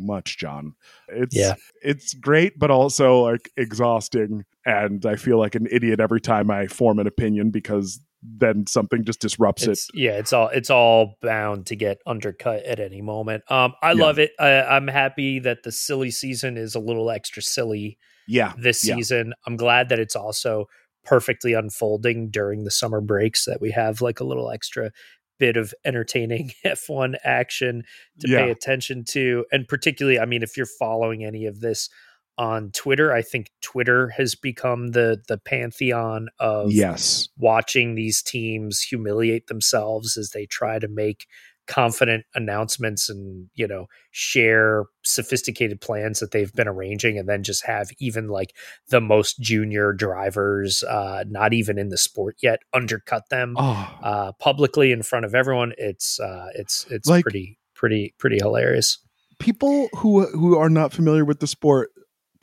much, 0.00 0.38
John. 0.38 0.74
It's 1.08 1.36
Yeah. 1.36 1.54
it's 1.82 2.14
great 2.14 2.58
but 2.58 2.70
also 2.70 3.20
like 3.22 3.50
exhausting 3.56 4.44
and 4.66 5.04
I 5.06 5.16
feel 5.16 5.38
like 5.38 5.54
an 5.54 5.68
idiot 5.70 6.00
every 6.00 6.20
time 6.20 6.50
I 6.50 6.66
form 6.66 6.98
an 6.98 7.06
opinion 7.06 7.50
because 7.50 8.00
then 8.26 8.66
something 8.66 9.04
just 9.04 9.20
disrupts 9.20 9.66
It's, 9.66 9.88
it. 9.90 10.00
yeah, 10.00 10.12
it's 10.12 10.32
all 10.32 10.48
it's 10.48 10.70
all 10.70 11.16
bound 11.20 11.66
to 11.66 11.76
get 11.76 11.98
undercut 12.06 12.64
at 12.64 12.80
any 12.80 13.02
moment. 13.02 13.44
Um, 13.50 13.74
I 13.82 13.92
Yeah. 13.92 14.02
love 14.04 14.18
it. 14.18 14.32
I, 14.40 14.62
I'm 14.62 14.88
happy 14.88 15.38
that 15.40 15.62
the 15.62 15.72
silly 15.72 16.10
season 16.10 16.56
is 16.56 16.74
a 16.74 16.80
little 16.80 17.10
extra 17.10 17.42
silly 17.42 17.98
Yeah. 18.26 18.54
this 18.58 18.84
Yeah. 18.86 18.94
season. 18.96 19.34
I'm 19.46 19.56
glad 19.56 19.90
that 19.90 19.98
it's 19.98 20.16
also 20.16 20.66
perfectly 21.04 21.52
unfolding 21.52 22.30
during 22.30 22.64
the 22.64 22.70
summer 22.70 23.02
breaks 23.02 23.44
that 23.44 23.60
we 23.60 23.70
have 23.72 24.00
like 24.00 24.20
a 24.20 24.24
little 24.24 24.50
extra 24.50 24.90
bit 25.38 25.56
of 25.58 25.74
entertaining 25.84 26.52
F1 26.64 27.16
action 27.24 27.82
to 28.20 28.28
pay 28.28 28.50
attention 28.50 29.04
to. 29.08 29.44
And 29.52 29.68
particularly, 29.68 30.18
I 30.18 30.24
mean, 30.24 30.42
if 30.42 30.56
you're 30.56 30.64
following 30.78 31.24
any 31.24 31.44
of 31.44 31.60
this 31.60 31.90
on 32.38 32.70
Twitter, 32.72 33.12
I 33.12 33.22
think 33.22 33.50
Twitter 33.62 34.08
has 34.10 34.34
become 34.34 34.88
the 34.88 35.22
the 35.28 35.38
pantheon 35.38 36.28
of 36.38 36.72
Yes. 36.72 37.28
watching 37.38 37.94
these 37.94 38.22
teams 38.22 38.80
humiliate 38.80 39.46
themselves 39.46 40.16
as 40.16 40.30
they 40.30 40.46
try 40.46 40.78
to 40.78 40.88
make 40.88 41.26
confident 41.66 42.26
announcements 42.34 43.08
and 43.08 43.48
you 43.54 43.66
know 43.66 43.86
share 44.10 44.84
sophisticated 45.02 45.80
plans 45.80 46.20
that 46.20 46.30
they've 46.30 46.52
been 46.52 46.68
arranging 46.68 47.18
and 47.18 47.26
then 47.26 47.42
just 47.42 47.64
have 47.64 47.88
even 47.98 48.28
like 48.28 48.54
the 48.90 49.00
most 49.00 49.40
junior 49.40 49.90
drivers 49.94 50.82
uh 50.82 51.24
not 51.26 51.54
even 51.54 51.78
in 51.78 51.88
the 51.88 51.96
sport 51.96 52.36
yet 52.42 52.58
undercut 52.74 53.30
them 53.30 53.54
Oh, 53.58 53.98
uh 54.02 54.32
publicly 54.32 54.92
in 54.92 55.02
front 55.02 55.24
of 55.24 55.34
everyone. 55.34 55.72
It's 55.78 56.20
uh 56.20 56.48
it's 56.54 56.84
it's 56.90 57.08
Like- 57.08 57.22
pretty 57.22 57.58
pretty 57.74 58.14
pretty 58.18 58.36
hilarious. 58.42 58.98
People 59.38 59.88
who 59.96 60.26
who 60.26 60.58
are 60.58 60.68
not 60.70 60.92
familiar 60.92 61.24
with 61.24 61.40
the 61.40 61.46
sport 61.46 61.90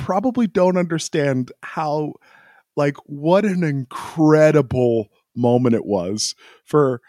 probably 0.01 0.47
don't 0.47 0.77
understand 0.77 1.51
how 1.61 2.13
like 2.75 2.95
what 3.05 3.45
an 3.45 3.63
incredible 3.63 5.07
moment 5.35 5.75
it 5.75 5.85
was 5.85 6.35
for 6.65 7.01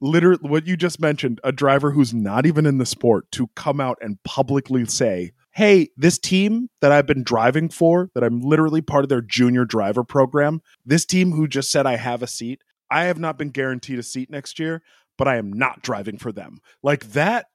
literally 0.00 0.40
what 0.42 0.66
you 0.66 0.76
just 0.76 1.00
mentioned 1.00 1.40
a 1.44 1.52
driver 1.52 1.92
who's 1.92 2.12
not 2.12 2.44
even 2.44 2.66
in 2.66 2.78
the 2.78 2.86
sport 2.86 3.30
to 3.30 3.46
come 3.54 3.80
out 3.80 3.96
and 4.00 4.22
publicly 4.24 4.84
say 4.84 5.30
hey 5.52 5.88
this 5.96 6.18
team 6.18 6.68
that 6.80 6.90
i've 6.90 7.06
been 7.06 7.22
driving 7.22 7.68
for 7.68 8.10
that 8.14 8.24
i'm 8.24 8.40
literally 8.40 8.82
part 8.82 9.04
of 9.04 9.08
their 9.08 9.22
junior 9.22 9.64
driver 9.64 10.02
program 10.02 10.60
this 10.84 11.06
team 11.06 11.30
who 11.32 11.46
just 11.46 11.70
said 11.70 11.86
i 11.86 11.96
have 11.96 12.22
a 12.22 12.26
seat 12.26 12.62
i 12.90 13.04
have 13.04 13.18
not 13.18 13.38
been 13.38 13.50
guaranteed 13.50 13.98
a 13.98 14.02
seat 14.02 14.28
next 14.28 14.58
year 14.58 14.82
but 15.16 15.28
i 15.28 15.36
am 15.36 15.52
not 15.52 15.82
driving 15.82 16.18
for 16.18 16.32
them. 16.32 16.58
Like 16.82 17.12
that 17.12 17.46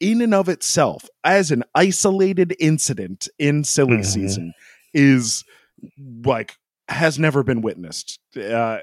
in 0.00 0.20
and 0.20 0.34
of 0.34 0.48
itself 0.48 1.08
as 1.24 1.50
an 1.50 1.62
isolated 1.74 2.54
incident 2.60 3.28
in 3.38 3.64
silly 3.64 3.98
Mhm. 3.98 4.04
season 4.06 4.52
is 4.94 5.44
like 6.24 6.56
has 6.88 7.18
never 7.18 7.42
been 7.42 7.60
witnessed 7.62 8.18
uh 8.36 8.78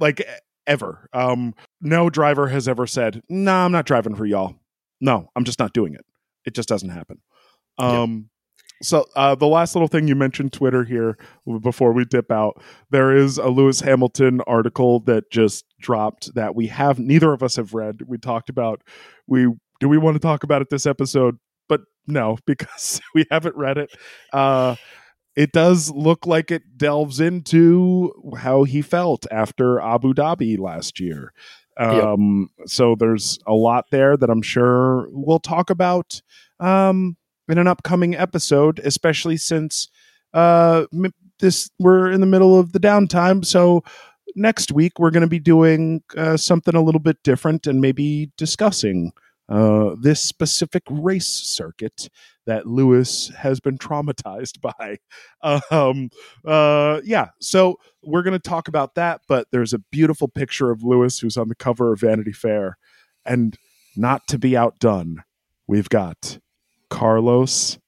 like 0.00 0.26
ever. 0.66 1.08
Um 1.12 1.54
no 1.80 2.10
driver 2.10 2.48
has 2.48 2.66
ever 2.68 2.86
said 2.86 3.22
no 3.28 3.52
nah, 3.52 3.64
i'm 3.64 3.72
not 3.72 3.86
driving 3.86 4.14
for 4.14 4.26
y'all. 4.26 4.56
No 5.00 5.30
i'm 5.36 5.44
just 5.44 5.58
not 5.58 5.72
doing 5.72 5.94
it. 5.94 6.04
It 6.44 6.54
just 6.54 6.68
doesn't 6.68 6.90
happen. 6.90 7.20
Um 7.78 8.30
so 8.82 9.06
uh 9.16 9.34
the 9.34 9.46
last 9.46 9.74
little 9.74 9.88
thing 9.88 10.06
you 10.06 10.14
mentioned 10.14 10.52
twitter 10.52 10.84
here 10.84 11.16
before 11.62 11.92
we 11.92 12.04
dip 12.04 12.30
out 12.30 12.62
there 12.90 13.16
is 13.16 13.38
a 13.38 13.48
lewis 13.48 13.80
hamilton 13.80 14.42
article 14.46 15.00
that 15.00 15.30
just 15.30 15.64
dropped 15.80 16.34
that 16.34 16.54
we 16.54 16.66
have 16.66 16.98
neither 16.98 17.32
of 17.32 17.42
us 17.42 17.56
have 17.56 17.72
read. 17.72 18.02
We 18.06 18.18
talked 18.18 18.50
about 18.50 18.82
we 19.26 19.46
do 19.80 19.88
we 19.88 19.98
want 19.98 20.14
to 20.14 20.20
talk 20.20 20.42
about 20.44 20.62
it 20.62 20.68
this 20.70 20.86
episode 20.86 21.36
but 21.68 21.80
no 22.06 22.36
because 22.46 23.00
we 23.14 23.24
haven't 23.30 23.56
read 23.56 23.78
it 23.78 23.90
uh 24.32 24.74
it 25.36 25.52
does 25.52 25.90
look 25.90 26.26
like 26.26 26.50
it 26.50 26.78
delves 26.78 27.20
into 27.20 28.10
how 28.38 28.64
he 28.64 28.80
felt 28.80 29.26
after 29.30 29.78
Abu 29.80 30.14
Dhabi 30.14 30.58
last 30.58 30.98
year. 30.98 31.34
Um, 31.76 32.48
So 32.64 32.96
there's 32.98 33.38
a 33.46 33.52
lot 33.52 33.84
there 33.90 34.16
that 34.16 34.30
I'm 34.30 34.40
sure 34.40 35.08
we'll 35.10 35.38
talk 35.38 35.68
about 35.68 36.22
um, 36.58 37.18
in 37.50 37.58
an 37.58 37.66
upcoming 37.66 38.14
episode, 38.16 38.78
especially 38.78 39.36
since 39.36 39.90
uh, 40.32 40.86
m- 40.90 41.12
this 41.38 41.68
we're 41.78 42.10
in 42.10 42.22
the 42.22 42.26
middle 42.26 42.58
of 42.58 42.72
the 42.72 42.80
downtime. 42.80 43.44
So 43.44 43.84
next 44.36 44.72
week 44.72 44.98
we're 44.98 45.10
going 45.10 45.20
to 45.20 45.28
be 45.28 45.38
doing 45.38 46.02
uh, 46.16 46.38
something 46.38 46.74
a 46.74 46.82
little 46.82 46.98
bit 46.98 47.18
different 47.22 47.66
and 47.66 47.82
maybe 47.82 48.32
discussing 48.38 49.12
uh, 49.48 49.94
this 50.00 50.20
specific 50.22 50.82
race 50.90 51.26
circuit 51.28 52.08
that 52.46 52.66
Lewis 52.66 53.30
has 53.38 53.60
been 53.60 53.78
traumatized 53.78 54.60
by. 54.78 54.98
Um, 55.70 56.10
uh, 56.44 57.00
yeah, 57.04 57.28
so 57.40 57.76
we're 58.02 58.22
going 58.22 58.38
to 58.38 58.48
talk 58.48 58.68
about 58.68 58.94
that, 58.94 59.20
but 59.28 59.48
there's 59.52 59.72
a 59.72 59.78
beautiful 59.90 60.28
picture 60.28 60.70
of 60.70 60.82
Lewis 60.82 61.18
who's 61.18 61.36
on 61.36 61.48
the 61.48 61.54
cover 61.54 61.92
of 61.92 62.00
Vanity 62.00 62.32
Fair. 62.32 62.76
And 63.24 63.56
not 63.96 64.26
to 64.28 64.38
be 64.38 64.56
outdone, 64.56 65.24
we've 65.66 65.88
got 65.88 66.38
Carlos 66.90 67.78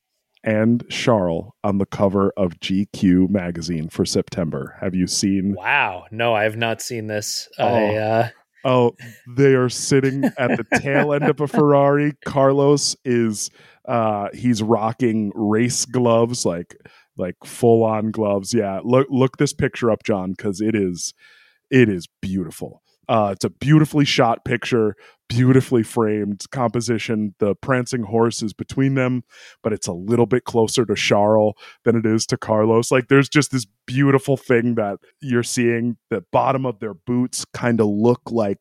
and 0.44 0.88
Charles 0.88 1.52
on 1.64 1.78
the 1.78 1.86
cover 1.86 2.32
of 2.36 2.58
GQ 2.60 3.28
magazine 3.28 3.88
for 3.88 4.04
September. 4.04 4.76
Have 4.80 4.94
you 4.94 5.06
seen? 5.06 5.54
wow 5.54 6.04
no 6.10 6.32
i 6.34 6.44
have 6.44 6.56
not 6.56 6.80
seen 6.80 7.08
this 7.08 7.48
Oh. 7.58 7.66
i 7.66 7.94
uh 7.96 8.28
Oh, 8.64 8.92
they 9.26 9.54
are 9.54 9.68
sitting 9.68 10.30
at 10.38 10.56
the 10.56 10.66
tail 10.74 11.12
end 11.12 11.28
of 11.28 11.40
a 11.40 11.48
Ferrari. 11.48 12.14
Carlos 12.24 12.96
is 13.04 13.50
uh 13.86 14.28
he's 14.34 14.62
rocking 14.62 15.32
race 15.34 15.84
gloves 15.86 16.44
like 16.44 16.76
like 17.16 17.36
full 17.44 17.84
on 17.84 18.10
gloves. 18.10 18.52
Yeah, 18.54 18.80
look 18.84 19.06
look 19.10 19.38
this 19.38 19.52
picture 19.54 19.90
up 19.90 20.02
John 20.04 20.34
cuz 20.36 20.60
it 20.60 20.74
is 20.74 21.14
it 21.70 21.88
is 21.88 22.08
beautiful. 22.20 22.82
Uh 23.08 23.30
it's 23.32 23.44
a 23.44 23.50
beautifully 23.50 24.04
shot 24.04 24.44
picture, 24.44 24.94
beautifully 25.28 25.82
framed 25.82 26.44
composition. 26.50 27.34
The 27.38 27.54
prancing 27.54 28.02
horse 28.02 28.42
is 28.42 28.52
between 28.52 28.94
them, 28.94 29.22
but 29.62 29.72
it's 29.72 29.86
a 29.86 29.92
little 29.92 30.26
bit 30.26 30.44
closer 30.44 30.84
to 30.84 30.94
Charles 30.94 31.54
than 31.84 31.96
it 31.96 32.04
is 32.06 32.26
to 32.26 32.36
Carlos. 32.36 32.90
Like 32.90 33.08
there's 33.08 33.28
just 33.28 33.50
this 33.50 33.66
beautiful 33.86 34.36
thing 34.36 34.74
that 34.76 34.98
you're 35.20 35.42
seeing. 35.42 35.96
The 36.10 36.24
bottom 36.32 36.66
of 36.66 36.80
their 36.80 36.94
boots 36.94 37.44
kind 37.54 37.80
of 37.80 37.86
look 37.88 38.20
like 38.30 38.58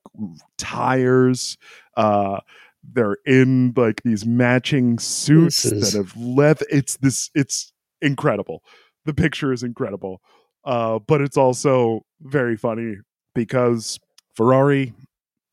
tires. 0.57 1.57
Uh, 1.95 2.39
they're 2.93 3.17
in 3.25 3.73
like 3.75 4.01
these 4.03 4.25
matching 4.25 4.99
suits 4.99 5.65
is- 5.65 5.91
that 5.93 5.97
have 5.97 6.15
leather. 6.15 6.65
It's 6.69 6.97
this. 6.97 7.29
It's 7.35 7.73
incredible. 8.01 8.63
The 9.05 9.13
picture 9.13 9.51
is 9.53 9.63
incredible, 9.63 10.21
uh, 10.65 10.99
but 10.99 11.21
it's 11.21 11.37
also 11.37 12.01
very 12.21 12.57
funny 12.57 12.95
because 13.33 13.99
Ferrari 14.37 14.93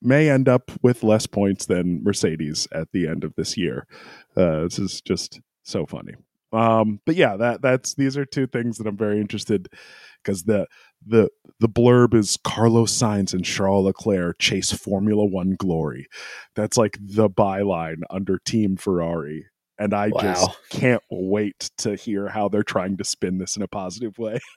may 0.02 0.28
end 0.28 0.46
up 0.46 0.70
with 0.82 1.02
less 1.02 1.26
points 1.26 1.64
than 1.64 2.04
Mercedes 2.04 2.68
at 2.70 2.92
the 2.92 3.08
end 3.08 3.24
of 3.24 3.34
this 3.34 3.56
year. 3.56 3.86
Uh, 4.36 4.64
this 4.64 4.78
is 4.78 5.00
just 5.00 5.40
so 5.62 5.86
funny. 5.86 6.12
Um, 6.52 7.00
but 7.06 7.16
yeah, 7.16 7.36
that 7.38 7.62
that's 7.62 7.94
these 7.94 8.18
are 8.18 8.26
two 8.26 8.46
things 8.46 8.76
that 8.76 8.86
I'm 8.86 8.98
very 8.98 9.22
interested 9.22 9.68
because 10.22 10.42
the 10.42 10.66
the 11.06 11.30
the 11.60 11.68
blurb 11.68 12.12
is 12.12 12.38
Carlos 12.44 12.92
Sainz 12.92 13.32
and 13.32 13.42
Charles 13.42 13.86
Leclerc 13.86 14.38
chase 14.38 14.70
Formula 14.70 15.24
One 15.24 15.56
glory. 15.58 16.06
That's 16.54 16.76
like 16.76 16.98
the 17.00 17.30
byline 17.30 18.02
under 18.10 18.38
Team 18.38 18.76
Ferrari. 18.76 19.46
And 19.78 19.92
I 19.92 20.10
just 20.10 20.50
can't 20.70 21.02
wait 21.10 21.70
to 21.78 21.96
hear 21.96 22.28
how 22.28 22.48
they're 22.48 22.62
trying 22.62 22.96
to 22.98 23.04
spin 23.04 23.38
this 23.38 23.56
in 23.56 23.62
a 23.62 23.66
positive 23.66 24.18
way. 24.18 24.38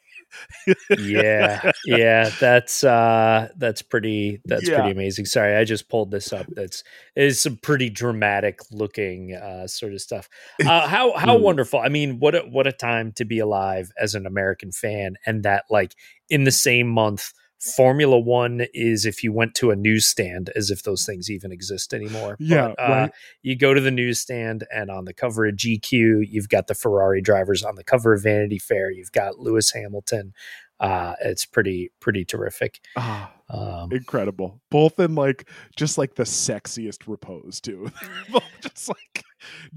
yeah 0.97 1.71
yeah 1.85 2.29
that's 2.39 2.83
uh 2.83 3.47
that's 3.57 3.81
pretty 3.81 4.41
that's 4.45 4.67
Yeah. 4.67 4.75
pretty 4.75 4.91
amazing 4.91 5.25
sorry 5.25 5.55
i 5.55 5.63
just 5.63 5.89
pulled 5.89 6.11
this 6.11 6.33
up 6.33 6.45
that's 6.55 6.83
is 7.15 7.41
some 7.41 7.57
pretty 7.57 7.89
dramatic 7.89 8.59
looking 8.71 9.33
uh 9.33 9.67
sort 9.67 9.93
of 9.93 10.01
stuff 10.01 10.29
uh 10.65 10.87
how 10.87 11.15
how 11.17 11.37
Ooh. 11.37 11.41
wonderful 11.41 11.79
i 11.79 11.89
mean 11.89 12.19
what 12.19 12.35
a 12.35 12.39
what 12.39 12.67
a 12.67 12.71
time 12.71 13.11
to 13.13 13.25
be 13.25 13.39
alive 13.39 13.91
as 13.99 14.15
an 14.15 14.25
american 14.25 14.71
fan 14.71 15.15
and 15.25 15.43
that 15.43 15.65
like 15.69 15.93
in 16.29 16.43
the 16.43 16.51
same 16.51 16.87
month 16.87 17.31
formula 17.59 18.19
one 18.19 18.65
is 18.73 19.05
if 19.05 19.23
you 19.23 19.33
went 19.33 19.55
to 19.55 19.71
a 19.71 19.75
newsstand 19.75 20.51
as 20.55 20.69
if 20.69 20.83
those 20.83 21.05
things 21.05 21.29
even 21.29 21.51
exist 21.51 21.93
anymore 21.93 22.35
Yeah, 22.39 22.73
but, 22.77 22.79
uh, 22.83 22.91
right. 22.93 23.11
you 23.41 23.55
go 23.55 23.73
to 23.73 23.81
the 23.81 23.91
newsstand 23.91 24.65
and 24.73 24.91
on 24.91 25.05
the 25.05 25.13
cover 25.13 25.45
of 25.45 25.55
gq 25.55 25.91
you've 26.29 26.49
got 26.49 26.67
the 26.67 26.75
ferrari 26.75 27.21
drivers 27.21 27.63
on 27.63 27.75
the 27.75 27.83
cover 27.83 28.13
of 28.13 28.21
vanity 28.23 28.59
fair 28.59 28.91
you've 28.91 29.11
got 29.11 29.39
lewis 29.39 29.71
hamilton 29.71 30.33
uh 30.79 31.15
it's 31.21 31.45
pretty 31.45 31.89
pretty 31.99 32.23
terrific 32.23 32.79
Ah, 32.95 33.33
um 33.49 33.91
incredible. 33.91 34.61
Both 34.69 34.99
in 34.99 35.15
like 35.15 35.49
just 35.75 35.97
like 35.97 36.13
the 36.15 36.23
sexiest 36.23 37.07
repose 37.07 37.59
too. 37.59 37.89
Just 38.61 38.89
like 38.89 39.23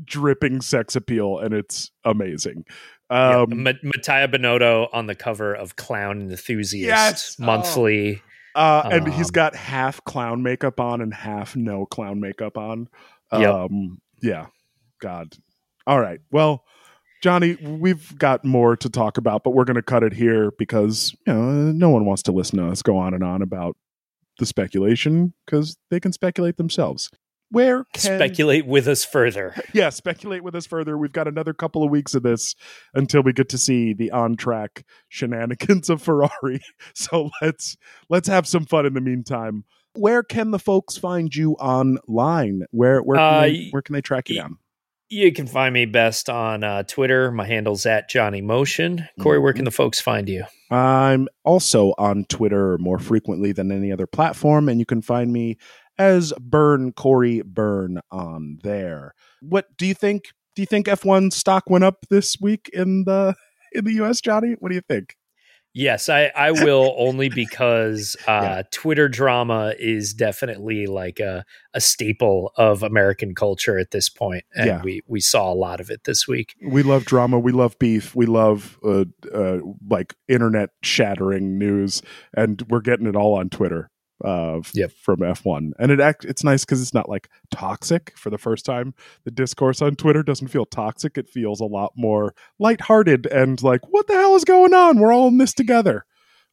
dripping 0.04 0.60
sex 0.62 0.96
appeal, 0.96 1.38
and 1.38 1.54
it's 1.54 1.90
amazing. 2.04 2.64
Yeah, 3.10 3.40
Um, 3.42 3.62
Ma- 3.64 3.72
Mattia 3.82 4.28
Binotto 4.30 4.88
on 4.92 5.06
the 5.06 5.14
cover 5.14 5.52
of 5.54 5.76
Clown 5.76 6.20
Enthusiast 6.22 6.86
Yes! 6.86 7.36
Oh. 7.40 7.44
monthly. 7.44 8.22
uh, 8.54 8.88
and 8.90 9.12
he's 9.12 9.30
got 9.30 9.54
half 9.54 10.02
clown 10.04 10.42
makeup 10.42 10.80
on 10.80 11.00
and 11.00 11.12
half 11.14 11.54
no 11.56 11.86
clown 11.86 12.20
makeup 12.20 12.56
on. 12.58 12.88
Yep. 13.32 13.54
Um, 13.54 14.00
yeah. 14.22 14.46
God. 15.00 15.34
All 15.86 16.00
right. 16.00 16.20
Well, 16.32 16.64
Johnny, 17.22 17.54
we've 17.56 18.16
got 18.18 18.44
more 18.44 18.76
to 18.76 18.88
talk 18.88 19.18
about, 19.18 19.44
but 19.44 19.50
we're 19.50 19.64
going 19.64 19.76
to 19.76 19.82
cut 19.82 20.02
it 20.02 20.12
here 20.12 20.50
because 20.58 21.14
you 21.26 21.32
know 21.32 21.40
no 21.72 21.90
one 21.90 22.04
wants 22.06 22.22
to 22.24 22.32
listen 22.32 22.58
to 22.58 22.66
us 22.68 22.82
go 22.82 22.96
on 22.96 23.14
and 23.14 23.22
on 23.22 23.42
about 23.42 23.76
the 24.38 24.46
speculation 24.46 25.32
because 25.46 25.76
they 25.90 26.00
can 26.00 26.12
speculate 26.12 26.56
themselves. 26.56 27.10
Where 27.50 27.84
can 27.92 28.18
Speculate 28.18 28.64
with 28.66 28.86
us 28.86 29.04
further. 29.04 29.54
yeah, 29.74 29.88
speculate 29.90 30.44
with 30.44 30.54
us 30.54 30.66
further. 30.66 30.96
We've 30.96 31.12
got 31.12 31.26
another 31.26 31.52
couple 31.52 31.82
of 31.82 31.90
weeks 31.90 32.14
of 32.14 32.22
this 32.22 32.54
until 32.94 33.22
we 33.22 33.32
get 33.32 33.48
to 33.48 33.58
see 33.58 33.92
the 33.92 34.10
on 34.12 34.36
track 34.36 34.84
shenanigans 35.08 35.90
of 35.90 36.00
Ferrari. 36.02 36.60
So 36.94 37.30
let's 37.42 37.76
let's 38.08 38.28
have 38.28 38.46
some 38.46 38.66
fun 38.66 38.86
in 38.86 38.94
the 38.94 39.00
meantime. 39.00 39.64
Where 39.94 40.22
can 40.22 40.52
the 40.52 40.58
folks 40.60 40.96
find 40.96 41.34
you 41.34 41.54
online? 41.54 42.62
Where 42.70 43.02
where 43.02 43.16
can 43.18 43.24
Uh, 43.34 43.40
they, 43.42 43.68
where 43.70 43.82
can 43.82 43.92
they 43.94 44.00
track 44.02 44.28
you 44.28 44.36
down? 44.36 44.58
You 45.08 45.32
can 45.32 45.48
find 45.48 45.74
me 45.74 45.86
best 45.86 46.30
on 46.30 46.62
uh, 46.62 46.84
Twitter. 46.84 47.32
My 47.32 47.44
handle's 47.44 47.84
at 47.84 48.08
Johnny 48.08 48.40
Motion. 48.40 49.08
Corey, 49.20 49.40
where 49.40 49.52
Mm-hmm. 49.52 49.56
can 49.58 49.64
the 49.64 49.70
folks 49.72 50.00
find 50.00 50.28
you? 50.28 50.44
I'm 50.70 51.26
also 51.42 51.94
on 51.98 52.26
Twitter 52.26 52.78
more 52.78 53.00
frequently 53.00 53.50
than 53.50 53.72
any 53.72 53.90
other 53.90 54.06
platform, 54.06 54.68
and 54.68 54.78
you 54.78 54.86
can 54.86 55.02
find 55.02 55.32
me 55.32 55.58
as 56.00 56.32
Burn 56.40 56.92
Corey 56.92 57.42
Burn 57.42 58.00
on 58.10 58.58
there. 58.62 59.14
What 59.42 59.76
do 59.76 59.86
you 59.86 59.94
think? 59.94 60.30
Do 60.56 60.62
you 60.62 60.66
think 60.66 60.86
F1 60.86 61.32
stock 61.32 61.64
went 61.68 61.84
up 61.84 62.06
this 62.08 62.36
week 62.40 62.70
in 62.72 63.04
the 63.04 63.34
in 63.72 63.84
the 63.84 63.92
US, 64.04 64.20
Johnny? 64.20 64.56
What 64.58 64.70
do 64.70 64.74
you 64.74 64.80
think? 64.88 65.14
Yes, 65.72 66.08
I, 66.08 66.32
I 66.34 66.50
will 66.50 66.96
only 66.98 67.28
because 67.28 68.16
uh, 68.26 68.40
Yeah. 68.42 68.62
Twitter 68.72 69.08
drama 69.08 69.74
is 69.78 70.12
definitely 70.12 70.86
like 70.86 71.20
a, 71.20 71.44
a 71.74 71.80
staple 71.80 72.50
of 72.56 72.82
American 72.82 73.36
culture 73.36 73.78
at 73.78 73.92
this 73.92 74.08
point, 74.08 74.42
and 74.54 74.66
Yeah. 74.66 74.82
we 74.82 75.02
we 75.06 75.20
saw 75.20 75.52
a 75.52 75.54
lot 75.54 75.80
of 75.80 75.90
it 75.90 76.04
this 76.04 76.26
week. 76.26 76.54
We 76.66 76.82
love 76.82 77.04
drama. 77.04 77.38
We 77.38 77.52
love 77.52 77.78
beef. 77.78 78.16
We 78.16 78.26
love 78.26 78.78
uh, 78.84 79.04
uh, 79.32 79.58
like 79.88 80.14
internet 80.28 80.70
shattering 80.82 81.58
news, 81.58 82.02
and 82.34 82.62
we're 82.68 82.80
getting 82.80 83.06
it 83.06 83.14
all 83.14 83.34
on 83.34 83.48
Twitter. 83.50 83.90
Uh, 84.24 84.60
Yep. 84.74 84.92
from 84.92 85.20
F1, 85.20 85.72
and 85.78 85.90
it 85.90 86.00
act 86.00 86.24
it's 86.24 86.44
nice 86.44 86.64
because 86.64 86.82
it's 86.82 86.94
not 86.94 87.08
like 87.08 87.28
toxic 87.50 88.12
for 88.16 88.30
the 88.30 88.38
first 88.38 88.64
time. 88.64 88.94
The 89.24 89.30
discourse 89.30 89.80
on 89.80 89.96
Twitter 89.96 90.22
doesn't 90.22 90.48
feel 90.48 90.66
toxic. 90.66 91.16
It 91.16 91.28
feels 91.28 91.60
a 91.60 91.64
lot 91.64 91.92
more 91.96 92.34
lighthearted 92.58 93.26
and 93.26 93.62
like, 93.62 93.80
what 93.88 94.06
the 94.06 94.14
hell 94.14 94.34
is 94.36 94.44
going 94.44 94.74
on? 94.74 94.98
We're 94.98 95.12
all 95.12 95.28
in 95.28 95.38
this 95.38 95.54
together. 95.54 96.04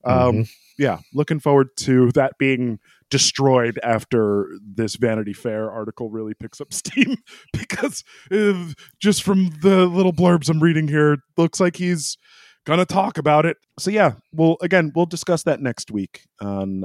Um, 0.05 0.45
yeah, 0.77 0.99
looking 1.13 1.39
forward 1.39 1.69
to 1.77 2.11
that 2.13 2.37
being 2.37 2.79
destroyed 3.09 3.79
after 3.83 4.47
this 4.61 4.95
Vanity 4.95 5.33
Fair 5.33 5.71
article 5.71 6.09
really 6.09 6.33
picks 6.33 6.61
up 6.61 6.71
steam 6.73 7.17
because 7.53 8.03
uh, 8.31 8.67
just 8.99 9.23
from 9.23 9.49
the 9.61 9.85
little 9.87 10.13
blurbs 10.13 10.49
I'm 10.49 10.61
reading 10.63 10.87
here, 10.87 11.17
looks 11.35 11.59
like 11.59 11.75
he's 11.75 12.17
gonna 12.65 12.85
talk 12.85 13.17
about 13.17 13.45
it. 13.45 13.57
So 13.79 13.89
yeah, 13.91 14.13
we'll 14.31 14.57
again, 14.61 14.91
we'll 14.95 15.05
discuss 15.05 15.43
that 15.43 15.61
next 15.61 15.89
week 15.91 16.23
on 16.39 16.83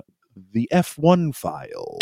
the 0.52 0.68
F1 0.72 1.34
file. 1.34 1.98